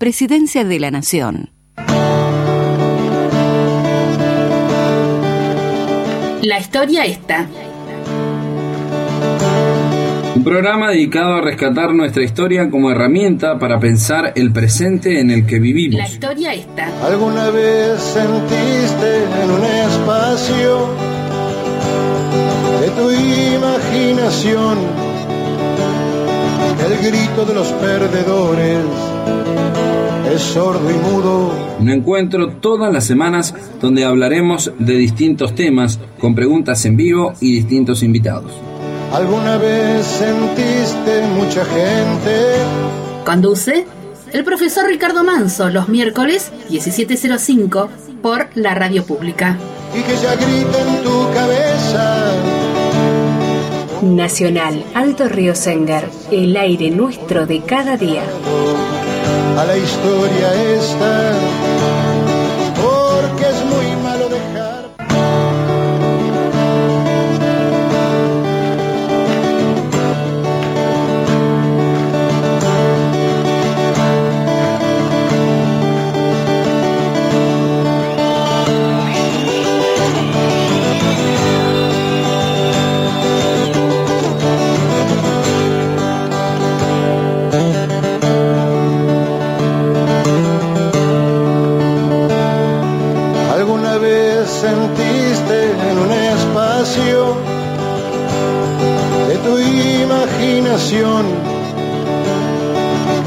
Presidencia 0.00 0.64
de 0.64 0.80
la 0.80 0.90
Nación. 0.90 1.50
La 6.40 6.58
historia 6.58 7.04
está. 7.04 7.46
Un 10.34 10.42
programa 10.42 10.88
dedicado 10.88 11.34
a 11.34 11.42
rescatar 11.42 11.92
nuestra 11.92 12.24
historia 12.24 12.70
como 12.70 12.90
herramienta 12.90 13.58
para 13.58 13.78
pensar 13.78 14.32
el 14.36 14.54
presente 14.54 15.20
en 15.20 15.30
el 15.30 15.44
que 15.44 15.58
vivimos. 15.60 15.98
La 15.98 16.08
historia 16.08 16.54
está. 16.54 16.88
¿Alguna 17.06 17.50
vez 17.50 18.00
sentiste 18.00 19.24
en 19.42 19.50
un 19.50 19.64
espacio 19.66 20.88
de 22.80 22.88
tu 22.88 23.10
imaginación 23.54 24.78
el 26.86 27.10
grito 27.10 27.44
de 27.44 27.54
los 27.54 27.68
perdedores 27.74 29.09
es 30.34 30.42
sordo 30.42 30.90
y 30.90 30.94
mudo? 30.94 31.52
Un 31.78 31.90
encuentro 31.90 32.48
todas 32.48 32.92
las 32.92 33.04
semanas 33.04 33.54
donde 33.80 34.04
hablaremos 34.04 34.72
de 34.78 34.94
distintos 34.94 35.54
temas 35.54 35.98
con 36.20 36.34
preguntas 36.34 36.84
en 36.84 36.96
vivo 36.96 37.34
y 37.40 37.52
distintos 37.52 38.02
invitados. 38.02 38.52
¿Alguna 39.12 39.58
vez 39.58 40.06
sentiste 40.06 41.26
mucha 41.34 41.64
gente? 41.64 42.30
Conduce 43.24 43.86
el 44.32 44.44
profesor 44.44 44.86
Ricardo 44.86 45.24
Manso 45.24 45.68
los 45.68 45.88
miércoles 45.88 46.52
17.05 46.70 47.88
por 48.22 48.48
la 48.54 48.74
radio 48.74 49.04
pública. 49.04 49.58
Y 49.92 50.02
que 50.02 50.16
ya 50.16 50.36
grita 50.36 50.80
en 50.80 51.02
tu 51.02 51.34
cabeza. 51.34 52.32
Nacional 54.02 54.84
Alto 54.94 55.28
Río 55.28 55.54
Senger, 55.54 56.08
el 56.30 56.56
aire 56.56 56.90
nuestro 56.90 57.46
de 57.46 57.60
cada 57.62 57.96
día. 57.96 58.22
A 59.58 59.64
la 59.64 59.76
historia 59.76 60.54
esta, 60.74 61.32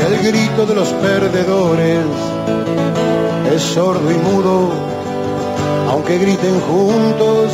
el 0.05 0.17
grito 0.31 0.65
de 0.65 0.75
los 0.75 0.87
perdedores 0.93 2.05
es 3.53 3.61
sordo 3.61 4.09
y 4.09 4.15
mudo, 4.15 4.69
aunque 5.91 6.19
griten 6.19 6.61
juntos? 6.61 7.51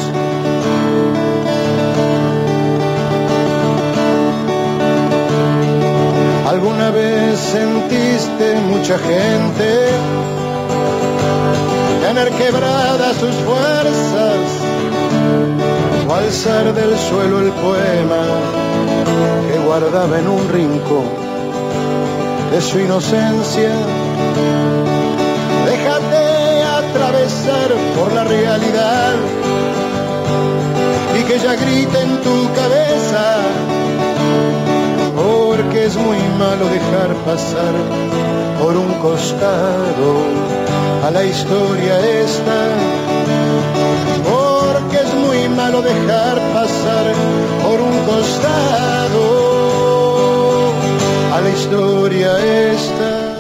¿Alguna 6.48 6.92
vez 6.92 7.40
sentiste 7.40 8.56
mucha 8.70 9.00
gente 9.00 9.88
tener 12.06 12.30
quebradas 12.34 13.18
sus 13.18 13.36
fuerzas 13.48 14.38
o 16.08 16.14
alzar 16.14 16.74
del 16.76 16.96
suelo 16.96 17.40
el 17.40 17.52
poema 17.54 18.79
que 19.48 19.60
guardaba 19.60 20.20
en 20.20 20.28
un 20.28 20.50
rincón 20.50 21.08
de 22.52 22.62
su 22.62 22.80
inocencia. 22.80 23.72
Déjate 25.66 26.64
atravesar 26.64 27.70
por 27.98 28.14
la 28.14 28.24
realidad 28.24 29.14
y 31.20 31.24
que 31.24 31.36
ella 31.36 31.56
grite 31.56 32.02
en 32.02 32.22
tu 32.22 32.54
cabeza, 32.54 33.26
porque 35.16 35.86
es 35.86 35.96
muy 35.96 36.18
malo 36.38 36.66
dejar 36.66 37.14
pasar 37.26 37.74
por 38.62 38.76
un 38.78 38.94
costado 38.96 40.10
a 41.06 41.12
la 41.12 41.24
historia 41.24 42.00
esta, 42.26 42.60
porque 44.32 44.98
es 44.98 45.14
muy 45.14 45.50
malo 45.50 45.82
dejar 45.82 46.36
pasar 46.54 47.06
por 47.64 47.80
un 47.82 47.98
costado 48.06 49.09
la 51.42 51.50
historia 51.50 52.72
esta. 52.72 53.38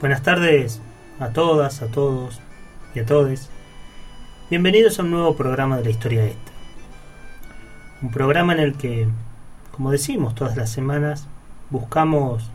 Buenas 0.00 0.22
tardes 0.22 0.80
a 1.20 1.28
todas, 1.28 1.82
a 1.82 1.88
todos 1.88 2.40
y 2.94 3.00
a 3.00 3.06
todes. 3.06 3.50
Bienvenidos 4.48 4.98
a 4.98 5.02
un 5.02 5.10
nuevo 5.10 5.36
programa 5.36 5.76
de 5.76 5.84
la 5.84 5.90
historia 5.90 6.24
esta. 6.24 6.52
Un 8.00 8.10
programa 8.10 8.54
en 8.54 8.60
el 8.60 8.74
que, 8.74 9.06
como 9.72 9.90
decimos 9.90 10.34
todas 10.34 10.56
las 10.56 10.70
semanas, 10.70 11.26
buscamos 11.68 12.50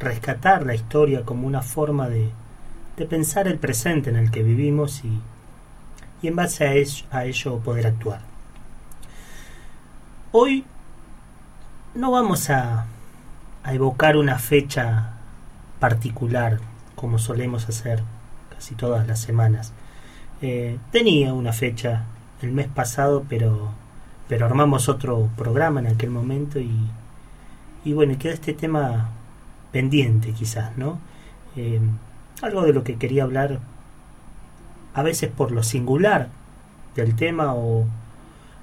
rescatar 0.00 0.66
la 0.66 0.74
historia 0.74 1.24
como 1.24 1.46
una 1.46 1.62
forma 1.62 2.08
de, 2.08 2.30
de 2.96 3.06
pensar 3.06 3.48
el 3.48 3.58
presente 3.58 4.10
en 4.10 4.16
el 4.16 4.30
que 4.30 4.42
vivimos 4.42 5.02
y, 5.02 5.20
y 6.20 6.28
en 6.28 6.36
base 6.36 6.66
a 6.66 6.74
ello, 6.74 7.06
a 7.10 7.24
ello 7.24 7.58
poder 7.60 7.86
actuar. 7.86 8.20
Hoy 10.32 10.66
no 11.94 12.10
vamos 12.10 12.50
a, 12.50 12.86
a 13.66 13.74
evocar 13.74 14.16
una 14.16 14.38
fecha 14.38 15.10
particular 15.80 16.60
como 16.94 17.18
solemos 17.18 17.68
hacer 17.68 18.00
casi 18.54 18.76
todas 18.76 19.08
las 19.08 19.18
semanas. 19.18 19.72
Eh, 20.40 20.78
tenía 20.92 21.34
una 21.34 21.52
fecha 21.52 22.04
el 22.42 22.52
mes 22.52 22.68
pasado, 22.68 23.24
pero, 23.28 23.72
pero 24.28 24.46
armamos 24.46 24.88
otro 24.88 25.28
programa 25.36 25.80
en 25.80 25.88
aquel 25.88 26.10
momento 26.10 26.60
y, 26.60 26.78
y 27.84 27.92
bueno, 27.92 28.16
queda 28.20 28.34
este 28.34 28.52
tema 28.52 29.10
pendiente 29.72 30.30
quizás, 30.30 30.78
¿no? 30.78 31.00
Eh, 31.56 31.80
algo 32.42 32.62
de 32.62 32.72
lo 32.72 32.84
que 32.84 32.96
quería 32.96 33.24
hablar 33.24 33.58
a 34.94 35.02
veces 35.02 35.28
por 35.28 35.50
lo 35.50 35.64
singular 35.64 36.28
del 36.94 37.16
tema 37.16 37.52
o, 37.52 37.84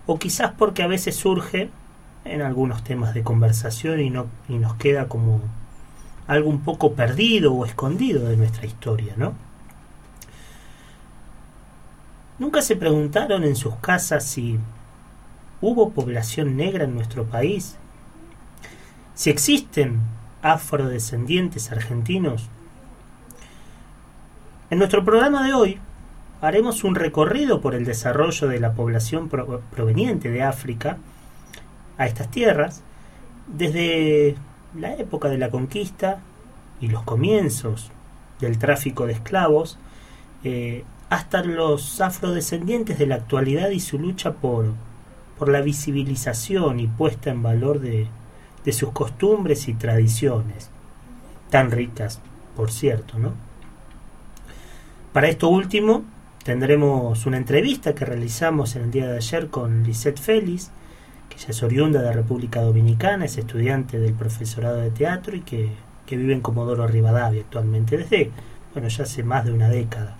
o 0.05 0.17
quizás 0.17 0.53
porque 0.57 0.81
a 0.81 0.87
veces 0.87 1.17
surge 1.17 1.69
en 2.25 2.41
algunos 2.41 2.83
temas 2.83 3.13
de 3.13 3.23
conversación 3.23 3.99
y, 3.99 4.09
no, 4.09 4.27
y 4.47 4.57
nos 4.57 4.75
queda 4.75 5.07
como 5.07 5.41
algo 6.27 6.49
un 6.49 6.61
poco 6.61 6.93
perdido 6.93 7.53
o 7.53 7.65
escondido 7.65 8.27
de 8.29 8.37
nuestra 8.37 8.65
historia, 8.65 9.13
¿no? 9.17 9.33
¿Nunca 12.39 12.61
se 12.61 12.75
preguntaron 12.75 13.43
en 13.43 13.55
sus 13.55 13.75
casas 13.75 14.23
si 14.23 14.59
hubo 15.61 15.91
población 15.91 16.57
negra 16.57 16.85
en 16.85 16.95
nuestro 16.95 17.25
país? 17.25 17.77
Si 19.13 19.29
existen 19.29 20.01
afrodescendientes 20.41 21.71
argentinos? 21.71 22.49
En 24.69 24.79
nuestro 24.79 25.05
programa 25.05 25.45
de 25.45 25.53
hoy 25.53 25.79
haremos 26.41 26.83
un 26.83 26.95
recorrido 26.95 27.61
por 27.61 27.75
el 27.75 27.85
desarrollo 27.85 28.47
de 28.47 28.59
la 28.59 28.73
población 28.73 29.29
pro 29.29 29.61
proveniente 29.71 30.29
de 30.29 30.43
África 30.43 30.97
a 31.97 32.05
estas 32.05 32.29
tierras, 32.29 32.81
desde 33.47 34.35
la 34.75 34.95
época 34.95 35.29
de 35.29 35.37
la 35.37 35.49
conquista 35.49 36.19
y 36.81 36.87
los 36.87 37.03
comienzos 37.03 37.91
del 38.39 38.57
tráfico 38.57 39.05
de 39.05 39.13
esclavos, 39.13 39.77
eh, 40.43 40.83
hasta 41.09 41.43
los 41.43 42.01
afrodescendientes 42.01 42.97
de 42.97 43.05
la 43.05 43.15
actualidad 43.15 43.69
y 43.69 43.79
su 43.79 43.99
lucha 43.99 44.33
por, 44.33 44.73
por 45.37 45.49
la 45.49 45.61
visibilización 45.61 46.79
y 46.79 46.87
puesta 46.87 47.29
en 47.29 47.43
valor 47.43 47.79
de, 47.79 48.07
de 48.65 48.73
sus 48.73 48.91
costumbres 48.91 49.67
y 49.67 49.73
tradiciones, 49.73 50.69
tan 51.49 51.71
ricas, 51.71 52.19
por 52.55 52.71
cierto, 52.71 53.19
¿no? 53.19 53.33
Para 55.11 55.27
esto 55.27 55.49
último, 55.49 56.03
tendremos 56.43 57.25
una 57.25 57.37
entrevista 57.37 57.93
que 57.93 58.05
realizamos 58.05 58.75
en 58.75 58.83
el 58.83 58.91
día 58.91 59.07
de 59.07 59.17
ayer 59.17 59.49
con 59.49 59.83
Lisette 59.83 60.19
Félix, 60.19 60.71
que 61.33 61.41
ella 61.41 61.49
es 61.49 61.63
oriunda 61.63 62.01
de 62.01 62.13
República 62.13 62.61
Dominicana, 62.61 63.25
es 63.25 63.37
estudiante 63.37 63.99
del 63.99 64.13
profesorado 64.13 64.77
de 64.77 64.91
teatro 64.91 65.35
y 65.35 65.41
que, 65.41 65.69
que 66.05 66.17
vive 66.17 66.33
en 66.33 66.41
Comodoro 66.41 66.87
Rivadavia 66.87 67.41
actualmente, 67.41 67.97
desde, 67.97 68.31
bueno, 68.73 68.87
ya 68.87 69.03
hace 69.03 69.23
más 69.23 69.45
de 69.45 69.51
una 69.51 69.69
década, 69.69 70.15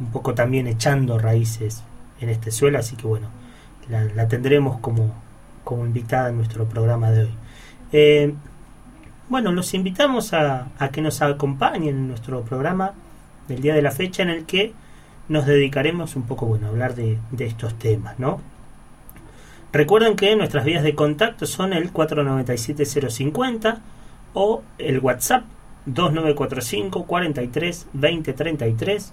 un 0.00 0.10
poco 0.10 0.34
también 0.34 0.66
echando 0.66 1.18
raíces 1.18 1.84
en 2.20 2.28
este 2.28 2.50
suelo, 2.50 2.78
así 2.78 2.96
que 2.96 3.06
bueno, 3.06 3.28
la, 3.88 4.04
la 4.04 4.28
tendremos 4.28 4.78
como, 4.80 5.12
como 5.62 5.86
invitada 5.86 6.30
en 6.30 6.36
nuestro 6.36 6.64
programa 6.66 7.10
de 7.10 7.22
hoy. 7.24 7.34
Eh, 7.92 8.34
bueno, 9.28 9.52
los 9.52 9.72
invitamos 9.74 10.32
a, 10.34 10.68
a 10.78 10.88
que 10.88 11.00
nos 11.00 11.22
acompañen 11.22 11.96
en 11.96 12.08
nuestro 12.08 12.42
programa 12.42 12.92
del 13.48 13.60
día 13.60 13.74
de 13.74 13.82
la 13.82 13.90
fecha 13.90 14.22
en 14.22 14.30
el 14.30 14.44
que 14.46 14.72
nos 15.28 15.46
dedicaremos 15.46 16.16
un 16.16 16.24
poco 16.24 16.46
bueno, 16.46 16.66
a 16.66 16.70
hablar 16.70 16.94
de, 16.94 17.18
de 17.30 17.46
estos 17.46 17.74
temas, 17.78 18.18
¿no? 18.18 18.40
Recuerden 19.74 20.14
que 20.14 20.34
nuestras 20.36 20.64
vías 20.64 20.84
de 20.84 20.94
contacto 20.94 21.46
son 21.46 21.72
el 21.72 21.92
497-050 21.92 23.80
o 24.32 24.62
el 24.78 25.00
WhatsApp 25.00 25.42
2945 25.86 27.04
43 27.04 27.88
20 27.92 28.32
33 28.34 29.12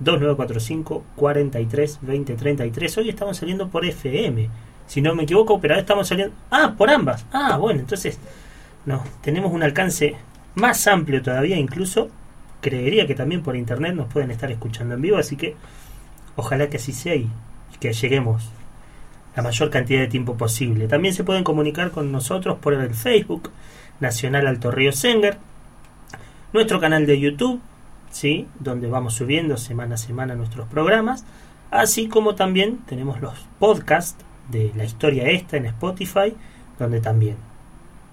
2945 0.00 1.04
43 1.16 1.98
20 2.02 2.34
33 2.34 2.98
hoy 2.98 3.08
estamos 3.08 3.38
saliendo 3.38 3.70
por 3.70 3.86
FM 3.86 4.50
si 4.86 5.00
no 5.00 5.14
me 5.14 5.22
equivoco 5.22 5.58
pero 5.58 5.72
ahora 5.72 5.80
estamos 5.80 6.06
saliendo 6.06 6.34
ah 6.50 6.74
por 6.76 6.90
ambas. 6.90 7.24
Ah 7.32 7.56
bueno 7.56 7.80
entonces 7.80 8.18
no 8.84 9.02
tenemos 9.22 9.54
un 9.54 9.62
alcance 9.62 10.16
más 10.54 10.86
amplio 10.86 11.22
todavía 11.22 11.56
incluso 11.56 12.10
creería 12.60 13.06
que 13.06 13.14
también 13.14 13.42
por 13.42 13.56
internet 13.56 13.94
nos 13.94 14.12
pueden 14.12 14.30
estar 14.30 14.52
escuchando 14.52 14.96
en 14.96 15.00
vivo 15.00 15.16
así 15.16 15.36
que 15.36 15.56
ojalá 16.36 16.68
que 16.68 16.76
así 16.76 16.92
sea 16.92 17.14
y 17.14 17.30
que 17.80 17.94
lleguemos 17.94 18.50
la 19.36 19.42
mayor 19.42 19.70
cantidad 19.70 20.00
de 20.00 20.06
tiempo 20.06 20.36
posible 20.36 20.88
también 20.88 21.14
se 21.14 21.24
pueden 21.24 21.44
comunicar 21.44 21.90
con 21.90 22.12
nosotros 22.12 22.58
por 22.60 22.74
el 22.74 22.94
Facebook 22.94 23.50
Nacional 24.00 24.46
Alto 24.46 24.70
Río 24.70 24.92
Senger 24.92 25.38
nuestro 26.54 26.80
canal 26.80 27.04
de 27.04 27.18
YouTube, 27.18 27.60
¿sí? 28.12 28.46
donde 28.60 28.86
vamos 28.86 29.14
subiendo 29.14 29.56
semana 29.56 29.96
a 29.96 29.98
semana 29.98 30.36
nuestros 30.36 30.68
programas, 30.68 31.24
así 31.70 32.06
como 32.08 32.36
también 32.36 32.78
tenemos 32.86 33.20
los 33.20 33.34
podcasts 33.58 34.24
de 34.50 34.72
la 34.76 34.84
historia 34.84 35.28
esta 35.28 35.56
en 35.56 35.66
Spotify, 35.66 36.32
donde 36.78 37.00
también 37.00 37.36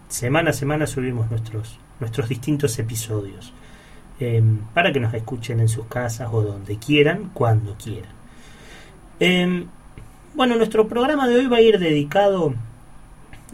semana 0.07 0.49
a 0.49 0.53
semana 0.53 0.87
subimos 0.87 1.29
nuestros, 1.29 1.79
nuestros 1.99 2.29
distintos 2.29 2.79
episodios, 2.79 3.53
eh, 4.19 4.43
para 4.73 4.91
que 4.91 4.99
nos 4.99 5.13
escuchen 5.13 5.59
en 5.59 5.69
sus 5.69 5.85
casas 5.85 6.29
o 6.31 6.41
donde 6.41 6.77
quieran, 6.77 7.29
cuando 7.35 7.75
quieran. 7.77 8.11
Eh, 9.19 9.65
bueno, 10.33 10.55
nuestro 10.55 10.87
programa 10.87 11.27
de 11.27 11.35
hoy 11.35 11.47
va 11.47 11.57
a 11.57 11.61
ir 11.61 11.79
dedicado 11.79 12.53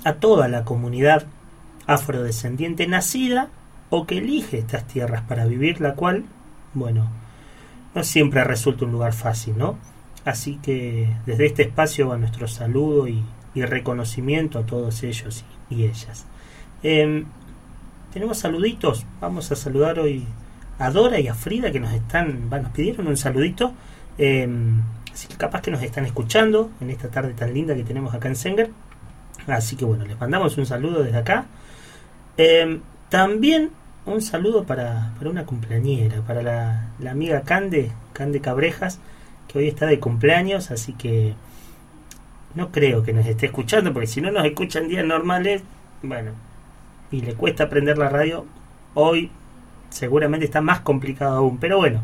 a 0.04 0.14
toda 0.14 0.48
la 0.48 0.64
comunidad 0.64 1.26
afrodescendiente 1.88 2.86
nacida 2.88 3.50
o 3.90 4.06
que 4.06 4.18
elige 4.18 4.60
estas 4.60 4.86
tierras 4.86 5.24
para 5.24 5.46
vivir, 5.46 5.82
la 5.82 5.96
cual, 5.96 6.26
bueno, 6.74 7.10
no 7.96 8.04
siempre 8.04 8.44
resulta 8.44 8.86
un 8.86 8.92
lugar 8.92 9.14
fácil, 9.14 9.58
¿no? 9.58 9.78
Así 10.26 10.60
que 10.62 11.10
desde 11.26 11.46
este 11.46 11.64
espacio 11.64 12.10
va 12.10 12.18
nuestro 12.18 12.48
saludo 12.48 13.08
y, 13.08 13.24
reconocimiento 13.56 14.60
a 14.60 14.68
todos 14.68 15.02
ellos 15.02 15.44
y, 15.72 15.86
ellas. 15.86 16.28
Em, 16.84 17.26
tenemos 18.14 18.38
saluditos, 18.38 19.04
vamos 19.20 19.52
a 19.52 19.56
saludar 19.56 19.98
hoy 19.98 20.28
a 20.78 20.92
Dora 20.92 21.20
y 21.20 21.28
a 21.28 21.34
Frida 21.34 21.72
que 21.72 21.80
nos 21.80 21.92
están, 21.92 22.52
nos 22.52 22.70
pidieron 22.70 23.08
un 23.08 23.18
saludito. 23.18 23.74
Em, 24.20 24.84
así 25.18 25.28
que 25.28 25.36
capaz 25.36 25.62
que 25.64 25.72
nos 25.72 25.82
están 25.82 26.06
escuchando 26.06 26.70
en 26.80 26.92
esta 26.92 27.10
tarde 27.10 27.34
tan 27.34 27.52
linda 27.52 27.74
que 27.74 27.84
tenemos 27.84 28.14
acá 28.14 28.28
en 28.28 28.36
Senger. 28.36 28.70
Así 29.48 29.76
que 29.76 29.84
bueno, 29.84 30.06
les 30.06 30.20
mandamos 30.20 30.60
un 30.60 30.68
saludo 30.68 31.02
desde 31.02 31.18
acá. 31.18 31.48
Em, 32.38 32.82
también 33.10 33.72
un 34.06 34.22
saludo 34.22 34.66
para, 34.66 35.14
para 35.18 35.32
una 35.32 35.44
cumpleañera, 35.48 36.22
para 36.22 36.44
la, 36.44 36.90
la, 37.00 37.10
amiga 37.10 37.42
Cande, 37.42 37.92
Cande 38.14 38.42
Cabrejas, 38.42 39.00
que 39.48 39.58
hoy 39.58 39.68
está 39.68 39.88
de 39.88 40.00
cumpleaños, 40.00 40.70
así 40.70 40.94
que 40.94 41.34
no 42.54 42.72
creo 42.72 43.02
que 43.02 43.12
nos 43.12 43.26
esté 43.26 43.48
escuchando, 43.48 43.94
porque 43.94 44.06
si 44.06 44.22
no 44.22 44.30
nos 44.30 44.46
escuchan 44.46 44.88
días 44.88 45.04
normales, 45.04 45.64
bueno, 46.04 46.34
y 47.10 47.22
le 47.22 47.34
cuesta 47.34 47.64
aprender 47.64 47.98
la 47.98 48.10
radio, 48.10 48.46
hoy 48.94 49.32
seguramente 49.90 50.46
está 50.46 50.62
más 50.62 50.82
complicado 50.82 51.38
aún, 51.38 51.58
pero 51.58 51.78
bueno, 51.78 52.02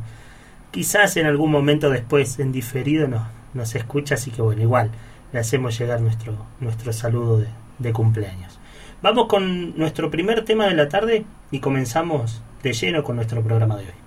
quizás 0.74 1.16
en 1.18 1.28
algún 1.28 1.52
momento 1.52 1.92
después, 1.92 2.40
en 2.40 2.52
diferido, 2.52 3.08
nos, 3.54 3.76
escucha, 3.76 4.16
así 4.16 4.32
que 4.32 4.42
bueno, 4.42 4.64
igual 4.64 4.90
le 5.32 5.40
hacemos 5.40 5.78
llegar 5.78 6.02
nuestro, 6.02 6.36
nuestro 6.60 6.92
saludo 6.92 7.38
de, 7.38 7.48
de 7.78 7.94
cumpleaños. 7.94 8.60
Vamos 9.04 9.28
con 9.28 9.78
nuestro 9.78 10.10
primer 10.10 10.44
tema 10.44 10.66
de 10.66 10.74
la 10.74 10.90
tarde 10.90 11.26
y 11.52 11.60
comenzamos 11.60 12.42
de 12.64 12.74
lleno 12.74 13.04
con 13.04 13.18
nuestro 13.18 13.44
programa 13.44 13.78
de 13.78 13.84
hoy. 13.84 14.03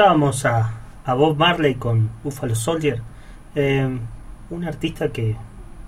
Escuchábamos 0.00 0.46
a, 0.46 0.70
a 1.04 1.12
Bob 1.12 1.36
Marley 1.36 1.74
con 1.74 2.08
Buffalo 2.24 2.54
Soldier, 2.54 3.02
eh, 3.54 3.98
un 4.48 4.64
artista 4.64 5.10
que, 5.10 5.36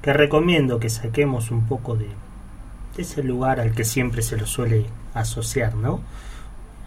que 0.02 0.12
recomiendo 0.12 0.78
que 0.78 0.90
saquemos 0.90 1.50
un 1.50 1.66
poco 1.66 1.96
de, 1.96 2.08
de 2.94 3.02
ese 3.02 3.22
lugar 3.22 3.58
al 3.58 3.72
que 3.72 3.84
siempre 3.84 4.20
se 4.20 4.36
lo 4.36 4.44
suele 4.44 4.84
asociar, 5.14 5.74
¿no? 5.76 6.00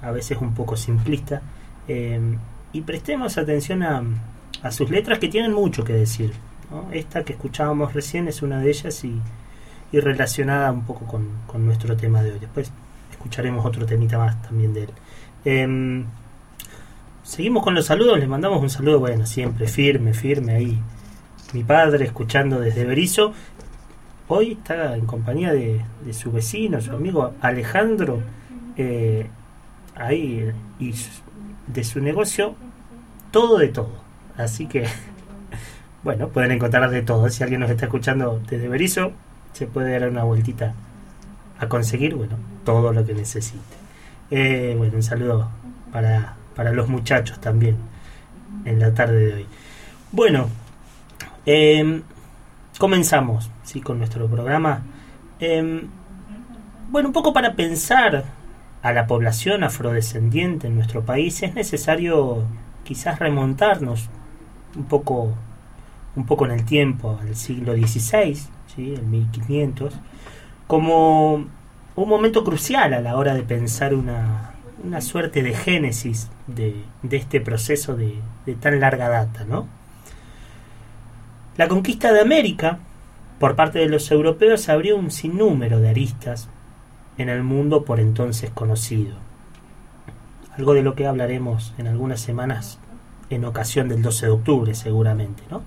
A 0.03 0.11
veces 0.11 0.37
un 0.39 0.53
poco 0.53 0.77
simplista. 0.77 1.41
eh, 1.87 2.37
y 2.73 2.81
prestemos 2.81 3.39
atención 3.39 3.81
a, 3.81 4.03
a 4.61 4.71
sus 4.71 4.91
letras 4.91 5.17
que 5.17 5.27
tienen 5.27 5.51
mucho 5.51 5.83
que 5.83 5.93
decir. 5.93 6.31
Esta 6.91 7.23
que 7.23 7.33
escuchábamos 7.33 7.93
recién 7.95 8.27
es 8.27 8.43
una 8.43 8.59
de 8.59 8.69
ellas 8.69 9.03
y, 9.03 9.19
y 9.91 9.99
relacionada 9.99 10.71
un 10.71 10.83
poco 10.83 11.07
con, 11.07 11.27
con 11.47 11.65
nuestro 11.65 11.97
tema 11.97 12.21
de 12.21 12.33
hoy. 12.33 12.39
Después 12.39 12.71
escucharemos 13.09 13.65
otro 13.65 13.87
temita 13.87 14.19
más 14.19 14.39
también 14.43 14.73
de 14.75 14.83
él. 14.83 14.89
Em, 15.45 16.05
seguimos 17.25 17.63
con 17.63 17.73
los 17.73 17.87
saludos, 17.87 18.19
les 18.19 18.29
mandamos 18.29 18.61
un 18.61 18.69
saludo, 18.69 18.99
bueno, 18.99 19.25
siempre 19.25 19.67
firme, 19.67 20.13
firme 20.13 20.53
ahí. 20.53 20.79
Mi 21.53 21.63
padre 21.63 22.05
escuchando 22.05 22.59
desde 22.59 22.85
Berizo. 22.85 23.33
Hoy 24.27 24.53
está 24.53 24.95
en 24.95 25.05
compañía 25.05 25.51
de, 25.51 25.81
de 26.03 26.13
su 26.13 26.31
vecino, 26.31 26.81
su 26.81 26.91
amigo 26.91 27.33
Alejandro, 27.41 28.21
eh, 28.77 29.27
ahí, 29.95 30.51
y 30.79 30.93
de 31.67 31.83
su 31.83 31.99
negocio, 31.99 32.55
todo 33.31 33.57
de 33.57 33.69
todo. 33.69 33.93
Así 34.37 34.67
que, 34.67 34.85
bueno, 36.03 36.29
pueden 36.29 36.51
encontrar 36.51 36.89
de 36.89 37.01
todo. 37.01 37.29
Si 37.29 37.43
alguien 37.43 37.61
nos 37.61 37.69
está 37.69 37.85
escuchando 37.85 38.39
desde 38.49 38.67
Berizo, 38.67 39.11
se 39.53 39.67
puede 39.67 39.97
dar 39.99 40.09
una 40.09 40.23
vueltita 40.23 40.75
a 41.59 41.67
conseguir, 41.69 42.15
bueno, 42.15 42.37
todo 42.63 42.93
lo 42.93 43.05
que 43.05 43.13
necesite. 43.13 43.59
Eh, 44.31 44.75
bueno, 44.77 44.95
un 44.95 45.03
saludo 45.03 45.49
para, 45.91 46.35
para 46.55 46.71
los 46.71 46.87
muchachos 46.87 47.39
también 47.39 47.77
en 48.65 48.79
la 48.79 48.93
tarde 48.93 49.25
de 49.25 49.33
hoy. 49.33 49.45
Bueno, 50.11 50.47
eh, 51.45 52.01
comenzamos 52.77 53.49
¿sí? 53.63 53.81
con 53.81 53.97
nuestro 53.97 54.27
programa. 54.27 54.83
Eh, 55.39 55.85
bueno, 56.89 57.09
un 57.09 57.13
poco 57.13 57.33
para 57.33 57.53
pensar 57.53 58.25
a 58.81 58.93
la 58.93 59.07
población 59.07 59.63
afrodescendiente 59.63 60.67
en 60.67 60.75
nuestro 60.75 61.03
país 61.03 61.41
es 61.43 61.55
necesario 61.55 62.43
quizás 62.83 63.19
remontarnos 63.19 64.09
un 64.75 64.85
poco, 64.85 65.33
un 66.15 66.25
poco 66.25 66.45
en 66.45 66.51
el 66.51 66.65
tiempo, 66.65 67.17
al 67.19 67.35
siglo 67.35 67.73
XVI, 67.73 68.35
¿sí? 68.75 68.93
el 68.93 69.03
1500, 69.03 69.93
como 70.67 71.33
un 71.33 72.09
momento 72.09 72.43
crucial 72.43 72.93
a 72.93 73.01
la 73.01 73.17
hora 73.17 73.33
de 73.33 73.43
pensar 73.43 73.93
una, 73.93 74.54
una 74.85 75.01
suerte 75.01 75.41
de 75.43 75.53
génesis 75.53 76.29
de, 76.47 76.75
este 77.09 77.41
proceso 77.41 77.95
de, 77.95 78.19
de 78.45 78.55
tan 78.55 78.79
larga 78.79 79.09
data, 79.09 79.45
¿no? 79.45 79.67
La 81.57 81.67
conquista 81.67 82.11
de 82.11 82.21
América 82.21 82.79
por 83.39 83.55
parte 83.55 83.79
de 83.79 83.87
los 83.87 84.11
europeos 84.11 84.69
abrió 84.69 84.97
un 84.97 85.11
sinnúmero 85.11 85.79
de 85.79 85.89
aristas 85.89 86.49
en 87.17 87.29
el 87.29 87.43
mundo 87.43 87.85
por 87.85 87.99
entonces 87.99 88.49
conocido. 88.49 89.15
Algo 90.57 90.73
de 90.73 90.83
lo 90.83 90.95
que 90.95 91.07
hablaremos 91.07 91.73
en 91.77 91.87
algunas 91.87 92.21
semanas 92.21 92.79
en 93.29 93.45
ocasión 93.45 93.89
del 93.89 94.01
12 94.01 94.27
de 94.27 94.31
octubre 94.31 94.75
seguramente, 94.75 95.43
¿no? 95.49 95.63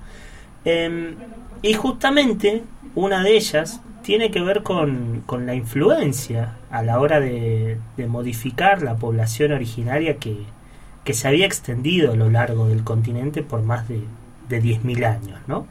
Em, 0.64 1.16
y 1.62 1.74
justamente 1.74 2.62
una 2.94 3.22
de 3.22 3.36
ellas 3.36 3.80
tiene 4.08 4.30
que 4.30 4.40
ver 4.40 4.62
con, 4.62 5.22
con 5.26 5.44
la 5.44 5.54
influencia 5.54 6.56
a 6.70 6.80
la 6.80 6.98
hora 6.98 7.20
de, 7.20 7.76
de 7.98 8.06
modificar 8.06 8.80
la 8.80 8.96
población 8.96 9.52
originaria 9.52 10.16
que, 10.16 10.44
que 11.04 11.12
se 11.12 11.28
había 11.28 11.44
extendido 11.44 12.12
a 12.12 12.16
lo 12.16 12.30
largo 12.30 12.68
del 12.68 12.84
continente 12.84 13.42
por 13.42 13.60
más 13.60 13.86
de, 13.86 14.00
de 14.48 14.62
10.000 14.62 15.04
años, 15.04 15.38
¿no? 15.46 15.66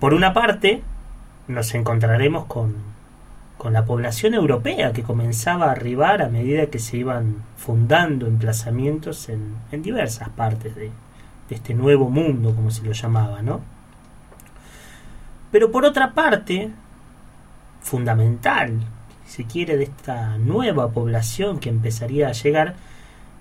Por 0.00 0.14
una 0.14 0.32
parte, 0.32 0.82
nos 1.46 1.74
encontraremos 1.74 2.46
con, 2.46 2.76
con 3.58 3.74
la 3.74 3.84
población 3.84 4.32
europea 4.32 4.94
que 4.94 5.02
comenzaba 5.02 5.66
a 5.66 5.72
arribar 5.72 6.22
a 6.22 6.30
medida 6.30 6.68
que 6.68 6.78
se 6.78 6.96
iban 6.96 7.44
fundando 7.58 8.26
emplazamientos 8.26 9.28
en, 9.28 9.56
en 9.72 9.82
diversas 9.82 10.30
partes 10.30 10.74
de, 10.74 10.90
de 11.50 11.54
este 11.54 11.74
nuevo 11.74 12.08
mundo, 12.08 12.54
como 12.54 12.70
se 12.70 12.82
lo 12.82 12.92
llamaba, 12.92 13.42
¿no? 13.42 13.60
Pero 15.52 15.70
por 15.70 15.84
otra 15.84 16.14
parte, 16.14 16.70
fundamental, 17.80 18.80
si 19.26 19.44
quiere, 19.44 19.76
de 19.76 19.84
esta 19.84 20.38
nueva 20.38 20.90
población 20.90 21.60
que 21.60 21.68
empezaría 21.68 22.28
a 22.28 22.32
llegar, 22.32 22.74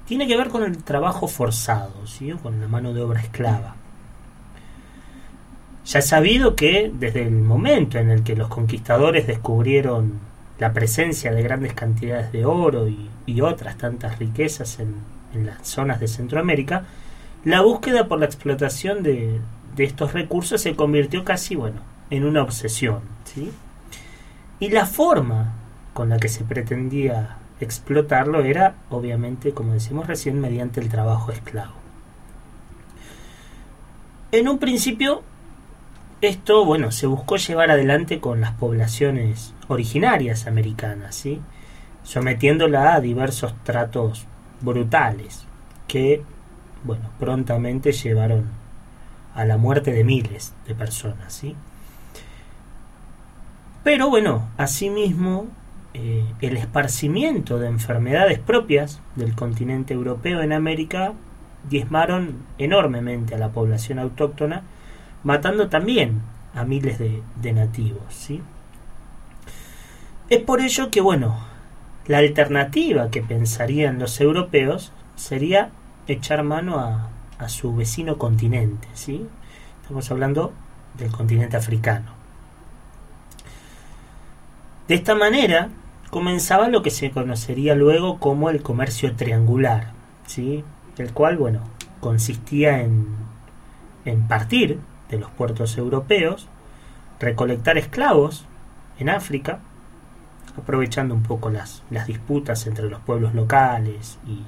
tiene 0.06 0.28
que 0.28 0.36
ver 0.36 0.50
con 0.50 0.64
el 0.64 0.84
trabajo 0.84 1.30
forzado, 1.30 2.06
¿sí? 2.06 2.32
Con 2.44 2.60
la 2.60 2.68
mano 2.68 2.94
de 2.94 3.02
obra 3.02 3.22
esclava. 3.22 3.76
Ya 5.86 6.00
es 6.00 6.08
sabido 6.08 6.56
que 6.56 6.92
desde 6.94 7.24
el 7.24 7.32
momento 7.32 7.98
en 7.98 8.12
el 8.12 8.24
que 8.24 8.36
los 8.36 8.50
conquistadores 8.50 9.26
descubrieron 9.26 10.20
la 10.60 10.74
presencia 10.74 11.32
de 11.32 11.42
grandes 11.42 11.74
cantidades 11.74 12.32
de 12.32 12.46
oro 12.46 12.88
y, 12.88 13.10
otras 13.42 13.78
tantas 13.78 14.20
riquezas 14.20 14.80
en, 14.80 14.96
en 15.34 15.46
las 15.46 15.66
zonas 15.66 16.02
de 16.02 16.10
Centroamérica, 16.10 16.84
la 17.46 17.62
búsqueda 17.62 18.10
por 18.10 18.20
la 18.20 18.26
explotación 18.26 19.02
de, 19.02 19.40
de 19.76 19.84
estos 19.84 20.14
recursos 20.14 20.62
se 20.62 20.76
convirtió 20.76 21.24
casi, 21.24 21.56
bueno, 21.56 21.82
en 22.12 22.26
una 22.26 22.44
obsesión, 22.44 23.02
¿sí? 23.24 23.52
Y 24.60 24.70
la 24.70 24.86
forma 24.86 25.54
con 25.94 26.10
la 26.10 26.18
que 26.18 26.30
se 26.30 26.44
pretendía 26.44 27.38
explotarlo 27.60 28.44
era, 28.44 28.76
obviamente, 28.90 29.54
como 29.54 29.74
decimos 29.74 30.06
recién, 30.06 30.40
mediante 30.40 30.80
el 30.80 30.90
trabajo 30.90 31.32
esclavo. 31.32 31.74
En 34.32 34.48
un 34.48 34.60
principio, 34.60 35.24
esto, 36.22 36.66
bueno, 36.66 36.92
se 36.92 37.08
buscó 37.08 37.38
llevar 37.38 37.72
adelante 37.72 38.20
con 38.20 38.42
las 38.42 38.52
poblaciones 38.52 39.54
originarias 39.68 40.48
americanas, 40.48 41.16
¿sí? 41.16 41.42
Sometiéndola 42.04 42.94
a 42.94 43.02
diversos 43.02 43.56
tratos 43.64 44.26
brutales 44.62 45.46
que, 45.88 46.24
bueno, 46.84 47.10
prontamente 47.20 47.92
llevaron 47.92 48.50
a 49.34 49.46
la 49.46 49.58
muerte 49.58 49.92
de 49.92 50.04
miles 50.04 50.54
de 50.68 50.76
personas, 50.76 51.34
¿sí? 51.34 51.56
Pero 53.84 54.10
bueno, 54.10 54.48
asimismo, 54.58 55.48
eh, 55.94 56.24
el 56.40 56.56
esparcimiento 56.56 57.58
de 57.58 57.68
enfermedades 57.68 58.40
propias 58.40 59.02
del 59.16 59.34
continente 59.36 59.94
europeo 59.94 60.42
en 60.42 60.54
América 60.54 61.14
diezmaron 61.70 62.44
enormemente 62.60 63.36
a 63.36 63.40
la 63.40 63.50
población 63.50 63.98
autóctona, 63.98 64.64
matando 65.24 65.68
también 65.68 66.22
a 66.54 66.64
miles 66.64 67.00
de, 67.00 67.54
nativos. 67.54 68.04
¿sí? 68.10 68.42
Es 70.30 70.40
por 70.44 70.62
ello 70.62 70.92
que, 70.92 71.02
bueno, 71.02 71.40
la 72.06 72.20
alternativa 72.20 73.10
que 73.10 73.22
pensarían 73.22 74.00
los 74.00 74.22
europeos 74.22 74.92
sería 75.16 75.72
echar 76.08 76.44
mano 76.44 76.80
a, 76.80 77.10
a 77.40 77.50
su 77.50 77.76
vecino 77.76 78.18
continente. 78.18 78.88
¿sí? 78.94 79.28
Estamos 79.82 80.10
hablando 80.12 80.54
del 80.98 81.12
continente 81.12 81.58
africano. 81.58 82.21
De 84.92 84.98
esta 84.98 85.16
manera 85.16 85.70
comenzaba 86.10 86.68
lo 86.68 86.82
que 86.82 86.90
se 86.90 87.12
conocería 87.12 87.76
luego 87.76 88.20
como 88.20 88.50
el 88.50 88.62
comercio 88.62 89.16
triangular, 89.16 89.94
¿sí? 90.28 90.66
el 90.98 91.14
cual 91.14 91.38
bueno, 91.38 91.62
consistía 92.02 92.82
en, 92.82 93.08
en 94.04 94.28
partir 94.28 94.82
de 95.10 95.18
los 95.18 95.32
puertos 95.32 95.78
europeos, 95.78 96.50
recolectar 97.22 97.78
esclavos 97.78 98.46
en 99.00 99.08
África, 99.08 99.60
aprovechando 100.58 101.16
un 101.16 101.24
poco 101.24 101.50
las, 101.50 101.84
las 101.90 102.08
disputas 102.08 102.68
entre 102.68 102.90
los 102.90 103.00
pueblos 103.00 103.34
locales 103.34 104.20
y, 104.28 104.44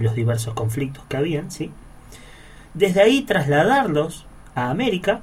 los 0.00 0.14
diversos 0.14 0.54
conflictos 0.54 1.04
que 1.10 1.18
habían, 1.18 1.50
¿sí? 1.50 1.70
desde 2.72 3.02
ahí 3.02 3.20
trasladarlos 3.20 4.24
a 4.54 4.70
América 4.70 5.20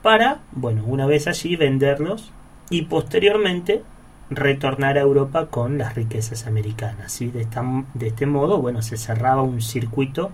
para, 0.00 0.40
bueno, 0.52 0.82
una 0.86 1.04
vez 1.04 1.26
allí 1.26 1.56
venderlos 1.56 2.32
y 2.70 2.82
posteriormente 2.86 3.84
retornar 4.30 4.98
a 4.98 5.02
Europa 5.02 5.46
con 5.46 5.78
las 5.78 5.94
riquezas 5.94 6.46
americanas. 6.46 7.12
¿sí? 7.12 7.30
De, 7.30 7.46
este 8.06 8.26
modo, 8.26 8.58
bueno, 8.60 8.82
se 8.82 8.96
cerraba 8.96 9.42
un 9.42 9.60
circuito, 9.60 10.30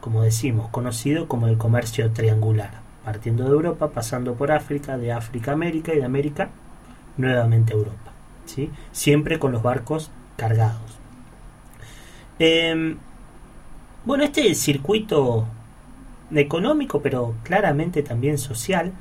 como 0.00 0.22
decimos, 0.22 0.68
conocido 0.70 1.28
como 1.28 1.46
el 1.46 1.58
comercio 1.58 2.10
triangular, 2.12 2.82
partiendo 3.04 3.44
de 3.44 3.50
Europa, 3.50 3.90
pasando 3.90 4.34
por 4.34 4.50
África, 4.50 4.98
de 4.98 5.12
África 5.12 5.52
a 5.52 5.54
América 5.54 5.94
y 5.94 5.98
de 5.98 6.04
América 6.04 6.50
nuevamente 7.16 7.72
a 7.72 7.76
Europa. 7.76 8.12
¿sí? 8.46 8.70
Siempre 8.92 9.38
con 9.38 9.52
los 9.52 9.62
barcos 9.62 10.10
cargados. 10.36 10.98
Eh, 12.38 12.96
bueno, 14.04 14.24
este 14.24 14.54
circuito 14.54 15.46
económico, 16.34 17.00
pero 17.00 17.34
claramente 17.44 18.02
también 18.02 18.38
social, 18.38 18.92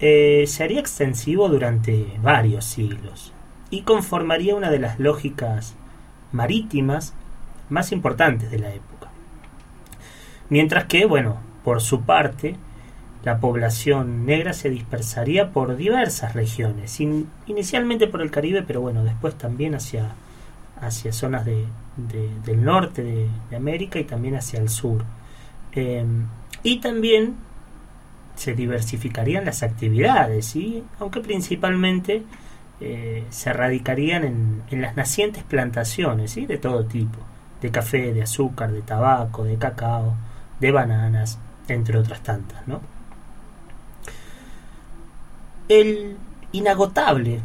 eh, 0.00 0.44
se 0.46 0.62
haría 0.62 0.78
extensivo 0.78 1.48
durante 1.48 2.18
varios 2.22 2.64
siglos 2.64 3.32
y 3.70 3.82
conformaría 3.82 4.54
una 4.54 4.70
de 4.70 4.78
las 4.78 4.98
lógicas 4.98 5.74
marítimas 6.32 7.14
más 7.68 7.92
importantes 7.92 8.50
de 8.50 8.58
la 8.58 8.70
época. 8.74 9.08
Mientras 10.48 10.84
que, 10.84 11.04
bueno, 11.06 11.36
por 11.64 11.80
su 11.82 12.02
parte, 12.02 12.56
la 13.24 13.40
población 13.40 14.24
negra 14.24 14.52
se 14.52 14.70
dispersaría 14.70 15.50
por 15.52 15.76
diversas 15.76 16.34
regiones, 16.34 17.00
in- 17.00 17.28
inicialmente 17.46 18.06
por 18.06 18.22
el 18.22 18.30
Caribe, 18.30 18.62
pero 18.62 18.80
bueno, 18.80 19.04
después 19.04 19.34
también 19.36 19.74
hacia, 19.74 20.12
hacia 20.80 21.12
zonas 21.12 21.44
de, 21.44 21.66
de- 21.96 22.30
del 22.44 22.64
norte 22.64 23.02
de, 23.02 23.56
América 23.56 23.98
y 23.98 24.04
también 24.04 24.36
hacia 24.36 24.60
el 24.60 24.68
sur. 24.70 25.04
Eh, 25.72 26.04
y 26.62 26.78
también 26.80 27.34
se 28.36 28.54
diversificarían 28.54 29.44
las 29.44 29.62
actividades, 29.62 30.46
¿sí? 30.46 30.84
aunque 31.00 31.20
principalmente 31.20 32.22
eh, 32.80 33.24
se 33.30 33.52
radicarían 33.52 34.24
en, 34.70 34.82
las 34.82 34.96
nacientes 34.96 35.42
plantaciones 35.42 36.30
¿sí? 36.30 36.46
de 36.46 36.58
todo 36.58 36.84
tipo, 36.84 37.18
de 37.60 37.70
café, 37.70 38.12
de 38.12 38.22
azúcar, 38.22 38.72
de 38.72 38.82
tabaco, 38.82 39.44
de 39.44 39.56
cacao, 39.56 40.14
de 40.60 40.70
bananas, 40.70 41.38
entre 41.68 41.98
otras 41.98 42.22
tantas. 42.22 42.66
¿no? 42.68 42.80
El 45.68 46.16
inagotable 46.52 47.40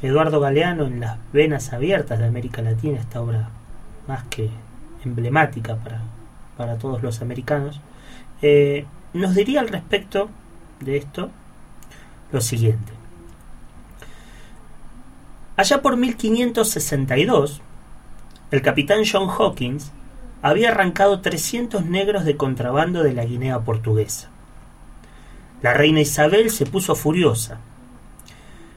Eduardo 0.00 0.38
Galeano 0.40 0.84
en 0.86 1.00
las 1.00 1.18
venas 1.32 1.72
abiertas 1.72 2.18
de 2.18 2.26
América 2.26 2.62
Latina, 2.62 3.00
esta 3.00 3.20
obra 3.20 3.48
más 4.06 4.22
que 4.24 4.48
emblemática 5.04 5.76
para, 5.76 6.02
para 6.56 6.78
todos 6.78 7.02
los 7.02 7.20
americanos, 7.20 7.80
eh, 8.42 8.86
nos 9.12 9.34
diría 9.34 9.60
al 9.60 9.68
respecto 9.68 10.30
de 10.80 10.98
esto 10.98 11.30
lo 12.30 12.40
siguiente. 12.40 12.97
Allá 15.58 15.82
por 15.82 15.96
1562, 15.96 17.62
el 18.52 18.62
capitán 18.62 19.00
John 19.04 19.28
Hawkins 19.28 19.90
había 20.40 20.70
arrancado 20.70 21.20
300 21.20 21.84
negros 21.84 22.24
de 22.24 22.36
contrabando 22.36 23.02
de 23.02 23.12
la 23.12 23.24
Guinea 23.24 23.58
portuguesa. 23.58 24.30
La 25.60 25.74
reina 25.74 25.98
Isabel 25.98 26.50
se 26.50 26.64
puso 26.64 26.94
furiosa. 26.94 27.58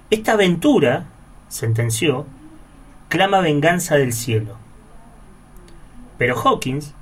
Esta 0.10 0.32
aventura, 0.32 1.06
sentenció, 1.50 2.26
clama 3.10 3.42
venganza 3.42 3.98
del 3.98 4.12
cielo. 4.12 4.58
Pero 6.18 6.36
Hawkins 6.36 6.96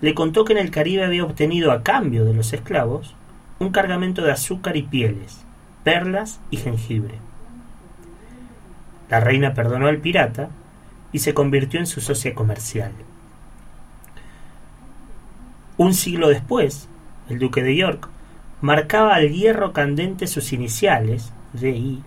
le 0.00 0.12
contó 0.12 0.44
que 0.44 0.54
en 0.54 0.58
el 0.58 0.72
Caribe 0.72 1.04
había 1.04 1.22
obtenido 1.22 1.70
a 1.70 1.84
cambio 1.84 2.24
de 2.24 2.34
los 2.34 2.52
esclavos 2.52 3.14
un 3.60 3.70
cargamento 3.70 4.22
de 4.22 4.32
azúcar 4.32 4.76
y 4.76 4.82
pieles, 4.82 5.44
perlas 5.84 6.40
y 6.50 6.56
jengibre. 6.56 7.29
La 9.10 9.20
reina 9.20 9.52
perdonó 9.54 9.88
al 9.88 9.98
pirata 9.98 10.48
y 11.12 11.18
se 11.18 11.34
convirtió 11.34 11.80
en 11.80 11.86
su 11.86 12.00
socia 12.00 12.34
comercial. 12.34 12.92
Un 15.76 15.94
siglo 15.94 16.28
después, 16.28 16.88
el 17.28 17.38
duque 17.38 17.62
de 17.62 17.74
York 17.74 18.08
marcaba 18.60 19.14
al 19.14 19.30
hierro 19.30 19.72
candente 19.72 20.26
sus 20.26 20.52
iniciales, 20.52 21.32
DI, 21.54 22.02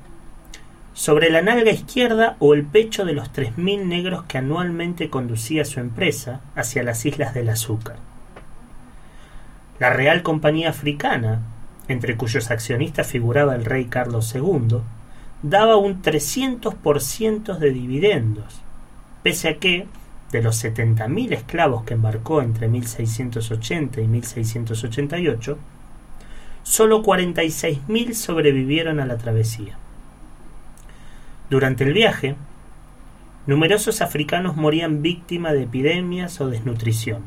sobre 0.94 1.30
la 1.32 1.42
nalga 1.42 1.72
izquierda 1.72 2.36
o 2.40 2.54
el 2.54 2.64
pecho 2.64 3.04
de 3.04 3.14
los 3.14 3.34
3.000 3.34 3.86
negros 3.86 4.24
que 4.24 4.38
anualmente 4.38 5.10
conducía 5.10 5.66
su 5.66 5.80
empresa 5.80 6.42
hacia 6.56 6.84
las 6.84 7.06
Islas 7.06 7.34
del 7.34 7.50
Azúcar. 7.50 7.98
La 9.80 9.90
Real 9.90 10.22
Compañía 10.22 10.70
Africana, 10.70 11.42
entre 11.88 12.16
cuyos 12.16 12.52
accionistas 12.52 13.08
figuraba 13.08 13.56
el 13.56 13.66
rey 13.66 13.86
Carlos 13.86 14.34
II, 14.36 14.82
daba 15.44 15.76
un 15.76 16.02
300% 16.02 17.58
de 17.58 17.70
dividendos, 17.72 18.62
pese 19.22 19.50
a 19.50 19.60
que, 19.60 19.88
de 20.32 20.42
los 20.42 20.64
70.000 20.64 21.34
esclavos 21.34 21.84
que 21.84 21.94
embarcó 21.94 22.42
entre 22.42 22.68
1680 22.70 24.02
y 24.02 24.08
1688, 24.08 25.58
solo 26.64 27.04
46.000 27.04 28.14
sobrevivieron 28.14 29.00
a 29.00 29.06
la 29.06 29.18
travesía. 29.18 29.78
Durante 31.50 31.84
el 31.84 31.94
viaje, 31.94 32.36
numerosos 33.46 34.02
africanos 34.02 34.56
morían 34.56 35.02
víctimas 35.02 35.54
de 35.54 35.64
epidemias 35.64 36.40
o 36.40 36.50
desnutrición, 36.50 37.22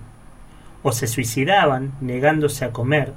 o 0.82 0.90
se 0.92 1.06
suicidaban 1.06 1.92
negándose 2.00 2.64
a 2.64 2.72
comer, 2.72 3.12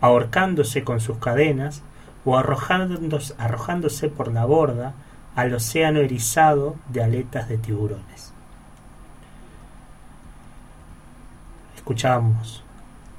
ahorcándose 0.00 0.82
con 0.82 1.00
sus 1.00 1.18
cadenas 1.18 1.82
o 2.24 2.36
arrojándose, 2.36 3.34
arrojándose 3.38 4.08
por 4.08 4.32
la 4.32 4.44
borda 4.44 4.94
al 5.34 5.54
océano 5.54 6.00
erizado 6.00 6.76
de 6.88 7.02
aletas 7.02 7.48
de 7.48 7.58
tiburones. 7.58 8.32
Escuchábamos 11.76 12.62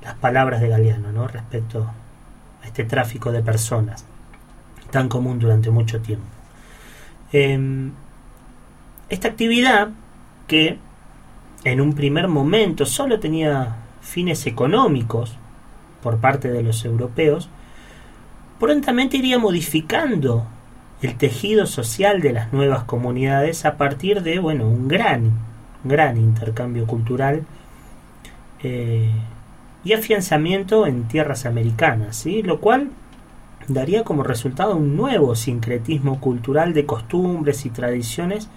las 0.01 0.15
palabras 0.15 0.61
de 0.61 0.69
Galeano 0.69 1.11
¿no? 1.11 1.27
respecto 1.27 1.91
a 2.63 2.65
este 2.65 2.83
tráfico 2.83 3.31
de 3.31 3.43
personas 3.43 4.05
tan 4.91 5.09
común 5.09 5.39
durante 5.39 5.69
mucho 5.69 6.01
tiempo. 6.01 6.25
Eh, 7.33 7.91
esta 9.09 9.27
actividad 9.27 9.89
que 10.47 10.79
en 11.63 11.81
un 11.81 11.93
primer 11.93 12.27
momento 12.27 12.85
solo 12.85 13.19
tenía 13.19 13.75
fines 14.01 14.45
económicos 14.45 15.35
por 16.01 16.19
parte 16.19 16.51
de 16.51 16.63
los 16.63 16.85
europeos, 16.85 17.49
prontamente 18.59 19.17
iría 19.17 19.37
modificando 19.39 20.45
el 21.01 21.15
tejido 21.15 21.65
social 21.65 22.21
de 22.21 22.33
las 22.33 22.53
nuevas 22.53 22.83
comunidades 22.83 23.65
a 23.65 23.77
partir 23.77 24.23
de 24.23 24.39
bueno 24.39 24.67
un 24.67 24.87
gran 24.87 25.33
gran 25.85 26.17
intercambio 26.17 26.87
cultural 26.87 27.43
eh, 28.63 29.11
y 29.83 29.93
afianzamiento 29.93 30.87
en 30.87 31.07
tierras 31.07 31.45
americanas, 31.45 32.15
¿sí? 32.17 32.41
lo 32.41 32.59
cual 32.59 32.89
daría 33.67 34.03
como 34.03 34.23
resultado 34.23 34.75
un 34.75 34.97
nuevo 34.97 35.35
sincretismo 35.35 36.19
cultural 36.19 36.73
de 36.73 36.85
costumbres 36.85 37.65
y 37.65 37.69
tradiciones 37.69 38.49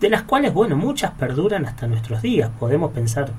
de 0.00 0.10
las 0.10 0.22
cuales, 0.22 0.52
bueno, 0.52 0.76
muchas 0.76 1.12
perduran 1.12 1.66
hasta 1.66 1.86
nuestros 1.86 2.22
días. 2.22 2.50
Podemos 2.58 2.92
pensar 2.92 3.30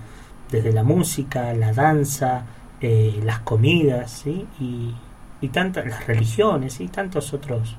desde 0.51 0.73
la 0.73 0.83
música, 0.83 1.53
la 1.53 1.73
danza, 1.73 2.45
eh, 2.81 3.19
las 3.23 3.39
comidas, 3.39 4.11
¿sí? 4.11 4.45
y, 4.59 4.93
y 5.41 5.49
tantas 5.49 5.85
las 5.85 6.05
religiones 6.07 6.79
y 6.79 6.87
tantos 6.87 7.33
otros 7.33 7.75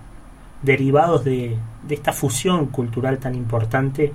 derivados 0.62 1.24
de, 1.24 1.56
de 1.86 1.94
esta 1.94 2.12
fusión 2.12 2.66
cultural 2.66 3.18
tan 3.18 3.34
importante 3.34 4.12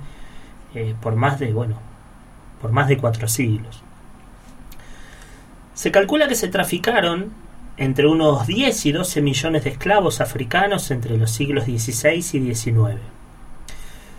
eh, 0.74 0.94
por 1.00 1.16
más 1.16 1.40
de, 1.40 1.52
bueno, 1.52 1.78
por 2.60 2.72
más 2.72 2.88
de 2.88 2.98
cuatro 2.98 3.28
siglos. 3.28 3.82
Se 5.74 5.90
calcula 5.90 6.28
que 6.28 6.34
se 6.34 6.48
traficaron 6.48 7.32
entre 7.76 8.06
unos 8.06 8.46
10 8.46 8.86
y 8.86 8.92
12 8.92 9.22
millones 9.22 9.64
de 9.64 9.70
esclavos 9.70 10.20
africanos 10.20 10.90
entre 10.90 11.16
los 11.16 11.30
siglos 11.30 11.64
XVI 11.64 12.16
y 12.18 12.54
XIX. 12.54 13.00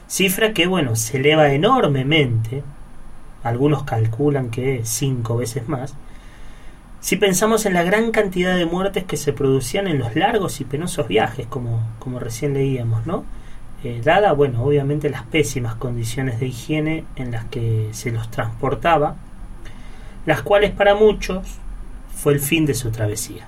Cifra 0.07 0.53
que, 0.53 0.67
bueno, 0.67 0.95
se 0.95 1.17
eleva 1.17 1.51
enormemente, 1.51 2.63
algunos 3.43 3.83
calculan 3.83 4.49
que 4.49 4.81
cinco 4.83 5.37
veces 5.37 5.67
más, 5.67 5.95
si 7.07 7.15
pensamos 7.15 7.65
en 7.65 7.73
la 7.73 7.83
gran 7.83 8.11
cantidad 8.11 8.57
de 8.57 8.65
muertes 8.65 9.05
que 9.05 9.15
se 9.15 9.31
producían 9.31 9.87
en 9.87 9.97
los 9.97 10.17
largos 10.17 10.59
y 10.59 10.65
penosos 10.65 11.07
viajes, 11.07 11.47
como, 11.47 11.87
como 11.99 12.19
recién 12.19 12.53
leíamos, 12.53 13.05
¿no? 13.05 13.23
Eh, 13.81 14.01
dada, 14.03 14.33
bueno, 14.33 14.61
obviamente 14.61 15.09
las 15.09 15.23
pésimas 15.23 15.75
condiciones 15.75 16.41
de 16.41 16.47
higiene 16.47 17.05
en 17.15 17.31
las 17.31 17.45
que 17.45 17.87
se 17.93 18.11
los 18.11 18.29
transportaba, 18.29 19.15
las 20.25 20.41
cuales 20.41 20.71
para 20.71 20.95
muchos 20.95 21.47
fue 22.13 22.33
el 22.33 22.41
fin 22.41 22.65
de 22.65 22.73
su 22.73 22.91
travesía. 22.91 23.47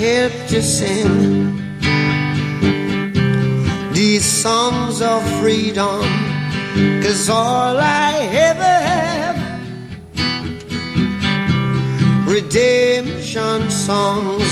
help 0.00 0.32
to 0.48 0.62
sing? 0.62 1.60
these 4.00 4.24
songs 4.24 5.02
of 5.02 5.22
freedom, 5.40 6.00
cause 7.02 7.28
all 7.28 7.76
I 7.78 8.12
ever 8.50 8.74
have 8.90 9.38
redemption 12.26 13.70
songs, 13.70 14.50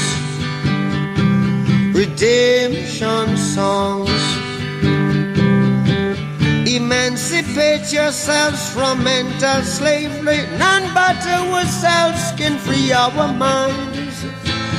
redemption 1.94 3.36
songs. 3.36 4.22
Emancipate 6.78 7.90
yourselves 7.90 8.70
from 8.74 9.02
mental 9.02 9.62
slavery. 9.62 10.42
None 10.58 10.86
but 10.92 11.18
ourselves 11.26 12.22
can 12.36 12.58
free 12.58 12.92
our 12.92 13.32
minds. 13.32 14.07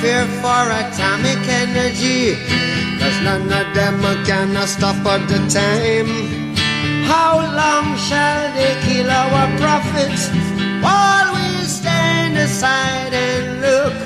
fear 0.00 0.24
for 0.40 0.64
atomic 0.82 1.42
energy. 1.62 2.34
Cause 3.00 3.18
none 3.22 3.50
of 3.60 3.66
them 3.74 4.00
can 4.24 4.54
stop 4.66 4.96
at 5.06 5.22
the 5.28 5.40
time. 5.48 6.10
How 7.12 7.34
long 7.60 7.96
shall 7.96 8.42
they 8.54 8.74
kill 8.86 9.10
our 9.10 9.46
prophets 9.58 10.28
while 10.84 11.34
we 11.34 11.64
stand 11.64 12.36
aside 12.36 13.12
and 13.12 13.60
look? 13.60 13.96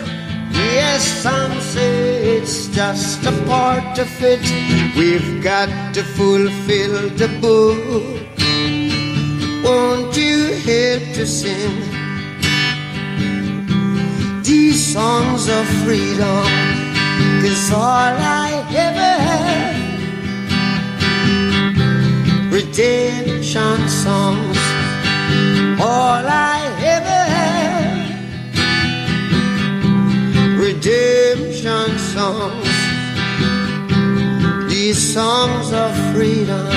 Yes, 0.52 1.02
some 1.24 1.60
say 1.60 2.36
it's 2.36 2.68
just 2.68 3.24
a 3.26 3.32
part 3.44 3.98
of 3.98 4.10
it. 4.22 4.44
We've 4.96 5.42
got 5.42 5.94
to 5.94 6.02
fulfill 6.02 7.10
the 7.20 7.28
book. 7.40 8.22
Won't 9.64 10.16
you 10.16 10.38
help 10.68 11.04
to 11.16 11.26
sing 11.26 11.91
songs 14.92 15.48
of 15.48 15.66
freedom? 15.84 16.44
Cause 17.40 17.72
all 17.72 18.14
I 18.44 18.50
ever 18.86 19.12
had 19.28 19.72
redemption 22.52 23.88
songs. 23.88 24.58
All 25.80 26.24
I 26.54 26.58
ever 26.94 27.20
had 27.36 28.04
redemption 30.58 31.98
songs. 32.14 32.74
These 34.70 35.00
songs 35.14 35.72
of 35.72 35.90
freedom, 36.12 36.70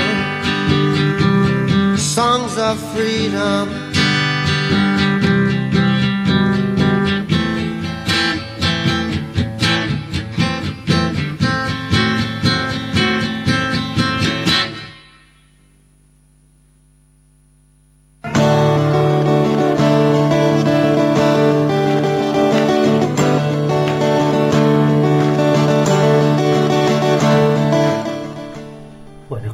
songs 1.98 2.58
of 2.58 2.80
freedom. 2.94 3.75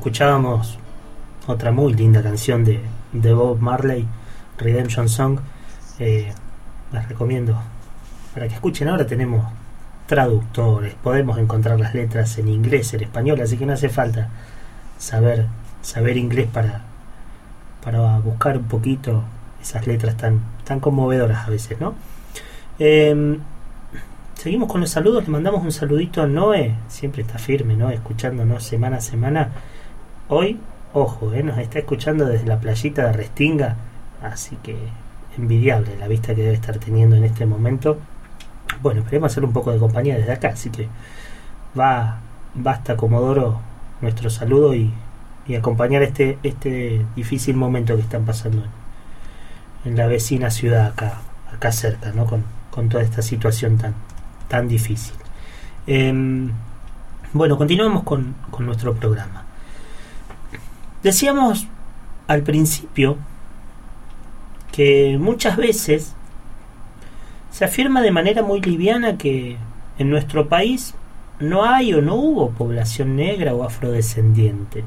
Escuchábamos 0.02 0.80
otra 1.46 1.72
muy 1.72 1.94
linda 1.94 2.24
canción 2.24 2.64
de, 2.64 2.80
de 3.12 3.34
Bob 3.36 3.60
Marley, 3.60 4.08
Redemption 4.58 5.08
Song. 5.08 5.38
Eh, 6.00 6.34
las 6.92 7.08
recomiendo 7.08 7.56
para 8.34 8.48
que 8.48 8.56
escuchen. 8.56 8.88
Ahora 8.88 9.06
tenemos 9.06 9.46
traductores, 10.08 10.96
podemos 10.96 11.38
encontrar 11.38 11.80
las 11.80 11.94
letras 11.94 12.36
en 12.40 12.48
inglés, 12.48 12.92
en 12.96 13.02
español, 13.04 13.42
así 13.42 13.58
que 13.58 13.68
no 13.68 13.74
hace 13.74 13.90
falta 13.90 14.30
saber 14.98 15.46
saber 15.84 16.18
inglés 16.18 16.48
para 16.52 16.82
para 17.84 18.18
buscar 18.18 18.58
un 18.58 18.64
poquito 18.64 19.24
esas 19.62 19.86
letras 19.86 20.18
tan 20.18 20.42
tan 20.64 20.80
conmovedoras 20.80 21.48
a 21.48 21.52
veces, 21.52 21.80
¿no? 21.80 21.94
Eh, 22.80 23.38
seguimos 24.34 24.68
con 24.68 24.82
los 24.82 24.90
saludos, 24.90 25.26
le 25.26 25.30
mandamos 25.30 25.64
un 25.64 25.72
saludito 25.72 26.24
a 26.24 26.26
Noé, 26.26 26.74
siempre 26.88 27.22
está 27.22 27.38
firme, 27.38 27.76
¿no? 27.76 27.92
Escuchándonos 27.92 28.64
semana 28.64 28.98
a 28.98 29.02
semana. 29.02 29.52
Hoy, 30.34 30.58
ojo, 30.94 31.34
¿eh? 31.34 31.44
nos 31.44 31.58
está 31.58 31.80
escuchando 31.80 32.26
desde 32.26 32.46
la 32.48 32.58
playita 32.58 33.06
de 33.06 33.12
Restinga, 33.12 33.76
así 34.24 34.56
que 34.63 34.78
envidiable 35.38 35.98
la 35.98 36.08
vista 36.08 36.34
que 36.34 36.41
debe 36.41 36.54
estar 36.54 36.78
teniendo 36.78 37.17
en 37.17 37.26
este 37.26 37.46
momento. 37.46 37.98
Bueno, 38.82 39.02
esperemos 39.02 39.30
hacer 39.30 39.44
un 39.44 39.52
poco 39.52 39.74
de 39.74 39.78
compañía 39.78 40.15
desde 40.15 40.32
acá, 40.32 40.52
así 40.54 40.70
que 40.70 40.88
va, 41.78 42.22
basta 42.56 42.96
Comodoro 42.96 43.60
nuestro 44.00 44.30
saludo 44.30 44.74
y, 44.74 44.94
acompañar 45.60 46.02
este, 46.02 46.38
este 46.44 47.06
difícil 47.13 47.58
momento 47.58 47.98
que 47.98 48.02
están 48.04 48.24
pasando 48.24 48.63
en, 49.84 49.98
la 49.98 50.08
vecina 50.08 50.50
ciudad 50.50 50.86
acá, 50.86 51.17
acá 51.54 51.74
cerca, 51.74 52.13
¿no? 52.13 52.26
Con, 52.26 52.46
con 52.70 52.88
toda 52.88 53.04
esta 53.04 53.22
situación 53.22 53.78
tan, 53.78 53.96
tan 54.48 54.70
difícil. 54.70 55.15
Eh, 55.88 56.50
bueno, 57.34 57.58
continuamos 57.58 58.04
con, 58.04 58.34
con 58.50 58.65
nuestro 58.65 58.94
programa. 58.94 59.51
Decíamos 61.04 61.68
al 62.28 62.44
principio 62.44 63.18
que 64.72 65.18
muchas 65.20 65.58
veces 65.58 66.16
se 67.50 67.66
afirma 67.66 68.02
de 68.02 68.12
manera 68.12 68.44
muy 68.44 68.62
liviana 68.62 69.18
que 69.18 69.58
en 69.98 70.10
nuestro 70.10 70.48
país 70.48 70.94
no 71.40 71.66
hay 71.66 71.94
o 71.94 72.02
no 72.02 72.16
hubo 72.16 72.52
población 72.52 73.16
negra 73.16 73.56
o 73.56 73.64
afrodescendiente. 73.64 74.84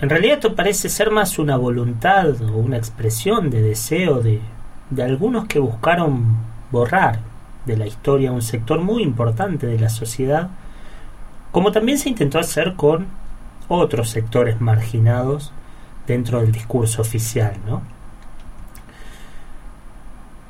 En 0.00 0.08
realidad 0.08 0.36
esto 0.36 0.54
parece 0.54 0.88
ser 0.88 1.10
más 1.10 1.38
una 1.38 1.56
voluntad 1.56 2.40
o 2.40 2.56
una 2.56 2.78
expresión 2.78 3.50
de 3.50 3.60
deseo 3.60 4.20
de, 4.20 4.40
de 4.90 5.02
algunos 5.02 5.46
que 5.46 5.58
buscaron 5.58 6.36
borrar 6.70 7.18
de 7.66 7.76
la 7.76 7.86
historia 7.86 8.32
un 8.32 8.42
sector 8.42 8.80
muy 8.80 9.02
importante 9.02 9.66
de 9.66 9.78
la 9.78 9.90
sociedad, 9.90 10.50
como 11.50 11.72
también 11.72 11.98
se 11.98 12.08
intentó 12.08 12.38
hacer 12.38 12.76
con 12.76 13.08
otros 13.70 14.10
sectores 14.10 14.60
marginados 14.60 15.52
dentro 16.06 16.40
del 16.40 16.52
discurso 16.52 17.02
oficial, 17.02 17.56
¿no? 17.66 17.82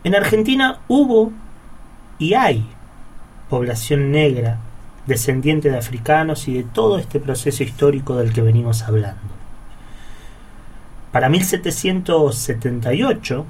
En 0.02 0.14
Argentina 0.14 0.78
hubo 0.88 1.30
y 2.18 2.32
hay 2.34 2.66
población 3.50 4.10
negra, 4.10 4.58
descendiente 5.06 5.70
de 5.70 5.76
africanos 5.76 6.48
y 6.48 6.54
de 6.54 6.62
todo 6.62 6.98
este 6.98 7.20
proceso 7.20 7.62
histórico 7.62 8.16
del 8.16 8.32
que 8.32 8.40
venimos 8.40 8.82
hablando. 8.84 9.20
Para 11.12 11.28
1778, 11.28 13.44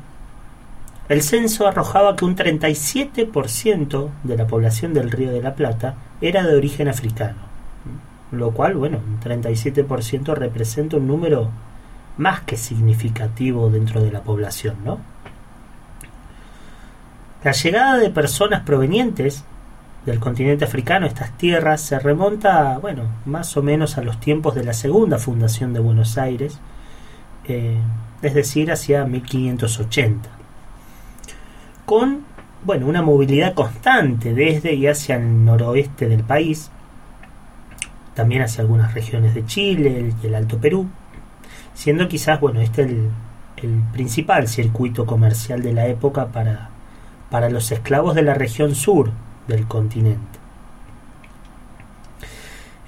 el 1.10 1.22
censo 1.22 1.68
arrojaba 1.68 2.16
que 2.16 2.24
un 2.24 2.34
37% 2.34 4.08
de 4.24 4.36
la 4.36 4.46
población 4.46 4.94
del 4.94 5.10
Río 5.10 5.30
de 5.30 5.42
la 5.42 5.54
Plata 5.54 5.96
era 6.20 6.44
de 6.44 6.56
origen 6.56 6.88
africano, 6.88 7.49
lo 8.32 8.52
cual, 8.52 8.74
bueno, 8.74 8.98
un 8.98 9.20
37% 9.20 10.34
representa 10.34 10.96
un 10.96 11.06
número 11.06 11.50
más 12.16 12.40
que 12.40 12.56
significativo 12.56 13.70
dentro 13.70 14.02
de 14.02 14.12
la 14.12 14.22
población, 14.22 14.76
¿no? 14.84 14.98
La 17.42 17.52
llegada 17.52 17.96
de 17.96 18.10
personas 18.10 18.62
provenientes 18.62 19.44
del 20.04 20.20
continente 20.20 20.64
africano 20.64 21.06
a 21.06 21.08
estas 21.08 21.36
tierras 21.38 21.80
se 21.80 21.98
remonta, 21.98 22.78
bueno, 22.78 23.04
más 23.24 23.56
o 23.56 23.62
menos 23.62 23.96
a 23.98 24.02
los 24.02 24.20
tiempos 24.20 24.54
de 24.54 24.64
la 24.64 24.74
segunda 24.74 25.18
fundación 25.18 25.72
de 25.72 25.80
Buenos 25.80 26.18
Aires, 26.18 26.58
eh, 27.46 27.78
es 28.22 28.34
decir, 28.34 28.70
hacia 28.70 29.04
1580, 29.04 30.28
con, 31.86 32.24
bueno, 32.64 32.86
una 32.86 33.02
movilidad 33.02 33.54
constante 33.54 34.34
desde 34.34 34.74
y 34.74 34.86
hacia 34.86 35.16
el 35.16 35.44
noroeste 35.44 36.08
del 36.08 36.22
país, 36.22 36.70
también 38.20 38.42
hacia 38.42 38.60
algunas 38.60 38.92
regiones 38.92 39.34
de 39.34 39.46
Chile 39.46 40.12
y 40.22 40.26
el 40.26 40.34
Alto 40.34 40.58
Perú, 40.58 40.86
siendo 41.72 42.06
quizás, 42.06 42.38
bueno, 42.38 42.60
este 42.60 42.82
el, 42.82 43.10
principal 43.94 44.46
circuito 44.46 45.06
comercial 45.06 45.62
de 45.62 45.72
la 45.72 45.86
época 45.86 46.26
para, 46.26 46.68
para 47.30 47.48
los 47.48 47.72
esclavos 47.72 48.14
de 48.14 48.20
la 48.20 48.34
región 48.34 48.74
sur 48.74 49.10
del 49.48 49.66
continente. 49.66 50.38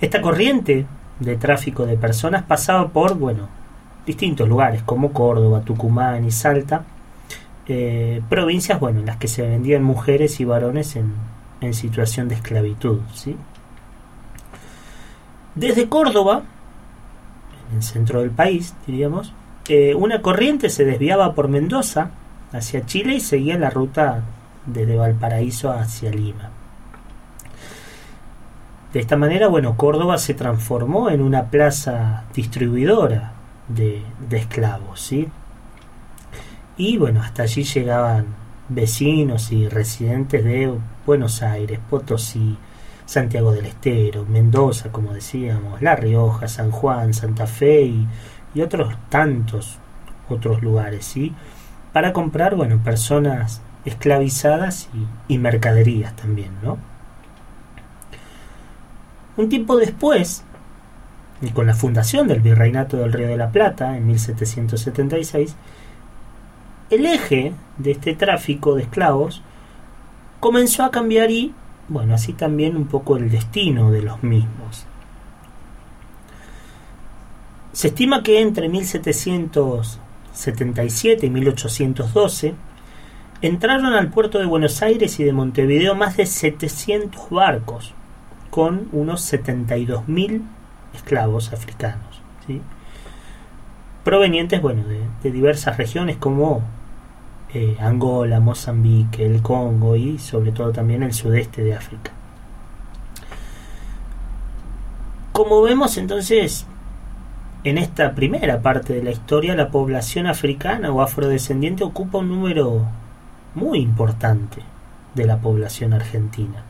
Esta 0.03 0.21
corriente 0.21 0.85
de 1.19 1.37
tráfico 1.37 1.87
de 1.87 1.97
personas 1.97 2.43
pasaba 2.43 2.89
por, 2.89 3.15
bueno, 3.17 3.49
distintos 4.05 4.47
lugares 4.47 4.83
como 4.83 5.15
Córdoba, 5.15 5.63
Tucumán 5.63 6.27
y 6.27 6.31
Salta, 6.31 6.85
eh, 7.69 8.21
provincias, 8.29 8.79
bueno, 8.79 9.01
en 9.01 9.07
las 9.07 9.17
que 9.17 9.29
se 9.29 9.41
vendían 9.41 9.83
mujeres 9.83 10.41
y 10.41 10.45
varones 10.45 10.95
en, 10.95 11.15
en 11.63 11.73
situación 11.73 12.29
de 12.29 12.35
esclavitud, 12.35 13.01
¿sí? 13.15 13.35
Desde 15.55 15.89
Córdoba, 15.89 16.43
en 17.71 17.77
el 17.77 17.83
centro 17.83 18.21
del 18.21 18.31
país, 18.31 18.75
diríamos, 18.87 19.33
eh, 19.69 19.95
una 19.95 20.23
corriente 20.23 20.71
se 20.71 20.85
desviaba 20.85 21.35
por 21.35 21.49
Mendoza 21.49 22.11
hacia 22.53 22.87
Chile 22.87 23.15
y 23.15 23.21
seguía 23.21 23.59
la 23.59 23.71
ruta 23.71 24.23
desde 24.67 24.97
Valparaíso 24.97 25.71
hacia 25.71 26.11
Lima. 26.11 26.51
De 28.93 29.01
esta 29.01 29.17
manera, 29.17 29.49
bueno, 29.49 29.77
Córdoba 29.77 30.19
se 30.19 30.35
transformó 30.35 31.11
en 31.11 31.23
una 31.23 31.45
plaza 31.45 32.25
distribuidora 32.35 33.33
de, 33.69 34.03
de 34.29 34.37
esclavos, 34.37 35.01
¿sí? 35.01 35.29
Y 36.77 36.99
bueno, 36.99 37.23
hasta 37.23 37.45
allí 37.45 37.65
llegaban 37.65 38.27
vecinos 38.69 39.53
y 39.53 39.69
residentes 39.69 40.45
de 40.45 40.75
Buenos 41.07 41.43
Aires, 41.43 41.79
Potosí, 41.89 42.57
Santiago 43.07 43.53
del 43.53 43.67
Estero, 43.67 44.25
Mendoza, 44.25 44.91
como 44.91 45.13
decíamos, 45.13 45.83
La 45.83 45.97
Rioja, 45.97 46.49
San 46.49 46.71
Juan, 46.71 47.15
Santa 47.15 47.47
Fe 47.47 47.83
y, 47.85 48.09
otros 48.61 48.95
tantos 49.09 49.79
otros 50.29 50.63
lugares, 50.63 51.05
¿sí? 51.05 51.33
Para 51.93 52.13
comprar, 52.13 52.55
bueno, 52.55 52.79
personas 52.85 53.63
esclavizadas 53.85 54.89
y, 54.95 55.35
y 55.35 55.39
mercaderías 55.39 56.15
también, 56.17 56.53
¿no? 56.63 56.79
Un 59.37 59.49
tiempo 59.49 59.77
después, 59.77 60.45
y 61.41 61.51
con 61.51 61.67
la 61.67 61.75
fundación 61.75 62.29
del 62.29 62.41
Virreinato 62.41 62.99
del 62.99 63.13
Río 63.13 63.29
de 63.29 63.37
la 63.37 63.51
Plata 63.51 63.97
en 63.97 64.07
1776, 64.07 65.57
el 66.91 67.07
eje 67.07 67.55
de 67.79 67.93
este 67.93 68.15
tráfico 68.15 68.75
de 68.75 68.83
esclavos 68.83 69.43
comenzó 70.41 70.85
a 70.85 70.91
cambiar 70.91 71.31
y, 71.31 71.55
bueno, 71.89 72.15
así 72.15 72.33
también 72.33 72.77
un 72.77 72.87
poco 72.87 73.17
el 73.17 73.29
destino 73.31 73.91
de 73.91 74.03
los 74.03 74.23
mismos. 74.23 74.87
Se 77.73 77.89
estima 77.89 78.23
que 78.23 78.41
entre 78.41 78.69
1777 78.69 81.27
y 81.27 81.31
1812 81.31 82.55
entraron 83.41 83.95
al 83.95 84.11
puerto 84.11 84.39
de 84.39 84.47
Buenos 84.47 84.83
Aires 84.83 85.19
y 85.19 85.25
de 85.25 85.33
Montevideo 85.33 85.95
más 85.95 86.17
de 86.17 86.27
700 86.27 87.31
barcos 87.31 87.95
con 88.51 88.89
unos 88.93 89.33
72.000 89.33 90.43
esclavos 90.95 91.55
africanos, 91.55 92.21
provenientes 94.05 94.61
bueno, 94.61 94.85
de 95.23 95.31
diversas 95.31 95.79
regiones 95.79 96.19
como 96.19 96.63
eh, 97.55 97.77
Angola, 97.81 98.41
Mozambique, 98.41 99.27
el 99.27 99.43
Congo 99.43 99.95
y 99.97 100.19
sobre 100.19 100.53
todo 100.53 100.73
también 100.73 101.03
el 101.03 101.13
sudeste 101.13 101.63
de 101.63 101.75
África. 101.75 102.11
Como 105.33 105.63
vemos 105.63 105.97
entonces, 105.97 106.67
en 107.65 107.79
esta 107.79 108.15
primera 108.15 108.61
parte 108.61 108.95
de 108.95 109.03
la 109.03 109.11
historia, 109.11 109.55
la 109.55 109.71
población 109.71 110.27
africana 110.27 110.91
o 110.91 111.01
afrodescendiente 111.01 111.85
ocupa 111.85 112.19
un 112.19 112.29
número 112.29 112.87
muy 113.55 113.81
importante 113.81 114.63
de 115.15 115.27
la 115.27 115.39
población 115.39 115.93
argentina. 115.93 116.65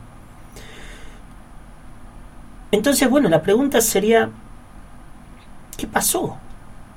Entonces, 2.71 3.09
bueno, 3.09 3.29
la 3.29 3.41
pregunta 3.41 3.81
sería, 3.81 4.29
¿qué 5.77 5.87
pasó 5.87 6.37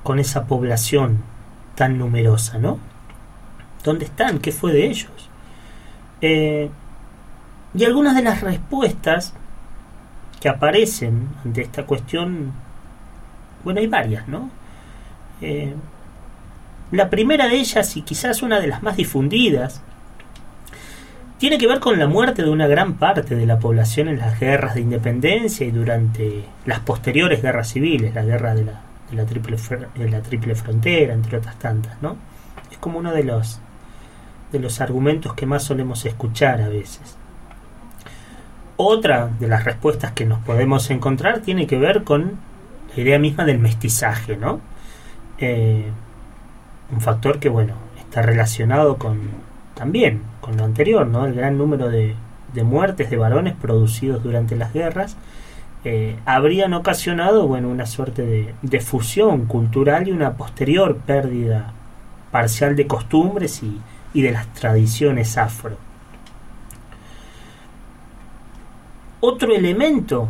con 0.03 0.19
esa 0.19 0.45
población 0.45 1.19
tan 1.75 1.97
numerosa, 1.97 2.57
no? 2.57 2.79
¿Dónde 3.87 4.03
están? 4.03 4.39
¿Qué 4.39 4.51
fue 4.51 4.73
de 4.73 4.85
ellos? 4.85 5.29
Eh, 6.19 6.69
y 7.73 7.85
algunas 7.85 8.17
de 8.17 8.21
las 8.21 8.41
respuestas 8.41 9.33
que 10.41 10.49
aparecen 10.49 11.29
ante 11.45 11.61
esta 11.61 11.85
cuestión, 11.85 12.51
bueno, 13.63 13.79
hay 13.79 13.87
varias, 13.87 14.27
¿no? 14.27 14.49
Eh, 15.39 15.73
la 16.91 17.09
primera 17.09 17.47
de 17.47 17.55
ellas, 17.55 17.95
y 17.95 18.01
quizás 18.01 18.41
una 18.41 18.59
de 18.59 18.67
las 18.67 18.83
más 18.83 18.97
difundidas, 18.97 19.81
tiene 21.37 21.57
que 21.57 21.67
ver 21.67 21.79
con 21.79 21.97
la 21.97 22.07
muerte 22.07 22.43
de 22.43 22.49
una 22.49 22.67
gran 22.67 22.95
parte 22.95 23.35
de 23.35 23.45
la 23.45 23.57
población 23.57 24.09
en 24.09 24.19
las 24.19 24.37
guerras 24.37 24.75
de 24.75 24.81
independencia 24.81 25.65
y 25.65 25.71
durante 25.71 26.43
las 26.65 26.81
posteriores 26.81 27.41
guerras 27.41 27.69
civiles, 27.69 28.13
la 28.13 28.25
guerra 28.25 28.53
de 28.53 28.65
la, 28.65 28.81
de 29.09 29.15
la, 29.15 29.25
triple, 29.25 29.55
de 29.95 30.09
la 30.09 30.21
triple 30.21 30.55
frontera, 30.55 31.13
entre 31.13 31.37
otras 31.37 31.57
tantas, 31.57 32.01
¿no? 32.01 32.17
Es 32.69 32.77
como 32.79 32.99
uno 32.99 33.13
de 33.13 33.23
los, 33.23 33.61
de 34.51 34.59
los 34.59 34.81
argumentos 34.81 35.33
que 35.33 35.45
más 35.45 35.63
solemos 35.63 36.05
escuchar 36.05 36.61
a 36.61 36.69
veces. 36.69 37.17
Otra 38.77 39.29
de 39.39 39.47
las 39.47 39.63
respuestas 39.63 40.11
que 40.11 40.25
nos 40.25 40.39
podemos 40.39 40.89
encontrar 40.91 41.39
tiene 41.39 41.67
que 41.67 41.77
ver 41.77 42.03
con 42.03 42.37
la 42.95 43.01
idea 43.01 43.19
misma 43.19 43.45
del 43.45 43.59
mestizaje, 43.59 44.37
¿no? 44.37 44.61
Eh, 45.39 45.85
un 46.91 47.01
factor 47.01 47.39
que, 47.39 47.49
bueno, 47.49 47.73
está 47.99 48.21
relacionado 48.21 48.97
con 48.97 49.47
también 49.73 50.21
con 50.41 50.57
lo 50.57 50.63
anterior, 50.63 51.05
¿no? 51.07 51.25
El 51.25 51.33
gran 51.33 51.57
número 51.57 51.89
de, 51.89 52.15
de 52.53 52.63
muertes 52.63 53.09
de 53.09 53.17
varones 53.17 53.55
producidos 53.55 54.23
durante 54.23 54.55
las 54.55 54.73
guerras 54.73 55.17
eh, 55.83 56.17
habrían 56.25 56.73
ocasionado, 56.73 57.47
bueno, 57.47 57.69
una 57.69 57.85
suerte 57.85 58.25
de, 58.25 58.53
de 58.61 58.79
fusión 58.79 59.45
cultural 59.45 60.07
y 60.07 60.11
una 60.11 60.33
posterior 60.33 60.97
pérdida 60.97 61.73
parcial 62.31 62.75
de 62.75 62.87
costumbres 62.87 63.63
y, 63.63 63.79
y 64.17 64.23
de 64.23 64.31
las 64.31 64.51
tradiciones 64.51 65.37
afro. 65.37 65.77
Otro 69.19 69.53
elemento 69.53 70.27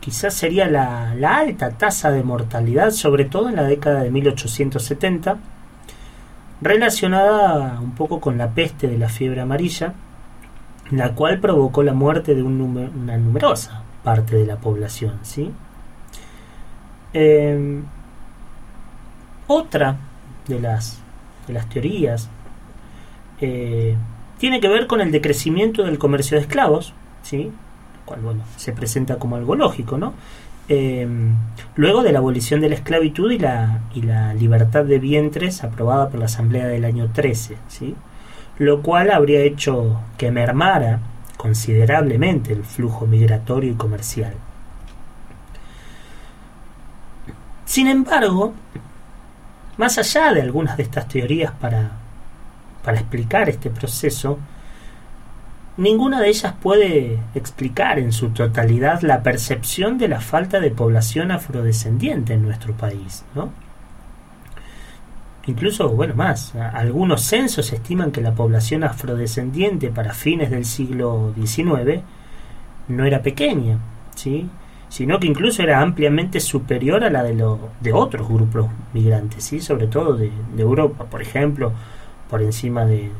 quizás 0.00 0.32
sería 0.32 0.66
la, 0.66 1.14
la, 1.14 1.36
alta 1.36 1.72
tasa 1.72 2.10
de 2.10 2.22
mortalidad, 2.22 2.90
sobre 2.90 3.26
todo 3.26 3.50
en 3.50 3.56
la 3.56 3.64
década 3.64 4.02
de 4.02 4.10
1870, 4.10 5.36
relacionada 6.62 7.78
un 7.80 7.94
poco 7.94 8.18
con 8.18 8.38
la 8.38 8.48
peste 8.48 8.88
de 8.88 8.96
la 8.96 9.10
fiebre 9.10 9.42
amarilla, 9.42 9.92
la 10.90 11.14
cual 11.14 11.38
provocó 11.38 11.82
la 11.82 11.92
muerte 11.92 12.34
de 12.34 12.42
una 12.42 13.18
numerosa 13.18 13.82
parte 14.02 14.36
de 14.36 14.46
la 14.46 14.56
población. 14.56 15.18
¿sí? 15.20 15.52
Eh, 17.12 17.82
otra 19.48 19.96
de 20.46 20.60
las, 20.60 21.02
de 21.46 21.52
las 21.52 21.68
teorías 21.68 22.30
eh, 23.40 23.96
tiene 24.38 24.60
que 24.60 24.68
ver 24.68 24.86
con 24.86 25.00
el 25.00 25.10
decrecimiento 25.10 25.84
del 25.84 25.98
comercio 25.98 26.36
de 26.36 26.42
esclavos, 26.42 26.92
¿sí? 27.22 27.50
cual 28.04 28.20
bueno, 28.20 28.42
se 28.56 28.72
presenta 28.72 29.18
como 29.18 29.36
algo 29.36 29.54
lógico, 29.54 29.98
¿no? 29.98 30.14
Eh, 30.70 31.06
luego 31.76 32.02
de 32.02 32.12
la 32.12 32.18
abolición 32.18 32.60
de 32.60 32.68
la 32.68 32.74
esclavitud 32.74 33.30
y 33.30 33.38
la, 33.38 33.80
y 33.94 34.02
la 34.02 34.34
libertad 34.34 34.84
de 34.84 34.98
vientres 34.98 35.64
aprobada 35.64 36.10
por 36.10 36.20
la 36.20 36.26
Asamblea 36.26 36.66
del 36.66 36.84
año 36.84 37.10
13, 37.12 37.56
¿sí? 37.68 37.94
lo 38.58 38.82
cual 38.82 39.10
habría 39.10 39.40
hecho 39.40 40.00
que 40.18 40.30
mermara 40.30 41.00
considerablemente 41.36 42.52
el 42.52 42.64
flujo 42.64 43.06
migratorio 43.06 43.72
y 43.72 43.76
comercial. 43.76 44.34
Sin 47.64 47.86
embargo, 47.86 48.52
más 49.76 49.96
allá 49.98 50.34
de 50.34 50.42
algunas 50.42 50.76
de 50.76 50.82
estas 50.82 51.06
teorías 51.08 51.52
para, 51.52 51.92
para 52.88 53.00
explicar 53.00 53.50
este 53.50 53.68
proceso, 53.68 54.38
ninguna 55.76 56.22
de 56.22 56.30
ellas 56.30 56.54
puede 56.58 57.18
explicar 57.34 57.98
en 57.98 58.12
su 58.12 58.30
totalidad 58.30 59.02
la 59.02 59.22
percepción 59.22 59.98
de 59.98 60.08
la 60.08 60.22
falta 60.22 60.58
de 60.58 60.70
población 60.70 61.30
afrodescendiente 61.30 62.32
en 62.32 62.40
nuestro 62.40 62.72
país, 62.72 63.26
¿no? 63.34 63.52
Incluso, 65.46 65.90
bueno, 65.90 66.14
más, 66.14 66.54
algunos 66.54 67.20
censos 67.20 67.74
estiman 67.74 68.10
que 68.10 68.22
la 68.22 68.32
población 68.32 68.84
afrodescendiente 68.84 69.90
para 69.90 70.14
fines 70.14 70.50
del 70.50 70.64
siglo 70.64 71.34
XIX 71.38 72.00
no 72.88 73.04
era 73.04 73.20
pequeña, 73.20 73.76
¿sí? 74.14 74.48
sino 74.88 75.20
que 75.20 75.26
incluso 75.26 75.62
era 75.62 75.82
ampliamente 75.82 76.40
superior 76.40 77.04
a 77.04 77.10
la 77.10 77.22
de, 77.22 77.34
de 77.82 77.92
otros 77.92 78.26
grupos 78.26 78.70
migrantes, 78.94 79.44
¿sí? 79.44 79.60
sobre 79.60 79.88
todo 79.88 80.14
de 80.16 80.32
Europa, 80.56 81.04
por 81.04 81.20
ejemplo, 81.20 81.74
por 82.28 82.42
encima 82.42 82.84
de, 82.84 83.10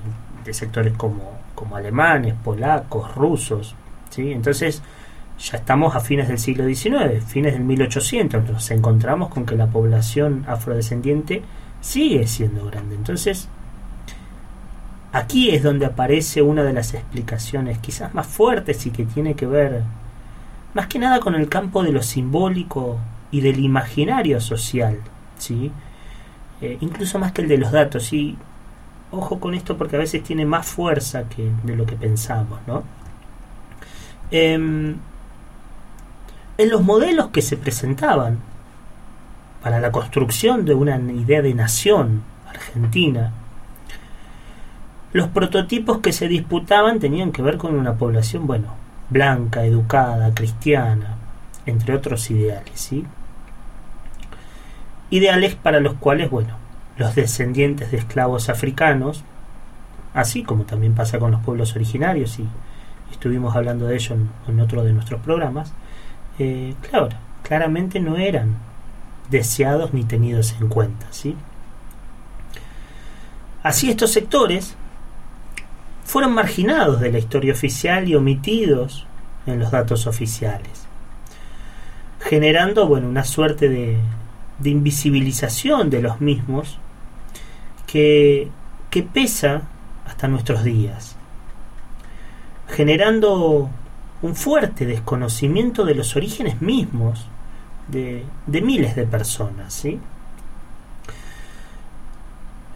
sectores 0.50 0.94
como, 0.96 1.38
como 1.54 1.76
alemanes, 1.76 2.34
polacos, 2.42 3.14
rusos. 3.14 3.74
¿sí? 4.08 4.32
Entonces, 4.32 4.82
ya 5.38 5.58
estamos 5.58 5.94
a 5.94 6.00
fines 6.00 6.28
del 6.28 6.38
siglo 6.38 6.64
XIX, 6.66 7.22
fines 7.24 7.52
del 7.52 7.64
1800, 7.64 8.50
nos 8.50 8.70
encontramos 8.70 9.28
con 9.28 9.44
que 9.44 9.56
la 9.56 9.66
población 9.66 10.44
afrodescendiente 10.48 11.42
sigue 11.80 12.26
siendo 12.26 12.64
grande. 12.66 12.94
Entonces, 12.94 13.48
aquí 15.12 15.50
es 15.50 15.62
donde 15.62 15.86
aparece 15.86 16.42
una 16.42 16.64
de 16.64 16.72
las 16.72 16.94
explicaciones 16.94 17.78
quizás 17.78 18.14
más 18.14 18.26
fuertes 18.26 18.86
y 18.86 18.90
que 18.90 19.04
tiene 19.04 19.34
que 19.34 19.46
ver 19.46 19.82
más 20.74 20.86
que 20.86 20.98
nada 20.98 21.20
con 21.20 21.34
el 21.34 21.48
campo 21.48 21.82
de 21.82 21.92
lo 21.92 22.02
simbólico 22.02 22.98
y 23.30 23.40
del 23.40 23.60
imaginario 23.60 24.40
social, 24.40 24.98
¿sí? 25.38 25.70
Eh, 26.60 26.78
incluso 26.80 27.18
más 27.18 27.32
que 27.32 27.42
el 27.42 27.48
de 27.48 27.58
los 27.58 27.72
datos. 27.72 28.12
Y 28.12 28.36
ojo 29.10 29.40
con 29.40 29.54
esto 29.54 29.76
porque 29.76 29.96
a 29.96 30.00
veces 30.00 30.22
tiene 30.22 30.44
más 30.44 30.66
fuerza 30.66 31.24
que 31.28 31.50
de 31.62 31.76
lo 31.76 31.86
que 31.86 31.96
pensamos, 31.96 32.60
¿no? 32.66 32.82
Em, 34.30 34.96
en 36.58 36.70
los 36.70 36.82
modelos 36.82 37.28
que 37.28 37.40
se 37.40 37.56
presentaban 37.56 38.38
para 39.62 39.80
la 39.80 39.90
construcción 39.92 40.64
de 40.64 40.74
una 40.74 40.98
idea 40.98 41.42
de 41.42 41.54
nación 41.54 42.22
argentina, 42.48 43.32
los 45.12 45.28
prototipos 45.28 45.98
que 45.98 46.12
se 46.12 46.28
disputaban 46.28 46.98
tenían 46.98 47.32
que 47.32 47.42
ver 47.42 47.56
con 47.56 47.74
una 47.74 47.94
población, 47.94 48.46
bueno, 48.46 48.74
blanca, 49.08 49.64
educada, 49.64 50.34
cristiana, 50.34 51.16
entre 51.64 51.94
otros 51.94 52.30
ideales, 52.30 52.72
¿sí? 52.74 53.06
Ideales 55.10 55.54
para 55.54 55.80
los 55.80 55.94
cuales, 55.94 56.30
bueno, 56.30 56.57
los 56.98 57.14
descendientes 57.14 57.92
de 57.92 57.98
esclavos 57.98 58.48
africanos, 58.48 59.22
así 60.14 60.42
como 60.42 60.64
también 60.64 60.94
pasa 60.94 61.18
con 61.18 61.30
los 61.30 61.40
pueblos 61.40 61.74
originarios, 61.76 62.38
y 62.40 62.48
estuvimos 63.12 63.54
hablando 63.54 63.86
de 63.86 63.94
ello 63.94 64.16
en, 64.48 64.60
otro 64.60 64.82
de 64.82 64.92
nuestros 64.92 65.20
programas, 65.20 65.72
eh, 66.40 66.74
claro, 66.82 67.08
claramente 67.42 68.00
no 68.00 68.16
eran 68.16 68.56
deseados 69.30 69.94
ni 69.94 70.04
tenidos 70.04 70.56
en 70.60 70.68
cuenta, 70.68 71.06
¿sí? 71.10 71.36
Así 73.62 73.90
estos 73.90 74.12
sectores 74.12 74.74
fueron 76.04 76.32
marginados 76.32 77.00
de 77.00 77.12
la 77.12 77.18
historia 77.18 77.52
oficial 77.52 78.08
y 78.08 78.14
omitidos 78.14 79.06
en 79.46 79.60
los 79.60 79.70
datos 79.70 80.06
oficiales, 80.06 80.86
generando 82.20 82.88
bueno, 82.88 83.08
una 83.08 83.24
suerte 83.24 83.68
de 83.68 84.70
invisibilización 84.70 85.90
de 85.90 86.02
los 86.02 86.20
mismos 86.20 86.78
que, 87.88 88.50
pesa 89.12 89.62
hasta 90.06 90.28
nuestros 90.28 90.64
días, 90.64 91.16
generando 92.68 93.70
un 94.22 94.34
fuerte 94.34 94.86
desconocimiento 94.86 95.84
de 95.84 95.94
los 95.94 96.16
orígenes 96.16 96.60
mismos 96.60 97.26
de, 97.86 98.24
de 98.46 98.60
miles 98.60 98.96
de 98.96 99.06
personas. 99.06 99.72
¿sí? 99.72 100.00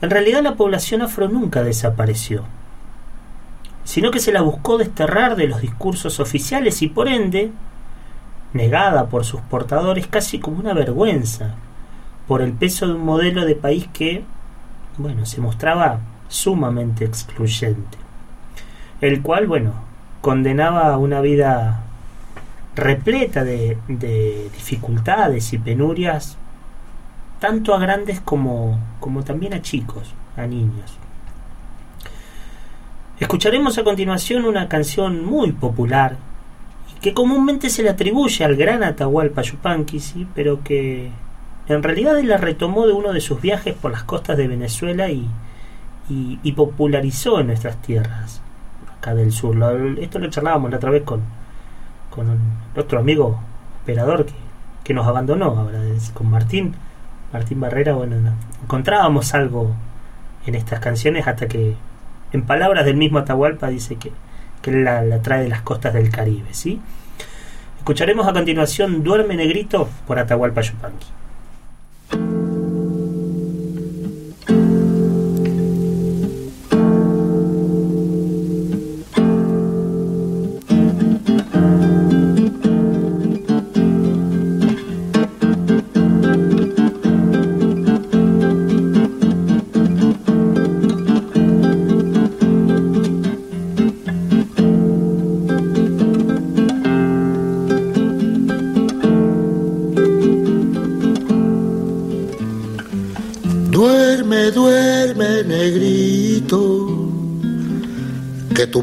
En 0.01 0.11
realidad 0.11 0.43
la 0.43 0.55
población 0.55 1.03
afro 1.03 1.29
nunca 1.29 1.63
desapareció, 1.63 2.45
sino 3.85 4.11
que 4.11 4.21
se 4.21 4.33
la 4.33 4.43
buscó 4.43 4.79
desterrar 4.79 5.37
de 5.37 5.49
los 5.49 5.61
discursos 5.61 6.21
oficiales 6.21 6.83
y 6.83 6.89
por 6.89 7.09
ende 7.09 7.51
negada 8.53 9.09
por 9.09 9.25
sus 9.25 9.41
portadores 9.41 10.07
casi 10.07 10.39
como 10.39 10.59
una 10.59 10.73
vergüenza 10.73 11.55
por 12.29 12.43
el 12.43 12.53
peso 12.53 12.87
de 12.87 12.95
un 12.95 13.05
modelo 13.05 13.45
de 13.45 13.57
país 13.57 13.89
que, 13.93 14.25
bueno, 14.99 15.27
se 15.27 15.41
mostraba 15.41 16.01
sumamente 16.29 17.05
excluyente, 17.05 17.99
el 19.01 19.23
cual, 19.23 19.47
bueno, 19.47 19.73
condenaba 20.21 20.93
a 20.93 20.99
una 20.99 21.21
vida 21.21 21.85
repleta 22.75 23.45
de, 23.45 23.79
de 23.89 24.49
dificultades 24.55 25.53
y 25.53 25.59
penurias, 25.59 26.39
tanto 27.41 27.75
a 27.75 27.79
grandes 27.79 28.21
como, 28.21 28.79
como 29.01 29.25
también 29.25 29.55
a 29.55 29.63
chicos, 29.63 30.15
a 30.37 30.47
niños. 30.47 30.97
Escucharemos 33.19 33.79
a 33.79 33.85
continuación 33.85 34.45
una 34.45 34.69
canción 34.69 35.25
muy 35.25 35.53
popular 35.53 36.17
que 37.03 37.13
comúnmente 37.13 37.69
se 37.69 37.83
le 37.83 37.91
atribuye 37.91 38.45
al 38.45 38.57
gran 38.57 38.85
Atahualpa 38.85 39.43
Yupanqui, 39.43 39.99
¿sí? 39.99 40.27
pero 40.35 40.63
que 40.63 41.11
en 41.75 41.83
realidad 41.83 42.19
él 42.19 42.29
la 42.29 42.37
retomó 42.39 42.87
de 42.87 42.93
uno 42.93 43.13
de 43.13 43.21
sus 43.21 43.41
viajes 43.41 43.75
por 43.75 43.91
las 43.93 44.03
costas 44.05 44.37
de 44.37 44.49
Venezuela 44.49 45.09
y, 45.11 45.29
y, 46.09 46.53
popularizó 46.53 47.41
en 47.41 47.47
nuestras 47.49 47.81
tierras, 47.83 48.41
acá 48.99 49.15
del 49.15 49.33
sur. 49.33 49.55
Lo- 49.57 50.01
esto 50.01 50.19
lo 50.19 50.29
charlábamos 50.31 50.71
la 50.71 50.77
otra 50.77 50.91
vez 50.91 51.03
con, 51.05 51.21
con 52.11 52.39
otro 52.77 52.99
amigo 52.99 53.41
operador 53.83 54.27
que, 54.27 54.33
que 54.85 54.95
nos 54.95 55.07
abandonó 55.07 55.47
ahora, 55.47 55.81
con 56.15 56.29
Martín. 56.31 56.75
Martín 57.33 57.61
Barrera, 57.61 57.95
bueno, 57.95 58.17
no- 58.21 58.35
encontrábamos 58.63 59.33
algo 59.35 59.75
en 60.47 60.55
estas 60.55 60.81
canciones 60.81 61.27
hasta 61.27 61.49
que, 61.49 61.77
en 62.33 62.43
palabras 62.43 62.85
del 62.85 62.97
mismo 62.97 63.19
Atahualpa, 63.19 63.69
dice 63.69 63.97
que, 63.97 64.13
que 64.61 64.71
la, 64.73 65.03
la 65.03 65.23
trae 65.23 65.43
de 65.45 65.49
las 65.49 65.63
costas 65.63 65.95
del 65.95 66.11
Caribe, 66.11 66.49
¿sí? 66.53 66.81
Escucharemos 67.79 68.29
a 68.29 68.33
continuación 68.33 69.03
Duerme 69.03 69.35
Negrito 69.35 69.89
por 70.07 70.19
Atahualpa 70.19 70.61
Yupanqui. 70.61 71.07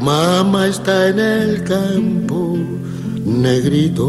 Mamá 0.00 0.66
está 0.68 1.08
en 1.08 1.18
el 1.18 1.64
campo, 1.64 2.56
negrito. 3.24 4.06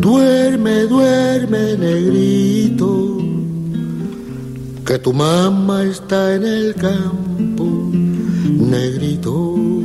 Duerme, 0.00 0.84
duerme, 0.84 1.76
negrito, 1.78 3.18
que 4.84 4.98
tu 4.98 5.12
mamá 5.12 5.84
está 5.84 6.34
en 6.34 6.44
el 6.44 6.74
campo, 6.74 7.90
negrito. 8.44 9.79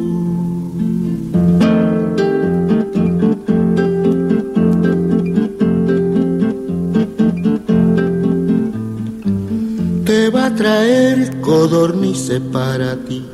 Te 10.05 10.29
va 10.29 10.45
a 10.45 10.55
traer 10.55 11.41
codornices 11.41 12.39
para 12.51 12.95
ti. 12.95 13.25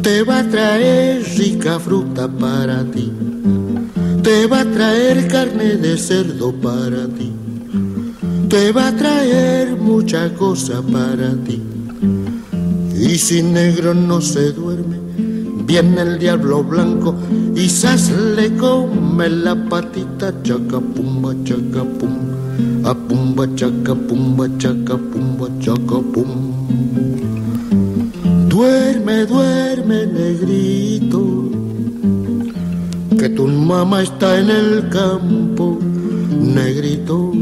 Te 0.00 0.22
va 0.22 0.38
a 0.38 0.48
traer 0.48 1.24
rica 1.36 1.80
fruta 1.80 2.28
para 2.28 2.84
ti. 2.84 3.10
Te 4.22 4.46
va 4.46 4.60
a 4.60 4.64
traer 4.64 5.26
carne 5.26 5.76
de 5.76 5.98
cerdo 5.98 6.52
para 6.52 7.08
ti. 7.08 7.32
Te 8.48 8.70
va 8.70 8.86
a 8.86 8.96
traer 8.96 9.76
mucha 9.76 10.32
cosa 10.34 10.80
para 10.82 11.34
ti. 11.44 11.60
Y 12.96 13.18
si 13.18 13.42
negro 13.42 13.92
no 13.92 14.20
se 14.20 14.52
duerme, 14.52 15.00
viene 15.66 16.00
el 16.00 16.18
diablo 16.20 16.62
blanco 16.62 17.16
y 17.56 17.68
sas 17.68 18.12
le 18.36 18.56
come 18.56 19.28
la 19.28 19.56
patita 19.68 20.32
chacapumba 20.44 21.34
chacapum. 21.42 22.35
A 22.84 22.94
pumba 22.94 23.46
chaca, 23.56 23.94
pumba 23.94 24.46
chaca, 24.58 24.96
pumba 24.96 25.48
chaca, 25.60 25.98
pum. 26.12 26.56
Duerme, 28.48 29.26
duerme, 29.26 30.06
negrito, 30.06 31.50
que 33.18 33.28
tu 33.28 33.46
mamá 33.46 34.02
está 34.02 34.38
en 34.38 34.48
el 34.48 34.88
campo, 34.88 35.78
negrito, 36.40 37.32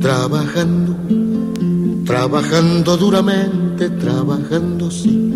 trabajando, 0.00 0.96
trabajando 2.04 2.96
duramente, 2.98 3.88
trabajando 3.90 4.90
sí, 4.90 5.32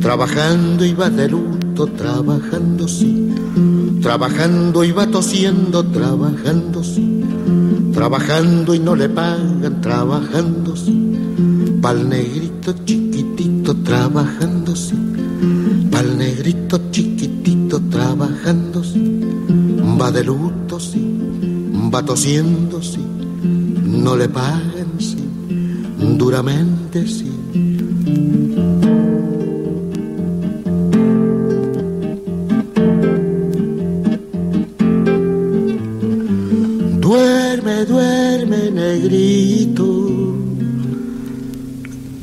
trabajando 0.00 0.84
y 0.84 0.92
va 0.92 1.08
de 1.08 1.28
luto, 1.28 1.86
trabajando 1.86 2.86
sí, 2.86 3.32
trabajando 4.02 4.84
y 4.84 4.92
va 4.92 5.06
tosiendo, 5.06 5.82
trabajando 5.84 6.84
sí, 6.84 7.07
trabajando 7.98 8.74
y 8.74 8.78
no 8.78 8.94
le 8.94 9.08
pagan, 9.08 9.80
trabajando 9.80 10.76
sí, 10.76 10.94
pa'l 11.82 12.08
negrito 12.08 12.72
chiquitito, 12.84 13.74
trabajando 13.78 14.76
sí, 14.76 14.94
pa'l 15.90 16.16
negrito 16.16 16.78
chiquitito, 16.92 17.80
trabajando 17.90 18.84
sí, 18.84 19.02
va 20.00 20.12
de 20.12 20.22
luto 20.22 20.78
sí, 20.78 21.02
va 21.92 22.00
tosiendo 22.04 22.80
sí, 22.80 23.04
no 23.42 24.14
le 24.14 24.28
pagan 24.28 24.92
sí, 25.00 25.24
duramente 26.16 27.04
sí. 27.04 27.37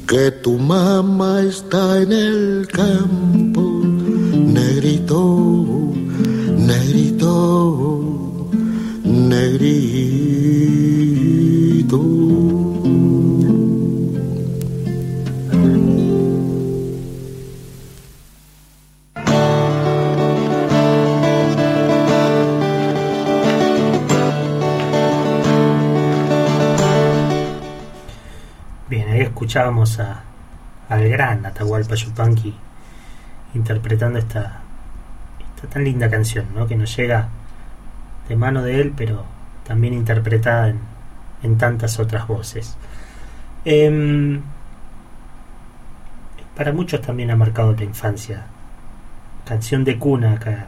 Que 0.08 0.32
tu 0.32 0.58
mamá 0.58 1.42
está 1.42 2.02
en 2.02 2.12
el 2.12 2.45
escuchábamos 29.36 30.00
a, 30.00 30.24
al 30.88 31.10
gran 31.10 31.46
Atahualpa 31.46 31.96
Yupanqui 31.96 32.56
interpretando 33.54 34.18
esta, 34.18 34.62
esta 35.56 35.68
tan 35.68 35.84
linda 35.84 36.10
canción, 36.10 36.48
¿no? 36.56 36.66
Que 36.68 36.78
nos 36.78 36.96
llega 36.96 37.28
de 38.30 38.36
mano 38.38 38.62
de 38.64 38.80
él, 38.80 38.94
pero 38.96 39.26
también 39.68 39.94
interpretada 39.94 40.70
en, 40.70 40.80
en 41.44 41.58
tantas 41.58 42.00
otras 42.00 42.26
voces. 42.28 42.78
Em, 43.66 44.42
para 46.56 46.72
muchos 46.72 47.02
también 47.02 47.30
ha 47.30 47.36
marcado 47.36 47.74
la 47.74 47.84
infancia. 47.84 48.46
Canción 49.46 49.84
de 49.84 50.00
cuna 50.00 50.34
acá 50.34 50.68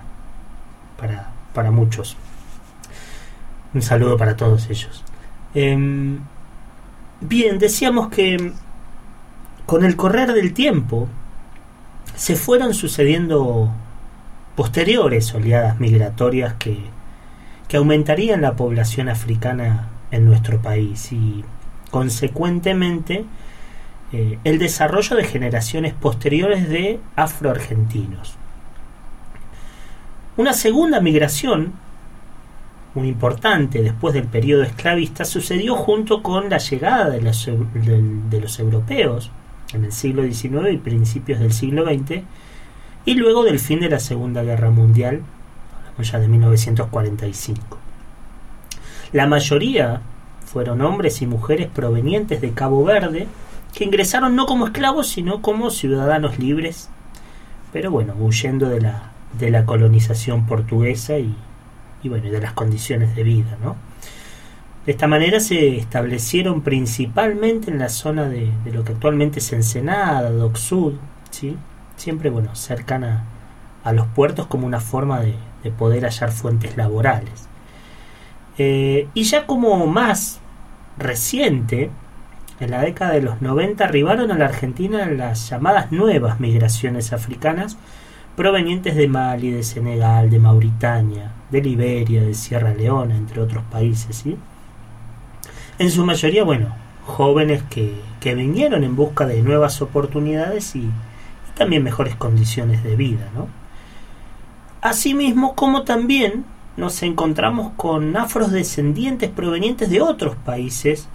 para, 0.99 1.29
para 1.53 1.71
muchos. 1.71 2.17
Un 3.73 3.81
saludo 3.81 4.17
para 4.17 4.35
todos 4.35 4.69
ellos. 4.69 5.05
Em, 5.53 6.19
Bien, 7.19 7.57
decíamos 7.57 8.09
que 8.09 8.51
con 9.65 9.83
el 9.83 9.95
correr 9.95 10.33
del 10.33 10.53
tiempo 10.53 11.07
se 12.15 12.35
fueron 12.35 12.75
sucediendo 12.75 13.73
posteriores 14.55 15.33
oleadas 15.33 15.79
migratorias 15.79 16.53
que, 16.59 16.77
que 17.67 17.77
aumentarían 17.77 18.41
la 18.41 18.55
población 18.55 19.09
africana 19.09 19.89
en 20.11 20.25
nuestro 20.25 20.61
país 20.61 21.11
y 21.11 21.43
consecuentemente 21.89 23.25
eh, 24.13 24.37
el 24.43 24.59
desarrollo 24.59 25.15
de 25.15 25.23
generaciones 25.23 25.93
posteriores 25.95 26.69
de 26.69 26.99
afroargentinos. 27.15 28.35
Una 30.37 30.53
segunda 30.53 31.01
migración 31.01 31.73
muy 32.97 33.09
importante 33.09 33.83
después 33.83 34.15
del 34.15 34.23
periodo 34.23 34.63
esclavista 34.63 35.23
sucedió 35.23 35.75
junto 35.75 36.23
con 36.23 36.49
la 36.49 36.57
llegada 36.57 37.11
de 37.11 37.21
los, 37.21 37.47
europeos 38.59 39.29
en 39.71 39.85
el 39.85 39.91
siglo 39.91 40.23
XIX 40.23 40.73
y 40.73 40.77
principios 40.77 41.39
del 41.39 41.53
siglo 41.53 41.85
XX 41.85 42.23
y 43.05 43.13
luego 43.13 43.43
del 43.43 43.59
fin 43.59 43.79
de 43.81 43.89
la 43.89 43.99
Segunda 43.99 44.41
Guerra 44.41 44.71
Mundial, 44.71 45.21
ya 46.01 46.19
de 46.19 46.27
1945. 46.27 47.77
La 49.13 49.27
mayoría 49.27 50.01
fueron 50.45 50.81
hombres 50.81 51.21
y 51.21 51.27
mujeres 51.27 51.67
provenientes 51.67 52.41
de 52.41 52.53
Cabo 52.53 52.83
Verde 52.83 53.27
que 53.75 53.83
ingresaron 53.83 54.35
no 54.35 54.47
como 54.47 54.65
esclavos 54.65 55.07
sino 55.07 55.43
como 55.43 55.69
ciudadanos 55.69 56.39
libres, 56.39 56.89
pero 57.71 57.91
bueno, 57.91 58.15
huyendo 58.19 58.67
de 58.69 58.81
la, 58.81 59.11
de 59.37 59.51
la 59.51 59.65
colonización 59.65 60.47
portuguesa 60.47 61.19
y, 61.19 61.35
y 62.03 62.09
bueno, 62.09 62.29
de 62.29 62.41
las 62.41 62.53
condiciones 62.53 63.15
de 63.15 63.23
vida, 63.23 63.57
¿no? 63.63 63.75
De 64.85 64.93
esta 64.93 65.07
manera 65.07 65.41
se 65.41 65.75
establecieron 65.77 66.61
principalmente 66.61 67.69
en 67.69 67.77
la 67.77 67.89
zona 67.89 68.29
de, 68.29 68.51
lo 68.71 68.85
que 68.85 68.93
actualmente 68.93 69.39
es 69.39 69.51
Ensenada, 69.51 70.31
Sud, 70.55 70.93
¿sí? 71.29 71.57
siempre 71.97 72.29
bueno, 72.29 72.55
cercana 72.55 73.25
a 73.83 73.91
los 73.91 74.07
puertos 74.07 74.47
como 74.47 74.65
una 74.65 74.79
forma 74.79 75.19
de, 75.19 75.35
de 75.63 75.71
poder 75.71 76.05
hallar 76.05 76.31
fuentes 76.31 76.77
laborales. 76.77 77.49
Eh, 78.57 79.07
y 79.13 79.23
ya 79.23 79.45
como 79.45 79.85
más 79.87 80.39
reciente, 80.97 81.89
en 82.59 82.71
la 82.71 82.81
década 82.81 83.11
de 83.11 83.21
los 83.21 83.41
90 83.41 83.83
arribaron 83.83 84.31
a 84.31 84.37
la 84.37 84.45
Argentina 84.45 85.05
las 85.05 85.49
llamadas 85.49 85.91
nuevas 85.91 86.39
migraciones 86.39 87.13
africanas 87.13 87.77
provenientes 88.37 88.95
de 88.95 89.09
Mali, 89.09 89.51
de 89.51 89.63
Senegal, 89.63 90.29
de 90.29 90.39
Mauritania, 90.39 91.33
de 91.51 91.61
Liberia, 91.61 92.21
de 92.21 92.35
Sierra 92.35 92.73
Leona, 92.73 93.17
entre 93.17 93.41
otros 93.41 93.63
países, 93.65 94.15
¿sí? 94.15 94.37
En 95.79 95.91
su 95.91 96.05
mayoría, 96.05 96.43
bueno, 96.43 96.73
jóvenes 97.05 97.63
que, 97.63 97.99
que 98.21 98.35
vinieron 98.35 98.83
en 98.83 98.95
busca 98.95 99.25
de 99.25 99.41
nuevas 99.41 99.81
oportunidades 99.81 100.75
y, 100.75 100.89
también 101.57 101.83
mejores 101.83 102.15
condiciones 102.15 102.83
de 102.83 102.95
vida, 102.95 103.27
¿no? 103.33 103.47
Asimismo, 104.81 105.55
como 105.55 105.83
también 105.83 106.45
nos 106.77 107.01
encontramos 107.01 107.71
con 107.75 108.15
afrodescendientes 108.15 109.31
provenientes 109.31 109.89
de 109.89 110.01
otros 110.01 110.35
países 110.35 111.07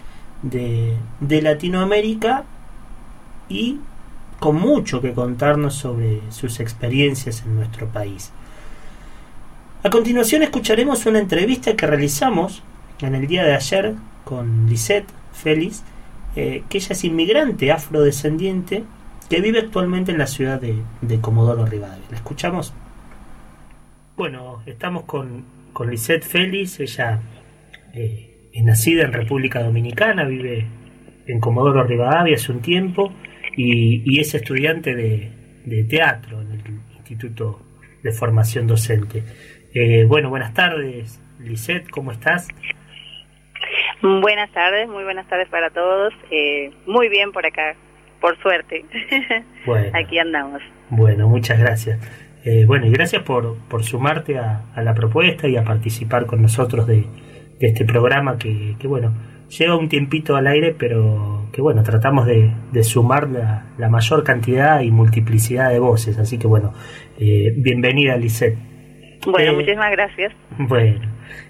de, 0.42 0.96
de 1.20 1.40
Latinoamérica 1.40 2.42
y 3.48 3.78
con 4.42 4.56
mucho 4.56 5.00
que 5.00 5.12
contarnos 5.12 5.72
sobre 5.72 6.20
sus 6.30 6.58
experiencias 6.58 7.44
en 7.46 7.54
nuestro 7.54 7.86
país. 7.86 8.32
A 9.84 9.88
continuación 9.88 10.42
escucharemos 10.42 11.06
una 11.06 11.20
entrevista 11.20 11.76
que 11.76 11.86
realizamos 11.86 12.64
en 13.02 13.14
el 13.14 13.28
día 13.28 13.44
de 13.44 13.54
ayer 13.54 13.94
con 14.24 14.66
Lisette 14.68 15.06
Félix, 15.32 15.84
eh, 16.34 16.64
que 16.68 16.78
ella 16.78 16.88
es 16.90 17.04
inmigrante 17.04 17.70
afrodescendiente 17.70 18.82
que 19.30 19.40
vive 19.40 19.60
actualmente 19.60 20.10
en 20.10 20.18
la 20.18 20.26
ciudad 20.26 20.60
de, 20.60 21.20
Comodoro 21.20 21.64
Rivadavia. 21.64 22.04
¿La 22.10 22.16
escuchamos? 22.16 22.74
Bueno, 24.16 24.60
estamos 24.66 25.04
con, 25.04 25.44
con 25.72 25.88
Lisette 25.88 26.24
Félix, 26.24 26.80
ella 26.80 27.20
eh, 27.94 28.48
es 28.52 28.64
nacida 28.64 29.04
en 29.04 29.12
República 29.12 29.62
Dominicana, 29.62 30.24
vive 30.24 30.66
en 31.28 31.38
Comodoro 31.38 31.84
Rivadavia 31.84 32.34
hace 32.34 32.50
un 32.50 32.60
tiempo 32.60 33.12
y, 33.56 34.02
y 34.04 34.20
es 34.20 34.34
estudiante 34.34 34.94
de, 34.94 35.30
de 35.64 35.84
teatro 35.84 36.40
en 36.40 36.52
el 36.52 36.60
Instituto 36.96 37.60
de 38.02 38.12
Formación 38.12 38.66
Docente. 38.66 39.22
Eh, 39.74 40.04
bueno, 40.04 40.28
buenas 40.28 40.52
tardes, 40.54 41.20
Lisette, 41.40 41.88
¿cómo 41.90 42.12
estás? 42.12 42.48
Buenas 44.02 44.50
tardes, 44.52 44.88
muy 44.88 45.04
buenas 45.04 45.26
tardes 45.28 45.48
para 45.48 45.70
todos. 45.70 46.12
Eh, 46.30 46.70
muy 46.86 47.08
bien 47.08 47.32
por 47.32 47.46
acá, 47.46 47.74
por 48.20 48.40
suerte. 48.42 48.84
Bueno. 49.64 49.92
Aquí 49.94 50.18
andamos. 50.18 50.60
Bueno, 50.90 51.28
muchas 51.28 51.56
gracias. 51.56 52.00
Eh, 52.44 52.64
bueno, 52.66 52.86
y 52.86 52.90
gracias 52.90 53.22
por, 53.22 53.56
por 53.68 53.84
sumarte 53.84 54.36
a, 54.36 54.64
a 54.74 54.82
la 54.82 54.92
propuesta 54.92 55.46
y 55.46 55.56
a 55.56 55.62
participar 55.62 56.26
con 56.26 56.42
nosotros 56.42 56.88
de, 56.88 57.04
de 57.60 57.68
este 57.68 57.84
programa 57.84 58.38
que, 58.38 58.74
que, 58.80 58.88
bueno, 58.88 59.14
lleva 59.58 59.76
un 59.76 59.88
tiempito 59.88 60.36
al 60.36 60.46
aire, 60.46 60.74
pero 60.78 61.48
que, 61.52 61.60
bueno, 61.60 61.82
tratamos 61.82 62.26
de, 62.26 62.50
de 62.72 62.82
sumar 62.82 63.28
la, 63.28 63.66
la 63.78 63.88
mayor 63.88 64.24
cantidad 64.24 64.80
y 64.80 64.90
multiplicidad 64.90 65.70
de 65.70 65.78
voces. 65.78 66.18
Así 66.18 66.38
que, 66.38 66.46
bueno, 66.46 66.72
eh, 67.18 67.52
bienvenida, 67.56 68.16
Lisette. 68.16 68.56
Bueno, 69.26 69.52
Eh, 69.52 69.54
muchísimas 69.54 69.90
gracias. 69.92 70.32
Bueno, 70.58 71.00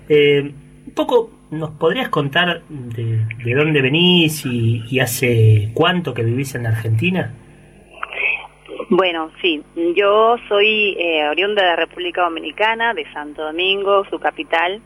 eh, 0.09 0.53
un 0.87 0.95
poco 0.95 1.31
nos 1.51 1.71
podrías 1.71 2.09
contar 2.09 2.63
de, 2.69 3.27
de 3.45 3.55
dónde 3.55 3.83
venís 3.83 4.45
y, 4.47 4.83
y 4.91 5.01
hace 5.01 5.71
cuánto 5.75 6.13
que 6.15 6.23
vivís 6.23 6.55
en 6.55 6.67
Argentina? 6.67 7.35
Bueno, 8.91 9.31
sí, 9.41 9.63
yo 9.97 10.37
soy 10.49 10.97
eh, 10.99 11.27
oriunda 11.31 11.63
de 11.63 11.69
la 11.69 11.77
República 11.77 12.23
Dominicana, 12.23 12.93
de 12.93 13.05
Santo 13.13 13.43
Domingo, 13.43 14.05
su 14.11 14.19
capital. 14.19 14.83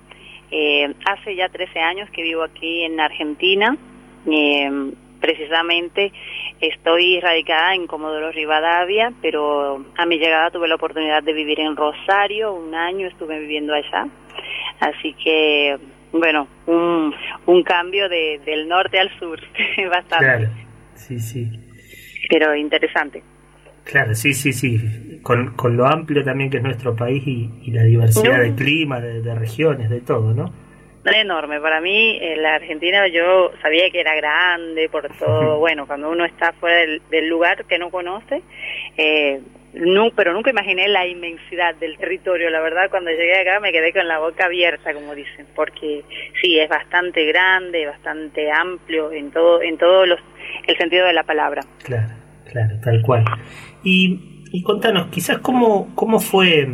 Eh, 0.51 0.95
hace 1.05 1.35
ya 1.35 1.49
13 1.49 1.79
años 1.81 2.11
que 2.11 2.23
vivo 2.23 2.43
aquí 2.43 2.85
en 2.85 3.01
Argentina. 3.01 3.77
Eh, 4.31 4.93
precisamente 5.21 6.13
estoy 6.61 7.21
radicada 7.21 7.75
en 7.75 7.87
Comodoro 7.87 8.31
Rivadavia, 8.33 9.13
pero 9.23 9.85
a 9.97 10.07
mi 10.07 10.19
llegada 10.19 10.51
tuve 10.51 10.69
la 10.69 10.77
oportunidad 10.77 11.23
de 11.23 11.33
vivir 11.33 11.61
en 11.61 11.77
Rosario, 11.77 12.55
un 12.55 12.75
año 12.75 13.09
estuve 13.09 13.39
viviendo 13.41 13.75
allá. 13.75 14.07
Así 14.81 15.15
que, 15.15 15.77
bueno, 16.13 16.49
un, 16.67 17.15
un 17.47 17.63
cambio 17.63 18.09
de, 18.09 18.41
del 18.45 18.69
norte 18.69 18.99
al 18.99 19.11
sur, 19.19 19.41
bastante, 19.91 20.25
Claro, 20.25 20.49
sí, 20.95 21.19
sí. 21.19 21.49
pero 22.29 22.55
interesante. 22.55 23.23
Claro, 23.85 24.15
sí, 24.15 24.33
sí, 24.33 24.53
sí. 24.53 24.79
Con, 25.27 25.57
con 25.57 25.77
lo 25.77 25.87
amplio 25.87 26.23
también 26.23 26.51
que 26.51 26.59
es 26.59 26.63
nuestro 26.63 26.95
país 26.95 27.27
y, 27.27 27.51
y 27.65 27.73
la 27.73 27.83
diversidad 27.83 28.43
de 28.43 28.55
clima, 28.55 29.01
de, 29.01 29.23
de 29.23 29.35
regiones, 29.35 29.91
de 29.91 30.01
todo, 30.01 30.33
¿no? 30.33 30.53
enorme. 31.15 31.61
Para 31.61 31.81
mí, 31.81 32.19
eh, 32.21 32.37
la 32.37 32.55
Argentina, 32.55 33.07
yo 33.09 33.53
sabía 33.63 33.91
que 33.91 34.01
era 34.01 34.15
grande 34.17 34.89
por 34.89 35.09
todo. 35.19 35.59
Bueno, 35.59 35.87
cuando 35.87 36.11
uno 36.11 36.25
está 36.25 36.53
fuera 36.53 36.77
del, 36.77 37.03
del 37.11 37.29
lugar 37.29 37.65
que 37.65 37.79
no 37.79 37.91
conoce, 37.91 38.43
eh, 38.97 39.41
pero 40.15 40.33
nunca 40.33 40.51
imaginé 40.51 40.89
la 40.89 41.07
inmensidad 41.07 41.75
del 41.75 41.99
territorio. 41.99 42.49
La 42.51 42.61
verdad, 42.61 42.89
cuando 42.91 43.11
llegué 43.11 43.41
acá 43.41 43.61
me 43.61 43.73
quedé 43.73 43.93
con 43.93 44.09
la 44.09 44.19
boca 44.19 44.47
abierta, 44.47 44.95
como 44.95 45.15
dicen, 45.15 45.47
porque 45.55 46.03
sí, 46.41 46.59
es 46.59 46.69
bastante 46.69 47.27
grande, 47.27 47.87
bastante 47.87 48.51
amplio 48.51 49.13
en 49.13 49.31
todo, 49.31 49.61
en 49.61 49.77
todo 49.77 50.07
los, 50.07 50.21
el 50.67 50.77
sentido 50.79 51.07
de 51.07 51.13
la 51.13 51.25
palabra. 51.25 51.61
Claro, 51.85 52.15
claro, 52.51 52.77
tal 52.83 53.03
cual. 53.03 53.25
Y, 53.85 54.36
y 54.53 54.63
contanos, 54.63 55.09
quizás 55.09 55.39
cómo, 55.39 55.95
cómo 55.95 56.21
fue, 56.21 56.69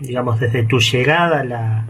digamos, 0.00 0.38
desde 0.40 0.64
tu 0.64 0.78
llegada 0.80 1.44
la, 1.44 1.86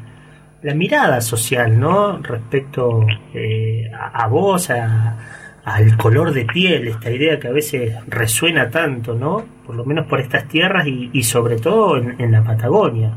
la 0.62 0.74
mirada 0.74 1.20
social, 1.20 1.79
¿no? 1.79 2.18
Respecto 2.22 3.07
eh, 3.35 3.91
a, 3.95 4.24
a 4.24 4.29
vos, 4.29 4.70
a- 4.70 5.16
al 5.64 5.97
color 5.97 6.33
de 6.33 6.45
piel, 6.45 6.87
esta 6.89 7.11
idea 7.11 7.41
que 7.41 7.49
a 7.49 7.53
veces 7.53 7.97
resuena 8.07 8.70
tanto, 8.70 9.14
¿no? 9.14 9.45
Por 9.66 9.74
lo 9.74 9.85
menos 9.85 10.07
por 10.07 10.20
estas 10.20 10.47
tierras 10.49 10.87
y, 10.87 11.11
y 11.12 11.24
sobre 11.24 11.57
todo 11.59 11.97
en, 11.97 12.14
en 12.20 12.31
la 12.33 12.45
Patagonia. 12.45 13.16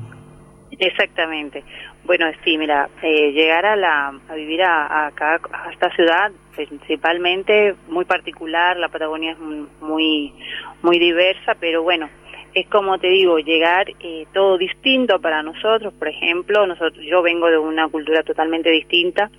Exactamente. 0.72 1.64
Bueno, 2.10 2.26
sí, 2.43 2.57
mira, 2.57 2.89
eh, 3.03 3.32
llegar 3.34 3.68
a, 3.68 3.76
la, 3.76 4.07
a 4.07 4.34
vivir 4.34 4.64
a, 4.64 5.05
acá, 5.05 5.39
a 5.53 5.72
esta 5.72 5.91
ciudad, 5.91 6.32
principalmente 6.55 7.76
muy 7.88 8.03
particular, 8.05 8.78
la 8.78 8.89
Patagonia 8.89 9.34
es 9.34 9.38
muy, 9.80 10.34
muy 10.82 10.97
diversa, 10.97 11.55
pero 11.60 11.84
bueno, 11.84 12.10
es 12.55 12.68
como 12.70 12.97
te 12.97 13.10
digo, 13.10 13.38
llegar 13.38 13.91
eh, 13.99 14.26
todo 14.34 14.57
distinto 14.57 15.22
para 15.22 15.43
nosotros, 15.43 15.93
por 15.93 16.07
ejemplo, 16.07 16.66
nosotros, 16.66 17.05
yo 17.05 17.22
vengo 17.22 17.47
de 17.47 17.60
una 17.60 17.88
cultura 17.89 18.24
totalmente 18.24 18.72
distinta 18.72 19.30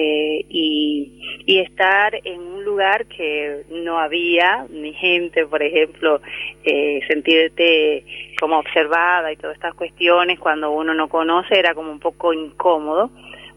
eh, 0.00 0.44
y, 0.48 1.58
estar 1.58 2.14
en 2.24 2.40
un 2.40 2.64
lugar 2.64 3.06
que 3.06 3.64
no 3.70 3.98
había 3.98 4.64
ni 4.70 4.92
gente, 4.92 5.44
por 5.46 5.62
ejemplo, 5.62 6.20
eh, 6.62 7.00
sentirte 7.08 8.04
como 8.38 8.58
observada 8.58 9.32
y 9.32 9.36
todas 9.36 9.56
estas 9.56 9.74
cuestiones 9.74 10.38
cuando 10.38 10.70
uno 10.70 10.94
no 10.94 11.08
conoce 11.08 11.58
era 11.58 11.74
como 11.74 11.90
un 11.90 11.98
poco 11.98 12.32
incómodo 12.32 13.10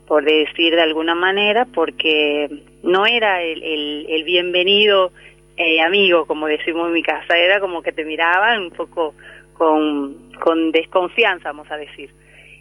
por 0.07 0.23
decir 0.23 0.73
de 0.73 0.81
alguna 0.81 1.13
manera 1.13 1.65
porque 1.65 2.49
no 2.81 3.05
era 3.05 3.43
el, 3.43 3.61
el, 3.61 4.05
el 4.09 4.23
bienvenido 4.23 5.11
eh, 5.57 5.79
amigo 5.81 6.25
como 6.25 6.47
decimos 6.47 6.87
en 6.87 6.93
mi 6.93 7.03
casa 7.03 7.37
era 7.37 7.59
como 7.59 7.83
que 7.83 7.91
te 7.91 8.03
miraban 8.03 8.63
un 8.63 8.71
poco 8.71 9.13
con 9.53 10.71
desconfianza 10.71 11.49
vamos 11.49 11.69
a 11.69 11.77
decir. 11.77 12.09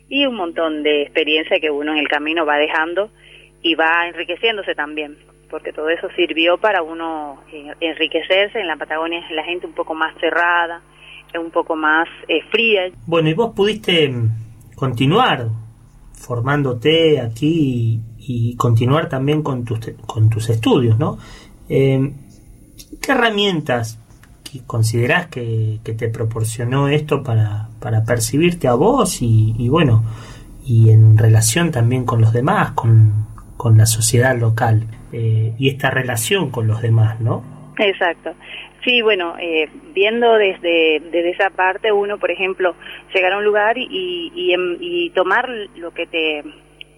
Y 0.09 0.27
un 0.27 0.35
montón 0.35 0.83
de 0.83 1.03
experiencia 1.03 1.61
que 1.61 1.71
uno 1.71 1.93
en 1.93 1.99
el 1.99 2.09
camino 2.09 2.45
va 2.45 2.59
dejando 2.59 3.11
y 3.63 3.75
va 3.75 4.07
enriqueciéndose 4.09 4.75
también 4.75 5.17
porque 5.51 5.73
todo 5.73 5.89
eso 5.89 6.09
sirvió 6.15 6.59
para 6.59 6.83
uno 6.83 7.43
enriquecerse 7.81 8.61
en 8.61 8.69
la 8.69 8.77
Patagonia 8.77 9.19
es 9.19 9.31
la 9.33 9.45
gente 9.45 9.67
un 9.67 9.75
poco 9.75 9.95
más 9.95 10.15
cerrada 10.21 10.81
un 11.39 11.51
poco 11.51 11.77
más 11.77 12.09
eh, 12.29 12.41
fría 12.51 12.91
Bueno, 13.07 13.29
y 13.29 13.35
vos 13.35 13.53
pudiste 13.55 14.09
mm, 14.09 14.75
continuar 14.75 15.49
formándote 16.13 17.21
aquí 17.21 18.01
y, 18.19 18.55
continuar 18.57 19.09
también 19.09 19.43
con 19.43 19.65
tus, 19.65 19.79
con 20.07 20.29
tus 20.29 20.51
estudios, 20.51 20.99
¿no? 20.99 21.19
Eh, 21.69 22.13
¿Qué 23.01 23.13
herramientas 23.13 23.99
que 24.45 24.61
considerás 24.67 25.29
que, 25.29 25.79
que 25.83 25.95
te 25.95 26.09
proporcionó 26.09 26.89
esto 26.89 27.23
para, 27.23 27.69
para 27.81 28.05
percibirte 28.05 28.69
a 28.69 28.75
vos 28.75 29.23
y, 29.23 29.55
y 29.59 29.69
bueno, 29.69 30.05
y 30.65 30.91
en 30.91 31.17
relación 31.17 31.71
también 31.71 32.05
con 32.05 32.21
los 32.21 32.33
demás, 32.33 32.73
con, 32.73 33.30
con 33.63 33.77
la 33.77 33.85
sociedad 33.85 34.35
local 34.39 34.85
eh, 35.13 35.53
y 35.59 35.69
esta 35.69 35.91
relación 35.91 36.51
con 36.51 36.67
los 36.67 36.81
demás, 36.81 37.21
¿no? 37.21 37.43
Exacto. 37.79 38.33
Sí, 38.85 39.03
bueno, 39.03 39.35
eh, 39.39 39.69
viendo 39.95 40.33
desde, 40.39 41.01
desde 41.13 41.31
esa 41.33 41.51
parte, 41.51 41.93
uno, 41.93 42.17
por 42.19 42.31
ejemplo, 42.31 42.75
llegar 43.15 43.35
a 43.35 43.37
un 43.37 43.45
lugar 43.45 43.77
y, 43.77 44.33
y, 44.35 44.55
em- 44.55 44.79
y 44.81 45.11
tomar 45.11 45.47
lo 45.77 45.91
que 45.93 46.07
te 46.07 46.43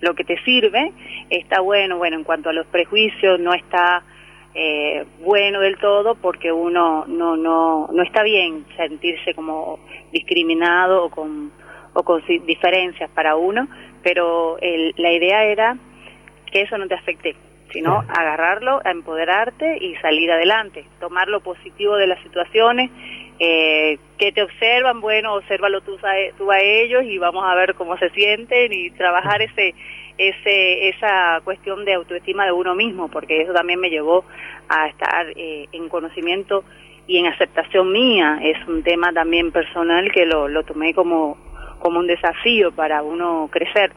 lo 0.00 0.14
que 0.14 0.22
te 0.24 0.36
sirve 0.44 0.92
está 1.30 1.60
bueno. 1.60 1.98
Bueno, 1.98 2.16
en 2.16 2.22
cuanto 2.24 2.48
a 2.48 2.52
los 2.52 2.66
prejuicios, 2.68 3.40
no 3.40 3.52
está 3.54 4.04
eh, 4.54 5.04
bueno 5.24 5.58
del 5.60 5.78
todo 5.78 6.14
porque 6.14 6.52
uno 6.52 7.04
no 7.08 7.36
no 7.36 7.88
no 7.92 8.02
está 8.04 8.22
bien 8.22 8.64
sentirse 8.76 9.34
como 9.34 9.80
discriminado 10.12 11.04
o 11.06 11.10
con 11.10 11.50
o 11.94 12.02
con 12.04 12.22
diferencias 12.46 13.10
para 13.10 13.34
uno, 13.34 13.66
pero 14.04 14.58
el- 14.60 14.94
la 14.96 15.10
idea 15.12 15.44
era 15.44 15.76
que 16.52 16.62
eso 16.62 16.78
no 16.78 16.86
te 16.86 16.94
afecte, 16.94 17.34
sino 17.72 18.04
agarrarlo, 18.08 18.80
a 18.84 18.90
empoderarte 18.90 19.78
y 19.80 19.96
salir 19.96 20.30
adelante, 20.30 20.84
tomar 21.00 21.28
lo 21.28 21.40
positivo 21.40 21.96
de 21.96 22.06
las 22.06 22.22
situaciones, 22.22 22.90
eh, 23.38 23.98
que 24.18 24.30
te 24.30 24.42
observan, 24.42 25.00
bueno, 25.00 25.34
obsérvalo 25.34 25.80
tú 25.80 25.96
a, 26.02 26.36
tú 26.36 26.50
a 26.52 26.60
ellos 26.60 27.02
y 27.04 27.18
vamos 27.18 27.44
a 27.44 27.54
ver 27.54 27.74
cómo 27.74 27.96
se 27.96 28.10
sienten 28.10 28.72
y 28.72 28.90
trabajar 28.90 29.42
ese 29.42 29.74
ese 30.18 30.90
esa 30.90 31.40
cuestión 31.42 31.84
de 31.86 31.94
autoestima 31.94 32.44
de 32.44 32.52
uno 32.52 32.74
mismo, 32.74 33.08
porque 33.08 33.40
eso 33.40 33.52
también 33.52 33.80
me 33.80 33.88
llevó 33.88 34.24
a 34.68 34.88
estar 34.88 35.26
eh, 35.34 35.66
en 35.72 35.88
conocimiento 35.88 36.64
y 37.06 37.18
en 37.18 37.26
aceptación 37.26 37.90
mía. 37.90 38.38
Es 38.42 38.68
un 38.68 38.82
tema 38.82 39.12
también 39.12 39.50
personal 39.50 40.12
que 40.12 40.26
lo, 40.26 40.48
lo 40.48 40.62
tomé 40.64 40.94
como, 40.94 41.36
como 41.80 41.98
un 41.98 42.06
desafío 42.06 42.72
para 42.72 43.02
uno 43.02 43.48
crecer 43.50 43.92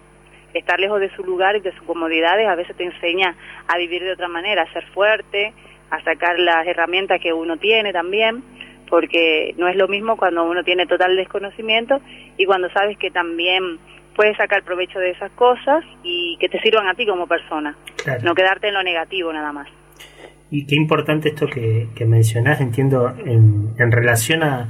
estar 0.60 0.80
lejos 0.80 1.00
de 1.00 1.14
su 1.16 1.24
lugar 1.24 1.56
y 1.56 1.60
de 1.62 1.72
sus 1.74 1.84
comodidades 1.84 2.48
a 2.48 2.56
veces 2.56 2.76
te 2.76 2.84
enseña 2.86 3.36
a 3.68 3.78
vivir 3.78 4.04
de 4.04 4.14
otra 4.14 4.28
manera, 4.28 4.64
a 4.64 4.74
ser 4.74 4.86
fuerte, 4.94 5.54
a 5.92 6.02
sacar 6.04 6.40
las 6.40 6.66
herramientas 6.68 7.20
que 7.22 7.32
uno 7.34 7.58
tiene 7.58 7.94
también, 7.94 8.44
porque 8.90 9.54
no 9.58 9.68
es 9.68 9.76
lo 9.76 9.88
mismo 9.88 10.18
cuando 10.18 10.44
uno 10.44 10.64
tiene 10.64 10.86
total 10.86 11.16
desconocimiento 11.16 12.00
y 12.38 12.46
cuando 12.46 12.70
sabes 12.72 12.98
que 12.98 13.12
también 13.12 13.80
puedes 14.16 14.38
sacar 14.38 14.64
provecho 14.64 15.00
de 15.00 15.12
esas 15.12 15.32
cosas 15.32 15.84
y 16.04 16.38
que 16.40 16.48
te 16.50 16.60
sirvan 16.62 16.88
a 16.88 16.94
ti 16.94 17.06
como 17.06 17.28
persona, 17.28 17.76
Claro. 18.04 18.22
no 18.24 18.34
quedarte 18.36 18.68
en 18.70 18.76
lo 18.76 18.84
negativo 18.84 19.34
nada 19.34 19.52
más. 19.52 19.68
Y 20.52 20.66
qué 20.68 20.76
importante 20.76 21.30
esto 21.30 21.48
que, 21.48 21.88
que 21.96 22.06
mencionás, 22.06 22.62
entiendo, 22.62 23.10
en, 23.26 23.74
en 23.78 23.92
relación 23.92 24.44
a, 24.44 24.70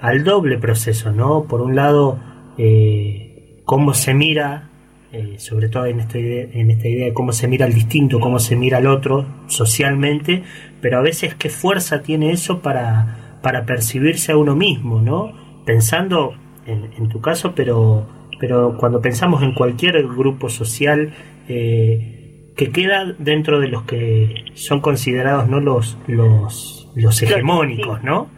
al 0.00 0.24
doble 0.24 0.58
proceso, 0.58 1.12
¿no? 1.12 1.44
Por 1.48 1.60
un 1.62 1.76
lado, 1.76 2.18
eh, 2.58 3.60
cómo 3.64 3.94
se 3.94 4.12
mira, 4.12 4.68
eh, 5.14 5.38
sobre 5.38 5.68
todo 5.68 5.86
en 5.86 6.00
esta, 6.00 6.18
idea, 6.18 6.48
en 6.52 6.70
esta 6.70 6.88
idea 6.88 7.06
de 7.06 7.12
cómo 7.12 7.32
se 7.32 7.46
mira 7.46 7.66
al 7.66 7.72
distinto, 7.72 8.18
cómo 8.18 8.38
se 8.40 8.56
mira 8.56 8.78
al 8.78 8.86
otro 8.88 9.24
socialmente, 9.46 10.42
pero 10.80 10.98
a 10.98 11.02
veces 11.02 11.34
qué 11.36 11.50
fuerza 11.50 12.02
tiene 12.02 12.32
eso 12.32 12.60
para, 12.60 13.38
para 13.40 13.64
percibirse 13.64 14.32
a 14.32 14.36
uno 14.36 14.56
mismo, 14.56 15.00
¿no? 15.00 15.32
Pensando 15.64 16.34
en, 16.66 16.90
en 16.98 17.08
tu 17.08 17.20
caso, 17.20 17.54
pero, 17.54 18.08
pero 18.40 18.76
cuando 18.76 19.00
pensamos 19.00 19.42
en 19.42 19.54
cualquier 19.54 20.02
grupo 20.02 20.48
social, 20.48 21.14
eh, 21.48 22.52
que 22.56 22.70
queda 22.70 23.14
dentro 23.18 23.60
de 23.60 23.68
los 23.68 23.82
que 23.82 24.44
son 24.54 24.80
considerados 24.80 25.48
no 25.48 25.60
los 25.60 25.98
los 26.06 26.88
los 26.94 27.22
hegemónicos, 27.22 28.02
¿no? 28.02 28.28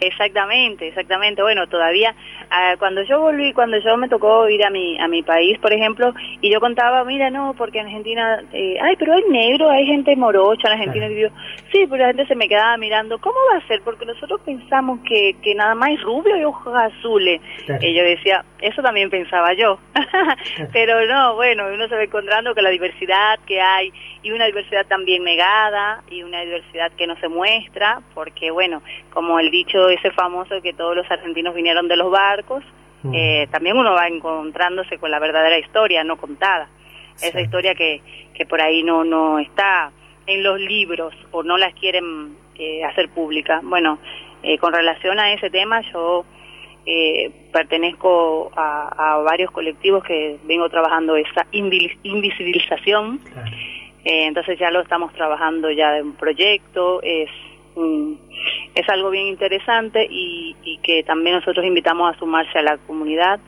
Exactamente, 0.00 0.88
exactamente. 0.88 1.42
Bueno, 1.42 1.66
todavía 1.66 2.14
ah, 2.50 2.74
cuando 2.78 3.02
yo 3.02 3.20
volví, 3.20 3.52
cuando 3.52 3.78
yo 3.78 3.96
me 3.96 4.08
tocó 4.08 4.48
ir 4.48 4.64
a 4.64 4.70
mi 4.70 4.98
a 4.98 5.08
mi 5.08 5.22
país, 5.22 5.58
por 5.58 5.72
ejemplo, 5.72 6.14
y 6.40 6.50
yo 6.50 6.60
contaba, 6.60 7.04
mira, 7.04 7.30
no, 7.30 7.54
porque 7.56 7.80
en 7.80 7.86
Argentina, 7.86 8.42
eh, 8.52 8.76
ay, 8.80 8.96
pero 8.96 9.14
hay 9.14 9.22
negro, 9.30 9.70
hay 9.70 9.86
gente 9.86 10.16
morocha 10.16 10.68
en 10.68 10.74
Argentina. 10.74 11.08
Y 11.08 11.20
yo, 11.20 11.28
sí, 11.70 11.86
pero 11.88 11.98
la 11.98 12.06
gente 12.08 12.26
se 12.26 12.34
me 12.34 12.48
quedaba 12.48 12.76
mirando, 12.76 13.18
¿cómo 13.18 13.36
va 13.52 13.58
a 13.58 13.66
ser? 13.66 13.82
Porque 13.82 14.06
nosotros 14.06 14.40
pensamos 14.44 15.00
que, 15.06 15.36
que 15.42 15.54
nada 15.54 15.74
más 15.74 15.90
es 15.90 16.02
rubio 16.02 16.36
y 16.36 16.44
ojos 16.44 16.74
azules. 16.74 17.40
Claro. 17.66 17.86
Y 17.86 17.94
yo 17.94 18.02
decía, 18.02 18.44
eso 18.60 18.82
también 18.82 19.10
pensaba 19.10 19.52
yo. 19.54 19.78
pero 20.72 21.06
no, 21.06 21.34
bueno, 21.34 21.64
uno 21.72 21.88
se 21.88 21.94
va 21.94 22.02
encontrando 22.02 22.54
con 22.54 22.64
la 22.64 22.70
diversidad 22.70 23.38
que 23.46 23.60
hay 23.60 23.92
y 24.22 24.32
una 24.32 24.46
diversidad 24.46 24.86
también 24.86 25.24
negada 25.24 26.02
y 26.10 26.22
una 26.22 26.40
diversidad 26.40 26.92
que 26.96 27.06
no 27.06 27.16
se 27.16 27.28
muestra, 27.28 28.00
porque 28.14 28.50
bueno, 28.50 28.82
como 29.12 29.38
el 29.38 29.50
dicho 29.50 29.89
ese 29.90 30.10
famoso 30.12 30.60
que 30.62 30.72
todos 30.72 30.96
los 30.96 31.10
argentinos 31.10 31.54
vinieron 31.54 31.88
de 31.88 31.96
los 31.96 32.10
barcos, 32.10 32.62
Mm. 33.02 33.14
eh, 33.14 33.48
también 33.50 33.78
uno 33.78 33.92
va 33.94 34.08
encontrándose 34.08 34.98
con 34.98 35.10
la 35.10 35.18
verdadera 35.18 35.58
historia 35.58 36.04
no 36.04 36.16
contada, 36.18 36.68
esa 37.22 37.40
historia 37.40 37.74
que, 37.74 38.02
que 38.34 38.44
por 38.44 38.60
ahí 38.60 38.82
no, 38.82 39.04
no 39.04 39.38
está 39.38 39.90
en 40.26 40.42
los 40.42 40.60
libros 40.60 41.14
o 41.30 41.42
no 41.42 41.56
las 41.56 41.72
quieren 41.74 42.36
eh, 42.56 42.84
hacer 42.84 43.08
pública. 43.08 43.60
Bueno, 43.62 43.98
eh, 44.42 44.58
con 44.58 44.72
relación 44.74 45.18
a 45.18 45.32
ese 45.32 45.48
tema 45.48 45.80
yo 45.92 46.24
eh, 46.84 47.30
pertenezco 47.52 48.50
a, 48.56 49.14
a 49.14 49.16
varios 49.22 49.50
colectivos 49.50 50.04
que 50.04 50.38
vengo 50.44 50.68
trabajando 50.68 51.16
esa 51.16 51.46
invi- 51.52 51.96
invisibilización 52.02 53.18
Claro. 53.18 53.48
eh, 54.04 54.24
entonces 54.26 54.58
ya 54.58 54.70
lo 54.70 54.80
estamos 54.80 55.12
trabajando 55.14 55.70
ya 55.70 55.92
de 55.92 56.02
un 56.02 56.12
proyecto, 56.14 57.00
es 57.02 57.30
un- 57.76 58.18
es 58.74 58.88
algo 58.88 59.10
bien 59.10 59.26
interesante 59.26 60.06
y, 60.10 60.56
y 60.64 60.78
que 60.78 61.02
también 61.02 61.36
nosotros 61.36 61.64
invitamos 61.64 62.14
a 62.14 62.18
sumarse 62.18 62.58
a 62.58 62.62
la 62.62 62.78
comunidad 62.78 63.40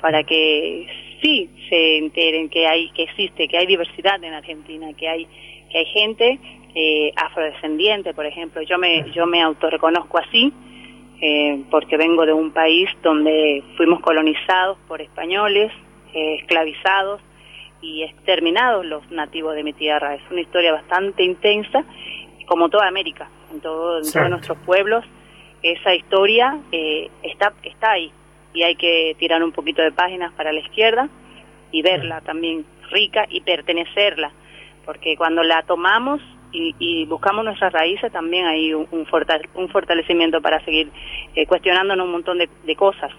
para 0.00 0.22
que 0.24 0.86
sí 1.22 1.50
se 1.68 1.98
enteren 1.98 2.48
que 2.48 2.66
hay 2.66 2.90
que 2.90 3.02
existe, 3.04 3.48
que 3.48 3.58
hay 3.58 3.66
diversidad 3.66 4.22
en 4.22 4.32
Argentina, 4.34 4.92
que 4.94 5.08
hay 5.08 5.26
que 5.70 5.78
hay 5.78 5.86
gente 5.86 6.38
eh, 6.74 7.12
afrodescendiente, 7.16 8.14
por 8.14 8.24
ejemplo. 8.26 8.62
Yo 8.62 8.78
me 8.78 9.10
yo 9.12 9.26
me 9.26 9.42
autorreconozco 9.42 10.18
así 10.18 10.52
eh, 11.20 11.62
porque 11.70 11.96
vengo 11.96 12.24
de 12.24 12.32
un 12.32 12.52
país 12.52 12.88
donde 13.02 13.62
fuimos 13.76 14.00
colonizados 14.00 14.78
por 14.86 15.02
españoles, 15.02 15.72
eh, 16.14 16.36
esclavizados 16.40 17.20
y 17.82 18.02
exterminados 18.04 18.86
los 18.86 19.08
nativos 19.10 19.54
de 19.56 19.64
mi 19.64 19.72
tierra. 19.72 20.14
Es 20.14 20.22
una 20.30 20.40
historia 20.40 20.72
bastante 20.72 21.24
intensa, 21.24 21.84
como 22.46 22.68
toda 22.68 22.86
América, 22.86 23.28
en, 23.52 23.60
todo, 23.60 23.98
en 23.98 24.10
todos 24.10 24.30
nuestros 24.30 24.58
pueblos. 24.58 25.04
Esa 25.62 25.94
historia 25.94 26.58
eh, 26.72 27.10
está, 27.22 27.52
está 27.62 27.92
ahí 27.92 28.12
y 28.54 28.62
hay 28.62 28.76
que 28.76 29.16
tirar 29.18 29.42
un 29.42 29.52
poquito 29.52 29.82
de 29.82 29.92
páginas 29.92 30.32
para 30.34 30.52
la 30.52 30.60
izquierda 30.60 31.08
y 31.70 31.82
verla 31.82 32.20
también 32.22 32.64
rica 32.90 33.26
y 33.28 33.40
pertenecerla, 33.42 34.32
porque 34.86 35.16
cuando 35.16 35.42
la 35.42 35.62
tomamos 35.64 36.20
y, 36.52 36.74
y 36.78 37.04
buscamos 37.04 37.44
nuestras 37.44 37.72
raíces 37.72 38.10
también 38.10 38.46
hay 38.46 38.72
un, 38.72 38.86
un, 38.90 39.06
un 39.54 39.68
fortalecimiento 39.68 40.40
para 40.40 40.64
seguir 40.64 40.90
eh, 41.34 41.44
cuestionándonos 41.46 42.06
un 42.06 42.12
montón 42.12 42.38
de, 42.38 42.48
de 42.64 42.74
cosas. 42.74 43.10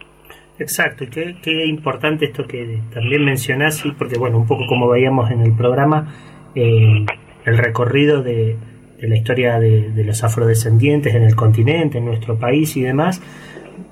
Exacto, 0.57 1.03
y 1.03 1.09
qué, 1.09 1.35
qué 1.41 1.65
importante 1.65 2.25
esto 2.25 2.45
que 2.45 2.81
también 2.93 3.23
mencionás, 3.23 3.83
porque 3.97 4.17
bueno, 4.17 4.39
un 4.39 4.47
poco 4.47 4.65
como 4.67 4.89
veíamos 4.89 5.29
en 5.31 5.41
el 5.41 5.55
programa, 5.55 6.07
eh, 6.55 7.05
el 7.45 7.57
recorrido 7.57 8.23
de, 8.23 8.57
de 9.01 9.07
la 9.07 9.15
historia 9.15 9.59
de, 9.59 10.03
los 10.03 10.23
afrodescendientes 10.23 11.15
en 11.15 11.23
el 11.23 11.35
continente, 11.35 11.97
en 11.97 12.05
nuestro 12.05 12.37
país 12.37 12.75
y 12.77 12.81
demás, 12.81 13.21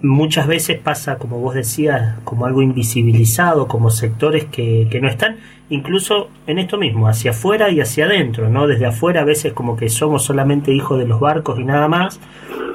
muchas 0.02 0.48
veces 0.48 0.78
pasa, 0.80 1.18
como 1.18 1.40
vos 1.40 1.56
decías, 1.56 2.20
como 2.24 2.46
algo 2.46 2.62
invisibilizado, 2.62 3.68
como 3.68 3.90
sectores 3.90 4.46
que, 4.46 4.88
que 4.92 5.00
no 5.02 5.08
están, 5.08 5.38
incluso 5.70 6.30
en 6.46 6.60
esto 6.60 6.78
mismo, 6.78 7.08
hacia 7.08 7.32
afuera 7.32 7.70
y 7.70 7.80
hacia 7.80 8.06
adentro, 8.06 8.50
¿no? 8.50 8.68
Desde 8.68 8.86
afuera 8.86 9.22
a 9.22 9.26
veces 9.26 9.54
como 9.54 9.76
que 9.78 9.90
somos 9.90 10.24
solamente 10.24 10.72
hijos 10.74 11.00
de 11.00 11.08
los 11.08 11.20
barcos 11.20 11.60
y 11.60 11.64
nada 11.64 11.88
más, 11.88 12.20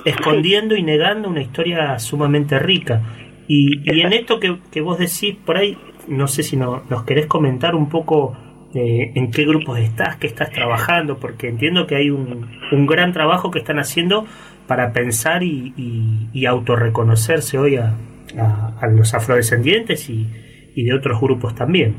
escondiendo 0.05 0.75
y 0.77 0.83
negando 0.83 1.29
una 1.29 1.43
historia 1.43 1.99
sumamente 1.99 2.59
rica. 2.59 3.03
Y, 3.47 3.81
y 3.91 4.01
en 4.01 4.13
esto 4.13 4.41
que, 4.41 4.57
que 4.71 4.81
vos 4.81 4.99
decís, 4.99 5.37
por 5.45 5.59
ahí, 5.59 5.77
no 6.09 6.27
sé 6.29 6.43
si 6.43 6.57
no- 6.57 6.83
nos 6.89 7.05
querés 7.05 7.27
comentar 7.27 7.75
un 7.75 7.89
poco 7.89 8.37
eh, 8.75 9.13
en 9.15 9.31
qué 9.31 9.45
grupos 9.45 9.79
estás, 9.79 10.17
qué 10.17 10.27
estás 10.27 10.51
trabajando, 10.51 11.19
porque 11.19 11.49
entiendo 11.49 11.87
que 11.87 11.97
hay 11.97 12.11
un, 12.11 12.51
un 12.73 12.87
gran 12.87 13.13
trabajo 13.13 13.51
que 13.51 13.59
están 13.59 13.79
haciendo 13.79 14.27
para 14.67 14.93
pensar 14.93 15.43
y, 15.43 15.73
y, 15.77 16.29
y 16.33 16.47
autorreconocerse 16.47 17.59
hoy 17.59 17.77
a, 17.77 17.95
a- 18.39 18.79
a 18.81 18.87
los 18.89 19.13
afrodescendientes 19.15 20.09
y, 20.09 20.27
y 20.75 20.85
de 20.85 20.95
otros 20.95 21.21
grupos 21.21 21.55
también. 21.55 21.95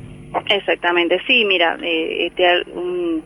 Exactamente, 0.50 1.20
sí, 1.28 1.46
mira, 1.46 1.78
eh, 1.84 2.26
este, 2.28 2.64
un, 2.74 3.24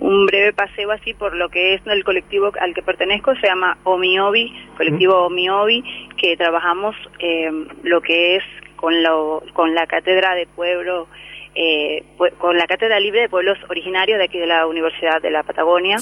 un 0.00 0.26
breve 0.26 0.52
paseo 0.54 0.90
así 0.90 1.12
por 1.12 1.34
lo 1.36 1.48
que 1.50 1.74
es 1.74 1.82
el 1.86 2.02
colectivo 2.02 2.50
al 2.60 2.72
que 2.72 2.82
pertenezco, 2.82 3.34
se 3.36 3.46
llama 3.46 3.76
OMIOBI, 3.84 4.52
colectivo 4.76 5.26
OMIOBI, 5.26 5.84
que 6.16 6.36
trabajamos 6.36 6.94
eh, 7.18 7.50
lo 7.82 8.00
que 8.00 8.36
es 8.36 8.42
con, 8.76 9.02
lo, 9.02 9.42
con 9.52 9.74
la 9.74 9.86
cátedra 9.86 10.34
de 10.34 10.46
pueblo, 10.46 11.08
eh, 11.56 12.04
pue- 12.18 12.32
con 12.38 12.56
la 12.56 12.66
cátedra 12.66 13.00
libre 13.00 13.22
de 13.22 13.28
pueblos 13.28 13.58
originarios 13.70 14.18
de 14.18 14.24
aquí 14.24 14.38
de 14.38 14.46
la 14.46 14.66
Universidad 14.66 15.22
de 15.22 15.30
la 15.30 15.42
Patagonia. 15.42 15.96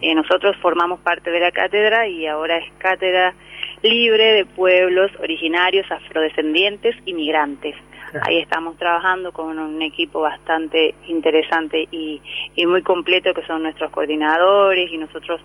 Eh, 0.00 0.14
nosotros 0.14 0.56
formamos 0.62 1.00
parte 1.00 1.30
de 1.30 1.40
la 1.40 1.50
cátedra 1.50 2.06
y 2.06 2.26
ahora 2.26 2.58
es 2.58 2.72
cátedra 2.78 3.34
libre 3.82 4.32
de 4.32 4.44
pueblos 4.44 5.10
originarios, 5.20 5.90
afrodescendientes 5.90 6.94
y 7.04 7.14
migrantes. 7.14 7.74
Ahí 8.22 8.38
estamos 8.38 8.76
trabajando 8.76 9.32
con 9.32 9.58
un 9.58 9.80
equipo 9.80 10.20
bastante 10.20 10.94
interesante 11.08 11.88
y, 11.90 12.20
y 12.54 12.66
muy 12.66 12.82
completo 12.82 13.32
que 13.32 13.42
son 13.46 13.62
nuestros 13.62 13.90
coordinadores 13.90 14.92
y 14.92 14.98
nosotros 14.98 15.40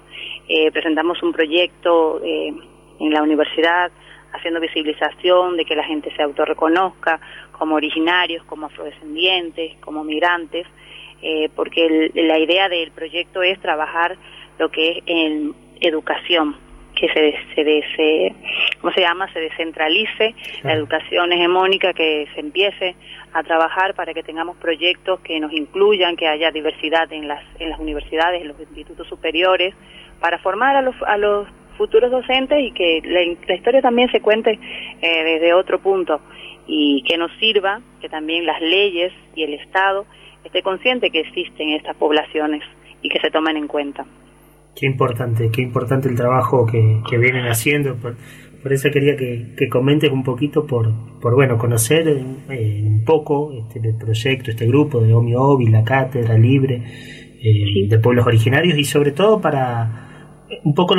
eh, 0.49 0.69
presentamos 0.71 1.23
un 1.23 1.31
proyecto 1.31 2.21
eh, 2.23 2.53
en 2.99 3.13
la 3.13 3.23
universidad 3.23 3.89
haciendo 4.37 4.59
visibilización 4.59 5.57
de 5.57 5.65
que 5.65 5.75
la 5.75 5.83
gente 5.83 6.11
se 6.15 6.23
autorreconozca 6.23 7.19
como 7.51 7.75
originarios, 7.75 8.43
como 8.45 8.67
afrodescendientes, 8.67 9.75
como 9.81 10.03
migrantes, 10.03 10.65
eh, 11.21 11.49
porque 11.55 11.85
el- 11.85 12.27
la 12.27 12.39
idea 12.39 12.69
del 12.69 12.91
proyecto 12.91 13.41
es 13.43 13.59
trabajar 13.59 14.15
lo 14.59 14.69
que 14.69 14.89
es 14.91 15.03
en 15.05 15.53
educación, 15.81 16.55
que 16.95 17.07
se, 17.09 17.35
se, 17.53 17.83
se- 17.95 18.35
¿cómo 18.81 18.91
se 18.93 19.01
llama? 19.01 19.31
Se 19.31 19.39
descentralice 19.39 20.33
la 20.63 20.73
educación 20.73 21.31
hegemónica, 21.31 21.93
que 21.93 22.27
se 22.33 22.39
empiece 22.39 22.95
a 23.33 23.43
trabajar 23.43 23.93
para 23.93 24.13
que 24.15 24.23
tengamos 24.23 24.57
proyectos 24.57 25.19
que 25.19 25.39
nos 25.39 25.53
incluyan, 25.53 26.15
que 26.15 26.27
haya 26.27 26.49
diversidad 26.51 27.11
en 27.13 27.27
las, 27.27 27.43
en 27.59 27.69
las 27.69 27.79
universidades, 27.79 28.41
en 28.41 28.47
los 28.47 28.59
institutos 28.59 29.07
superiores, 29.07 29.75
para 30.19 30.39
formar 30.39 30.75
a 30.75 30.81
los, 30.81 30.95
a 31.05 31.17
los 31.17 31.47
futuros 31.77 32.11
docentes 32.11 32.57
y 32.59 32.71
que 32.71 33.01
la, 33.03 33.19
la 33.47 33.55
historia 33.55 33.81
también 33.81 34.11
se 34.11 34.21
cuente 34.21 34.51
eh, 35.01 35.23
desde 35.23 35.53
otro 35.53 35.79
punto 35.79 36.19
y 36.67 37.03
que 37.07 37.17
nos 37.17 37.31
sirva 37.39 37.81
que 38.01 38.09
también 38.09 38.45
las 38.45 38.61
leyes 38.61 39.13
y 39.35 39.43
el 39.43 39.53
Estado 39.53 40.05
esté 40.43 40.61
consciente 40.61 41.09
que 41.09 41.21
existen 41.21 41.69
estas 41.69 41.95
poblaciones 41.95 42.63
y 43.01 43.09
que 43.09 43.19
se 43.19 43.31
tomen 43.31 43.57
en 43.57 43.67
cuenta. 43.67 44.05
Qué 44.75 44.85
importante, 44.85 45.49
qué 45.51 45.61
importante 45.61 46.07
el 46.07 46.15
trabajo 46.15 46.65
que, 46.65 47.01
que 47.09 47.17
vienen 47.17 47.47
haciendo. 47.47 47.95
Por, 47.95 48.15
por 48.61 48.73
eso 48.73 48.89
quería 48.91 49.15
que, 49.15 49.53
que 49.57 49.69
comentes 49.69 50.11
un 50.11 50.23
poquito 50.23 50.65
por, 50.65 50.91
por 51.19 51.35
bueno, 51.35 51.57
conocer 51.57 52.07
eh, 52.07 52.81
un 52.83 53.03
poco 53.05 53.51
este 53.53 53.79
el 53.87 53.95
proyecto, 53.95 54.51
este 54.51 54.67
grupo 54.67 54.99
de 54.99 55.13
Omi 55.13 55.33
Obi, 55.35 55.67
la 55.67 55.83
cátedra 55.83 56.37
libre 56.37 56.83
eh, 57.41 57.87
de 57.87 57.99
pueblos 57.99 58.27
originarios 58.27 58.77
y 58.77 58.83
sobre 58.83 59.11
todo 59.11 59.39
para 59.39 60.49
un 60.63 60.73
poco 60.73 60.95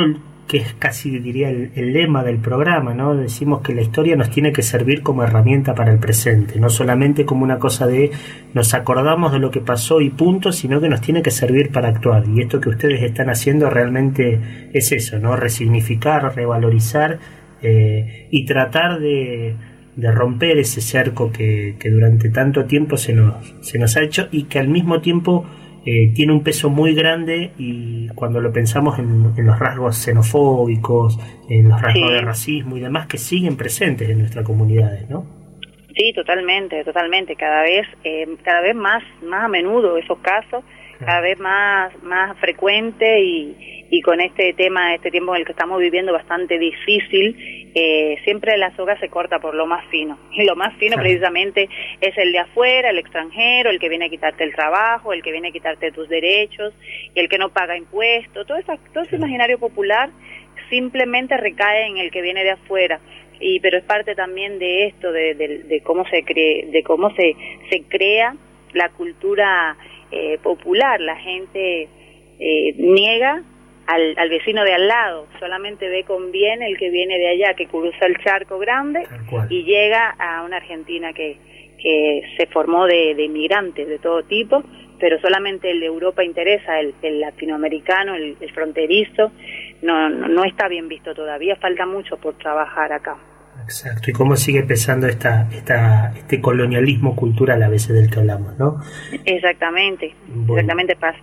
que 0.49 0.57
es 0.57 0.73
casi 0.73 1.19
diría 1.19 1.51
el, 1.51 1.93
lema 1.93 2.23
del 2.23 2.39
programa, 2.39 2.95
¿no? 2.95 3.15
Decimos 3.15 3.61
que 3.61 3.75
la 3.75 3.83
historia 3.83 4.15
nos 4.15 4.31
tiene 4.31 4.51
que 4.51 4.63
servir 4.63 5.03
como 5.03 5.21
herramienta 5.21 5.75
para 5.75 5.91
el 5.91 5.99
presente, 5.99 6.59
no 6.59 6.69
solamente 6.69 7.23
como 7.23 7.43
una 7.43 7.59
cosa 7.59 7.85
de 7.85 8.09
nos 8.55 8.73
acordamos 8.73 9.31
de 9.31 9.37
lo 9.37 9.51
que 9.51 9.61
pasó 9.61 10.01
y 10.01 10.09
punto, 10.09 10.51
sino 10.51 10.81
que 10.81 10.89
nos 10.89 11.01
tiene 11.01 11.21
que 11.21 11.29
servir 11.29 11.71
para 11.71 11.89
actuar. 11.89 12.23
Y 12.27 12.41
esto 12.41 12.59
que 12.59 12.69
ustedes 12.69 13.03
están 13.03 13.29
haciendo 13.29 13.69
realmente 13.69 14.69
es 14.73 14.91
eso, 14.91 15.19
¿no? 15.19 15.35
Resignificar, 15.35 16.35
revalorizar 16.35 17.19
eh, 17.61 18.27
y 18.31 18.43
tratar 18.45 18.99
de, 18.99 19.55
de 19.95 20.11
romper 20.11 20.57
ese 20.57 20.81
cerco 20.81 21.31
que, 21.31 21.75
que 21.77 21.91
durante 21.91 22.29
tanto 22.29 22.65
tiempo 22.65 22.97
se 22.97 23.13
nos, 23.13 23.53
se 23.61 23.77
nos 23.77 23.95
ha 23.97 24.01
hecho 24.01 24.27
y 24.31 24.45
que 24.45 24.57
al 24.57 24.67
mismo 24.67 24.99
tiempo 24.99 25.45
eh, 25.91 26.11
tiene 26.13 26.33
un 26.33 26.43
peso 26.43 26.69
muy 26.69 26.93
grande 26.93 27.51
y 27.57 28.07
cuando 28.15 28.39
lo 28.39 28.51
pensamos 28.51 28.99
en, 28.99 29.33
en 29.37 29.45
los 29.45 29.57
rasgos 29.57 29.95
xenofóbicos, 29.97 31.17
en 31.49 31.69
los 31.69 31.81
rasgos 31.81 32.09
Sí. 32.09 32.13
de 32.15 32.21
racismo 32.21 32.77
y 32.77 32.79
demás 32.81 33.07
que 33.07 33.17
siguen 33.17 33.55
presentes 33.57 34.09
en 34.09 34.19
nuestras 34.19 34.45
comunidades, 34.45 35.09
¿no? 35.09 35.25
Sí, 35.95 36.13
totalmente, 36.13 36.83
totalmente. 36.83 37.35
Cada 37.35 37.63
vez, 37.63 37.85
eh, 38.03 38.27
cada 38.43 38.61
vez 38.61 38.75
más, 38.75 39.03
más 39.23 39.45
a 39.45 39.47
menudo 39.47 39.97
esos 39.97 40.19
casos, 40.19 40.63
cada 40.99 41.21
vez 41.21 41.39
más, 41.39 41.91
más 42.03 42.37
frecuente 42.39 43.21
y, 43.21 43.55
y 43.89 44.01
con 44.01 44.19
este 44.21 44.53
tema, 44.53 44.93
este 44.95 45.09
tiempo 45.11 45.33
en 45.33 45.39
el 45.41 45.45
que 45.45 45.53
estamos 45.53 45.79
viviendo 45.79 46.11
bastante 46.13 46.59
difícil, 46.59 47.58
eh, 47.75 48.17
siempre 48.23 48.57
la 48.57 48.75
soga 48.75 48.99
se 48.99 49.09
corta 49.09 49.39
por 49.39 49.53
lo 49.55 49.65
más 49.65 49.85
fino. 49.89 50.17
Y 50.31 50.43
lo 50.45 50.55
más 50.55 50.73
fino 50.77 50.93
Claro. 50.95 51.03
precisamente 51.03 51.69
es 52.01 52.17
el 52.17 52.31
de 52.31 52.39
afuera, 52.39 52.89
el 52.89 52.97
extranjero, 52.97 53.69
el 53.69 53.79
que 53.79 53.89
viene 53.89 54.05
a 54.05 54.09
quitarte 54.09 54.43
el 54.43 54.53
trabajo, 54.55 55.13
el 55.13 55.21
que 55.23 55.31
viene 55.31 55.49
a 55.49 55.51
quitarte 55.51 55.91
tus 55.91 56.07
derechos, 56.09 56.73
y 57.15 57.19
el 57.19 57.29
que 57.29 57.37
no 57.37 57.49
paga 57.49 57.77
impuestos, 57.77 58.45
todo, 58.47 58.57
esa, 58.57 58.77
todo 58.93 59.03
ese 59.03 59.15
imaginario 59.17 59.59
popular 59.59 60.09
simplemente 60.69 61.35
recae 61.37 61.87
en 61.87 61.97
el 61.97 62.11
que 62.11 62.21
viene 62.21 62.43
de 62.43 62.51
afuera 62.51 62.99
y 63.41 63.59
pero 63.61 63.77
es 63.77 63.83
parte 63.85 64.15
también 64.15 64.59
de 64.59 64.85
esto 64.87 65.11
de, 65.11 65.33
de- 65.33 65.59
de 65.63 65.81
cómo 65.81 66.05
se 66.09 66.23
cree 66.23 66.65
de 66.67 66.83
cómo 66.83 67.09
se 67.15 67.35
se 67.69 67.83
crea 67.87 68.35
la 68.73 68.89
cultura 68.89 69.77
eh, 70.11 70.37
popular 70.43 70.99
la 70.99 71.15
gente 71.15 71.87
eh, 72.39 72.73
niega 72.77 73.41
al, 73.89 74.13
al 74.17 74.29
vecino 74.29 74.63
de 74.63 74.73
al 74.73 74.87
lado 74.87 75.27
solamente 75.39 75.89
ve 75.89 76.03
con 76.03 76.31
bien 76.31 76.61
el 76.61 76.77
que 76.77 76.89
viene 76.89 77.17
de 77.17 77.27
allá 77.29 77.53
que 77.55 77.67
cruza 77.67 78.05
el 78.05 78.17
charco 78.23 78.59
grande 78.59 79.07
y 79.49 79.63
llega 79.63 80.15
a 80.19 80.43
una 80.43 80.57
Argentina 80.57 81.11
que 81.13 81.37
que 81.81 82.21
se 82.37 82.45
formó 82.47 82.85
de, 82.85 83.15
de 83.15 83.23
inmigrantes 83.23 83.87
de 83.87 83.99
todo 83.99 84.23
tipo 84.23 84.63
pero 84.99 85.19
solamente 85.21 85.71
el 85.71 85.79
de 85.79 85.85
Europa 85.85 86.23
interesa, 86.23 86.79
el, 86.79 86.93
el 87.01 87.21
latinoamericano, 87.21 88.15
el, 88.15 88.35
el 88.39 88.51
fronterizo, 88.51 89.31
no, 89.81 90.09
no, 90.09 90.27
no 90.27 90.43
está 90.43 90.67
bien 90.67 90.87
visto 90.87 91.13
todavía, 91.13 91.55
falta 91.55 91.85
mucho 91.85 92.17
por 92.17 92.37
trabajar 92.37 92.91
acá. 92.91 93.17
Exacto, 93.63 94.09
y 94.09 94.13
cómo 94.13 94.35
sigue 94.35 94.63
pesando 94.63 95.07
esta, 95.07 95.47
esta, 95.51 96.11
este 96.15 96.41
colonialismo 96.41 97.15
cultural 97.15 97.61
a 97.61 97.69
veces 97.69 97.95
del 97.95 98.09
que 98.09 98.19
hablamos, 98.19 98.57
¿no? 98.57 98.77
Exactamente, 99.25 100.13
Bueno. 100.27 100.53
exactamente 100.61 100.95
pasa. 100.95 101.19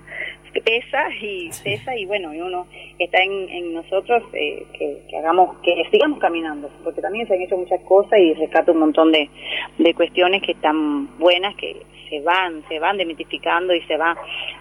Pesa 0.65 1.09
y 1.21 1.51
Sí. 1.53 1.65
pesa 1.65 1.97
y 1.97 2.07
bueno, 2.07 2.35
y 2.35 2.41
uno 2.41 2.67
está 2.99 3.23
en, 3.23 3.49
en 3.49 3.75
nosotros 3.75 4.23
eh, 4.33 4.65
que, 4.79 5.03
que 5.09 5.17
hagamos, 5.19 5.57
que 5.63 5.75
sigamos 5.91 6.19
caminando, 6.19 6.71
porque 6.85 7.01
también 7.03 7.27
se 7.29 7.35
han 7.35 7.43
hecho 7.43 7.57
muchas 7.57 7.81
cosas 7.83 8.19
y 8.19 8.35
rescato 8.35 8.73
un 8.73 8.81
montón 8.81 9.13
de, 9.13 9.29
de 9.79 9.95
cuestiones 9.95 10.43
que 10.43 10.53
están 10.53 11.19
buenas, 11.19 11.55
que 11.57 11.83
se 12.09 12.21
van, 12.21 12.63
se 12.69 12.79
van 12.79 12.97
demitificando 12.97 13.75
y 13.75 13.81
se 13.83 13.97
va 13.97 14.17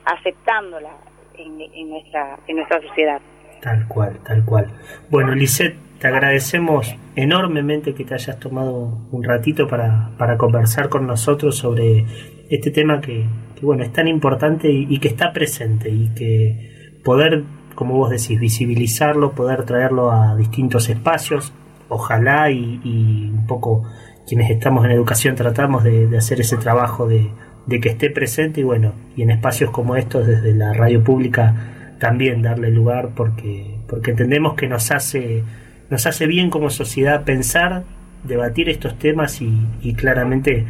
aceptando 0.06 0.80
la, 0.80 0.98
en, 1.38 1.62
en 1.62 1.90
nuestra, 1.90 2.40
en 2.48 2.56
nuestra 2.58 2.82
sociedad. 2.82 3.22
Tal 3.62 3.88
cual, 3.88 4.20
tal 4.24 4.44
cual. 4.46 4.68
Bueno, 5.10 5.34
Lisette, 5.34 5.78
te 6.00 6.08
agradecemos 6.08 6.96
enormemente 7.16 7.94
que 7.96 8.04
te 8.04 8.14
hayas 8.14 8.40
tomado 8.40 8.98
un 9.12 9.24
ratito 9.24 9.68
para, 9.68 10.12
para 10.18 10.38
conversar 10.38 10.90
con 10.90 11.08
nosotros 11.08 11.58
sobre 11.58 12.04
este 12.50 12.72
tema 12.72 13.02
que, 13.02 13.26
que, 13.56 13.66
bueno, 13.66 13.84
es 13.84 13.92
tan 13.92 14.08
importante 14.08 14.72
y, 14.72 15.00
que 15.00 15.08
está 15.08 15.34
presente 15.34 15.90
y 15.90 16.10
que 16.10 16.98
poder, 17.04 17.44
como 17.76 17.96
vos 17.96 18.10
decís, 18.10 18.40
visibilizarlo, 18.40 19.34
poder 19.34 19.64
traerlo 19.64 20.12
a 20.12 20.36
distintos 20.36 20.90
espacios, 20.90 21.54
ojalá 21.90 22.52
y, 22.52 22.80
y 22.84 23.30
un 23.30 23.46
poco 23.48 23.84
quienes 24.28 24.50
estamos 24.50 24.86
en 24.86 24.92
educación 24.92 25.36
tratamos 25.36 25.84
de, 25.84 26.08
de 26.08 26.18
hacer 26.18 26.42
ese 26.42 26.58
trabajo 26.58 27.08
de, 27.08 27.30
de 27.66 27.80
que 27.80 27.90
esté 27.90 28.10
presente 28.10 28.62
y 28.62 28.64
bueno, 28.64 28.94
y 29.16 29.24
en 29.24 29.32
espacios 29.32 29.72
como 29.72 29.96
estos 29.96 30.28
desde 30.28 30.54
la 30.54 30.74
radio 30.74 31.04
pública 31.04 31.96
también 32.00 32.42
darle 32.42 32.72
lugar 32.72 33.12
porque, 33.16 33.78
porque 33.88 34.12
entendemos 34.12 34.56
que 34.56 34.68
nos 34.68 34.92
hace, 34.92 35.44
nos 35.90 36.06
hace 36.06 36.28
bien 36.28 36.50
como 36.50 36.70
sociedad 36.70 37.24
pensar, 37.24 37.84
debatir 38.24 38.70
estos 38.70 38.98
temas 38.98 39.42
y, 39.42 39.68
y 39.82 39.94
claramente 39.94 40.66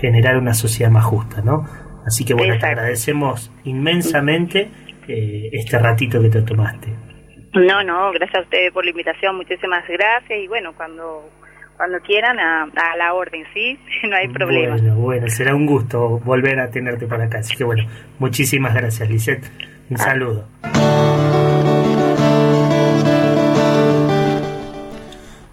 generar 0.00 0.36
una 0.36 0.54
sociedad 0.54 0.90
más 0.90 1.04
justa, 1.04 1.42
¿no? 1.42 1.64
Así 2.06 2.24
que 2.24 2.34
bueno, 2.34 2.56
te 2.58 2.66
agradecemos 2.66 3.50
inmensamente 3.64 4.70
eh, 5.08 5.48
este 5.52 5.78
ratito 5.78 6.20
que 6.22 6.28
te 6.30 6.42
tomaste. 6.42 6.94
No, 7.54 7.82
no, 7.82 8.12
gracias 8.12 8.38
a 8.38 8.42
ustedes 8.42 8.72
por 8.72 8.84
la 8.84 8.90
invitación, 8.90 9.36
muchísimas 9.36 9.82
gracias 9.88 10.38
y 10.40 10.46
bueno, 10.46 10.72
cuando 10.76 11.28
cuando 11.76 11.98
quieran 12.00 12.38
a, 12.38 12.62
a 12.64 12.96
la 12.96 13.12
orden, 13.12 13.44
¿sí? 13.52 13.78
No 14.08 14.16
hay 14.16 14.28
problema. 14.28 14.76
Bueno, 14.76 14.94
bueno, 14.96 15.28
será 15.28 15.54
un 15.54 15.66
gusto 15.66 16.18
volver 16.20 16.58
a 16.60 16.70
tenerte 16.70 17.06
para 17.06 17.24
acá. 17.24 17.38
Así 17.38 17.54
que 17.56 17.64
bueno, 17.64 17.84
muchísimas 18.18 18.72
gracias, 18.74 19.10
Lisette. 19.10 19.44
Un 19.90 19.96
Ah. 19.96 20.04
saludo. 20.04 20.48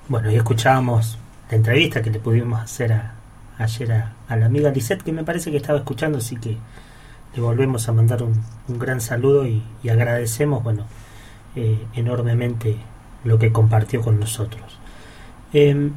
Bueno, 0.08 0.32
y 0.32 0.36
escuchábamos 0.36 1.20
la 1.50 1.58
entrevista 1.58 2.02
que 2.02 2.10
le 2.12 2.20
pudimos 2.20 2.62
hacer 2.62 2.94
a, 2.94 3.16
ayer 3.58 3.92
a, 3.92 4.36
la 4.36 4.46
amiga 4.46 4.72
Lisette, 4.72 5.04
que 5.04 5.12
me 5.12 5.24
parece 5.24 5.52
que 5.52 5.58
estaba 5.58 5.80
escuchando, 5.80 6.18
así 6.18 6.38
que 6.38 6.58
le 7.36 7.42
volvemos 7.42 7.88
a 7.88 7.94
mandar 7.94 8.24
un, 8.24 8.44
un 8.68 8.80
gran 8.80 9.02
saludo 9.02 9.46
y, 9.48 9.64
agradecemos, 9.90 10.64
bueno, 10.64 10.86
eh, 11.56 11.86
enormemente 11.94 12.78
lo 13.24 13.40
que 13.40 13.52
compartió 13.52 14.02
con 14.02 14.20
nosotros. 14.20 14.80
Em, 15.54 15.92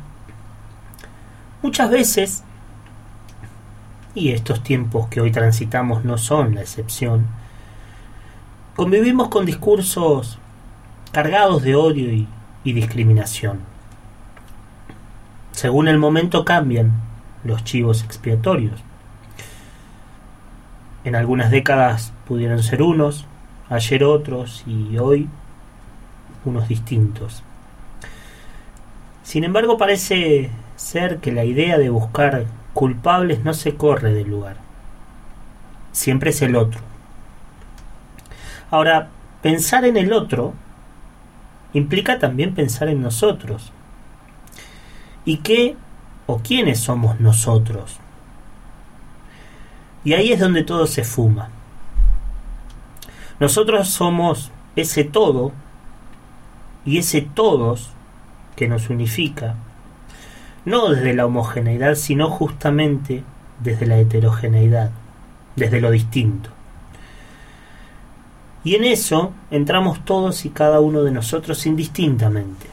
muchas 1.62 1.90
veces, 1.90 2.44
y 4.14 4.32
estos 4.32 4.62
tiempos 4.62 5.08
que 5.08 5.20
hoy 5.20 5.30
transitamos 5.30 6.04
no 6.04 6.18
son 6.18 6.54
la 6.54 6.62
excepción, 6.62 7.26
convivimos 8.74 9.28
con 9.28 9.46
discursos 9.46 10.38
cargados 11.12 11.62
de 11.62 11.74
odio 11.74 12.26
y 12.64 12.72
discriminación. 12.72 13.60
Según 15.52 15.88
el 15.88 15.98
momento 15.98 16.44
cambian 16.44 17.05
los 17.46 17.64
chivos 17.64 18.04
expiatorios. 18.04 18.82
En 21.04 21.14
algunas 21.14 21.50
décadas 21.50 22.12
pudieron 22.26 22.62
ser 22.62 22.82
unos, 22.82 23.26
ayer 23.68 24.04
otros 24.04 24.64
y 24.66 24.98
hoy 24.98 25.28
unos 26.44 26.68
distintos. 26.68 27.42
Sin 29.22 29.44
embargo, 29.44 29.76
parece 29.76 30.50
ser 30.76 31.18
que 31.18 31.32
la 31.32 31.44
idea 31.44 31.78
de 31.78 31.90
buscar 31.90 32.46
culpables 32.74 33.44
no 33.44 33.54
se 33.54 33.74
corre 33.74 34.12
del 34.12 34.28
lugar. 34.28 34.56
Siempre 35.92 36.30
es 36.30 36.42
el 36.42 36.56
otro. 36.56 36.80
Ahora, 38.70 39.08
pensar 39.42 39.84
en 39.84 39.96
el 39.96 40.12
otro 40.12 40.54
implica 41.72 42.18
también 42.18 42.54
pensar 42.54 42.88
en 42.88 43.02
nosotros. 43.02 43.72
¿Y 45.24 45.38
qué 45.38 45.76
o 46.26 46.38
quiénes 46.38 46.80
somos 46.80 47.20
nosotros? 47.20 47.98
Y 50.04 50.12
ahí 50.12 50.32
es 50.32 50.40
donde 50.40 50.62
todo 50.62 50.86
se 50.86 51.04
fuma. 51.04 51.48
Nosotros 53.40 53.88
somos 53.88 54.50
ese 54.76 55.04
todo 55.04 55.52
y 56.84 56.98
ese 56.98 57.20
todos 57.22 57.90
que 58.54 58.68
nos 58.68 58.88
unifica, 58.88 59.56
no 60.64 60.88
desde 60.88 61.14
la 61.14 61.26
homogeneidad, 61.26 61.94
sino 61.94 62.30
justamente 62.30 63.24
desde 63.60 63.86
la 63.86 63.98
heterogeneidad, 63.98 64.90
desde 65.56 65.80
lo 65.80 65.90
distinto. 65.90 66.50
Y 68.64 68.74
en 68.74 68.84
eso 68.84 69.32
entramos 69.50 70.04
todos 70.04 70.44
y 70.44 70.50
cada 70.50 70.80
uno 70.80 71.02
de 71.02 71.12
nosotros 71.12 71.66
indistintamente, 71.66 72.66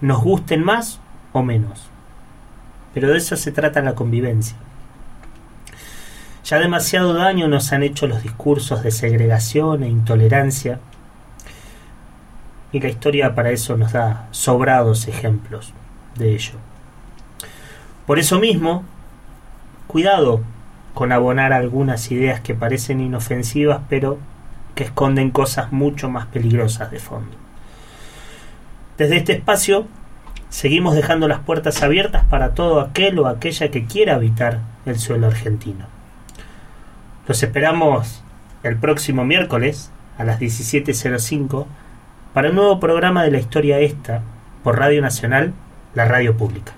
nos 0.00 0.22
gusten 0.22 0.64
más 0.64 1.00
o 1.32 1.42
menos. 1.42 1.91
Pero 2.94 3.08
de 3.08 3.18
eso 3.18 3.36
se 3.36 3.52
trata 3.52 3.82
la 3.82 3.94
convivencia. 3.94 4.56
Ya 6.44 6.58
demasiado 6.58 7.14
daño 7.14 7.48
nos 7.48 7.72
han 7.72 7.82
hecho 7.82 8.06
los 8.06 8.22
discursos 8.22 8.82
de 8.82 8.90
segregación 8.90 9.82
e 9.82 9.88
intolerancia, 9.88 10.80
y 12.72 12.80
la 12.80 12.88
historia 12.88 13.34
para 13.34 13.50
eso 13.50 13.76
nos 13.76 13.92
da 13.92 14.28
sobrados 14.30 15.06
ejemplos 15.06 15.72
de 16.16 16.34
ello. 16.34 16.54
Por 18.06 18.18
eso 18.18 18.38
mismo, 18.38 18.84
cuidado 19.86 20.40
con 20.94 21.12
abonar 21.12 21.52
algunas 21.52 22.10
ideas 22.10 22.40
que 22.40 22.54
parecen 22.54 23.00
inofensivas, 23.00 23.82
pero 23.88 24.18
que 24.74 24.84
esconden 24.84 25.30
cosas 25.30 25.72
mucho 25.72 26.08
más 26.08 26.26
peligrosas 26.26 26.90
de 26.90 26.98
fondo. 26.98 27.36
Desde 28.98 29.16
este 29.16 29.32
espacio 29.32 29.86
seguimos 30.52 30.94
dejando 30.94 31.28
las 31.28 31.40
puertas 31.40 31.82
abiertas 31.82 32.24
para 32.26 32.54
todo 32.54 32.80
aquel 32.80 33.18
o 33.18 33.26
aquella 33.26 33.70
que 33.70 33.86
quiera 33.86 34.16
habitar 34.16 34.60
el 34.84 34.98
suelo 34.98 35.26
argentino. 35.26 35.86
Los 37.26 37.42
esperamos 37.42 38.22
el 38.62 38.76
próximo 38.76 39.24
miércoles 39.24 39.90
a 40.18 40.24
las 40.24 40.38
17.05 40.38 41.66
para 42.34 42.50
un 42.50 42.56
nuevo 42.56 42.78
programa 42.80 43.24
de 43.24 43.30
la 43.30 43.38
historia 43.38 43.80
esta 43.80 44.22
por 44.62 44.78
Radio 44.78 45.00
Nacional, 45.00 45.54
la 45.94 46.04
radio 46.04 46.36
pública. 46.36 46.74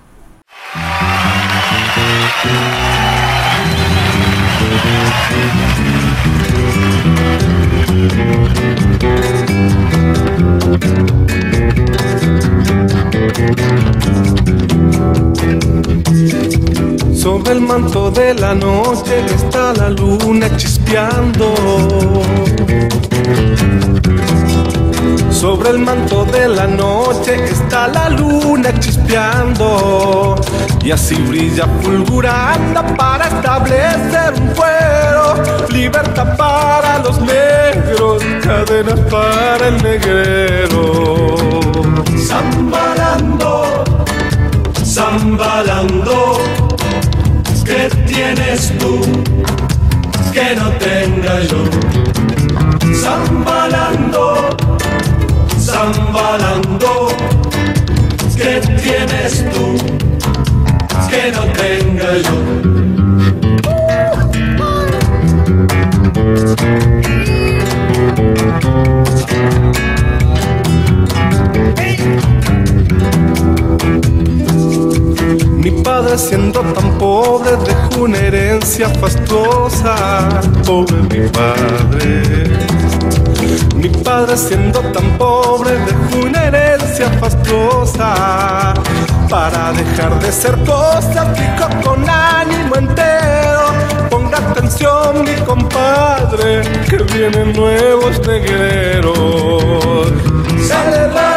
Sobre 17.13 17.53
el 17.53 17.61
manto 17.61 18.11
de 18.11 18.33
la 18.33 18.53
noche 18.55 19.25
está 19.35 19.73
la 19.73 19.89
luna 19.89 20.55
chispeando. 20.57 21.53
Sobre 25.31 25.69
el 25.69 25.79
manto 25.79 26.25
de 26.25 26.47
la 26.47 26.65
noche 26.65 27.35
está 27.45 27.87
la 27.87 28.09
luna 28.09 28.79
chispeando 28.79 30.35
y 30.83 30.91
así 30.91 31.15
brilla 31.15 31.67
fulgurando 31.81 32.83
para 32.95 33.27
establecer 33.27 34.33
un 34.39 34.55
fuero. 34.55 35.67
Libertad 35.69 36.37
para 36.37 36.99
los 36.99 37.19
negros, 37.21 38.23
cadenas 38.43 38.99
para 39.09 39.67
el 39.67 39.83
negrero. 39.83 41.44
Zambalando, 42.17 43.83
zambalando, 44.83 46.37
¿qué 47.65 47.89
tienes 48.05 48.77
tú 48.77 49.01
que 50.33 50.55
no 50.55 50.71
tenga 50.73 51.41
yo? 51.41 51.63
Zambalando, 52.93 54.49
zambalando, 55.57 57.07
¿qué 58.35 58.61
tienes 58.81 59.45
tú 59.53 59.77
que 61.09 61.31
no 61.31 61.43
tenga 61.53 62.17
yo? 62.17 62.35
Mi 75.57 75.71
padre 75.83 76.17
siendo 76.17 76.61
tan 76.61 76.97
pobre 76.97 77.51
dejó 77.65 78.03
una 78.03 78.17
herencia 78.17 78.89
fastuosa, 78.89 80.27
pobre 80.65 80.97
mi 81.09 81.27
padre. 81.29 82.43
Mi 83.75 83.89
padre 83.89 84.37
siendo 84.37 84.79
tan 84.91 85.17
pobre 85.17 85.71
dejó 85.71 86.25
una 86.27 86.43
herencia 86.43 87.09
fastuosa, 87.19 88.73
para 89.29 89.71
dejar 89.73 90.19
de 90.19 90.31
ser 90.31 90.55
cosa 90.63 91.33
dijo 91.33 91.67
con 91.83 92.07
ánimo 92.07 92.75
entero. 92.75 93.73
Ponga 94.09 94.37
atención 94.37 95.23
mi 95.23 95.35
compadre, 95.45 96.61
que 96.89 96.97
vienen 97.13 97.53
nuevos 97.53 98.19
negreros. 98.27 100.13
Zambalando, 100.67 101.34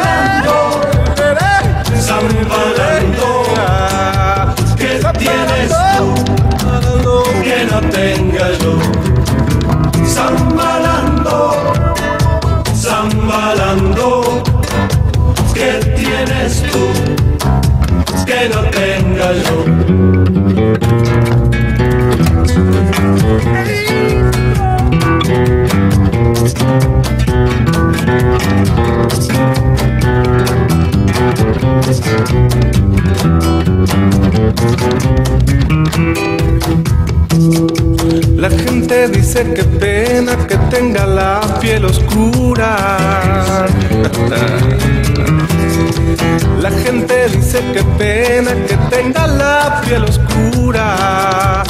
La 38.36 38.50
gente 38.50 39.08
dice 39.08 39.52
que 39.52 39.64
pena 39.64 40.36
que 40.46 40.56
tenga 40.70 41.06
la 41.06 41.40
piel 41.60 41.84
oscura. 41.84 43.66
La 46.60 46.70
gente 46.70 47.28
dice 47.28 47.60
que 47.72 47.82
pena 47.98 48.52
que 48.66 48.76
tenga 48.90 49.26
la 49.26 49.80
piel 49.84 50.04
oscura. 50.04 51.62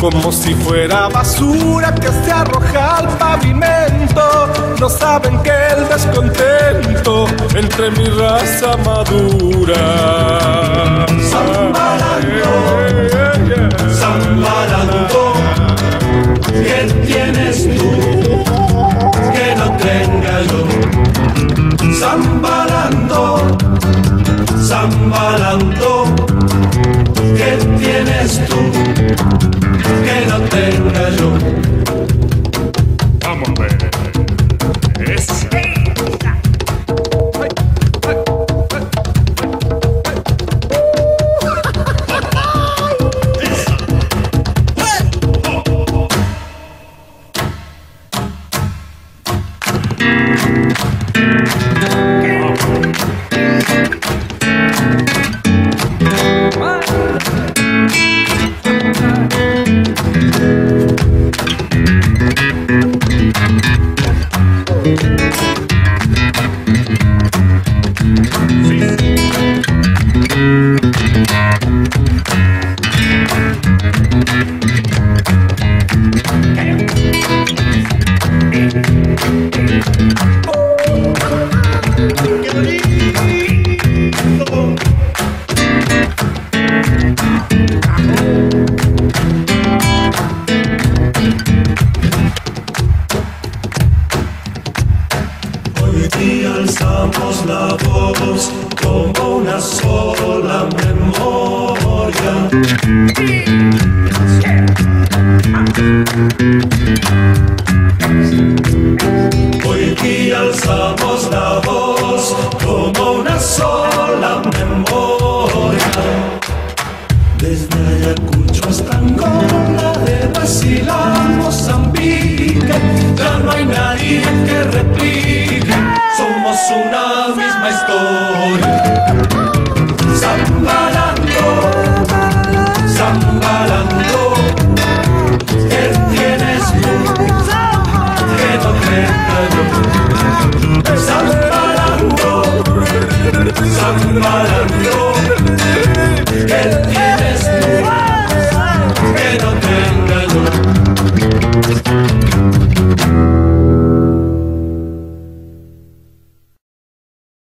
Como 0.00 0.30
si 0.30 0.54
fuera 0.54 1.08
basura 1.08 1.94
que 1.94 2.08
se 2.08 2.30
arroja 2.30 2.98
al 2.98 3.08
pavimento. 3.18 4.48
No 4.78 4.88
saben 4.88 5.42
que 5.42 5.50
el 5.50 5.88
descontento 5.88 7.26
entre 7.54 7.90
mi 7.92 8.06
raza 8.06 8.76
madura. 8.84 9.76
Zambalando, 13.98 15.32
¿qué 16.46 16.80
tienes 17.06 17.64
tú 17.76 17.90
que 19.32 19.54
no 19.56 19.76
tenga 19.76 20.42
yo? 20.42 20.60
Zambalando, 21.98 23.56
zambalando, 24.66 26.04
¿qué 27.36 27.56
tienes 27.78 28.40
tú 28.48 28.72
que 30.04 30.26
no 30.26 30.40
tenga 30.48 31.10
yo? 31.10 31.65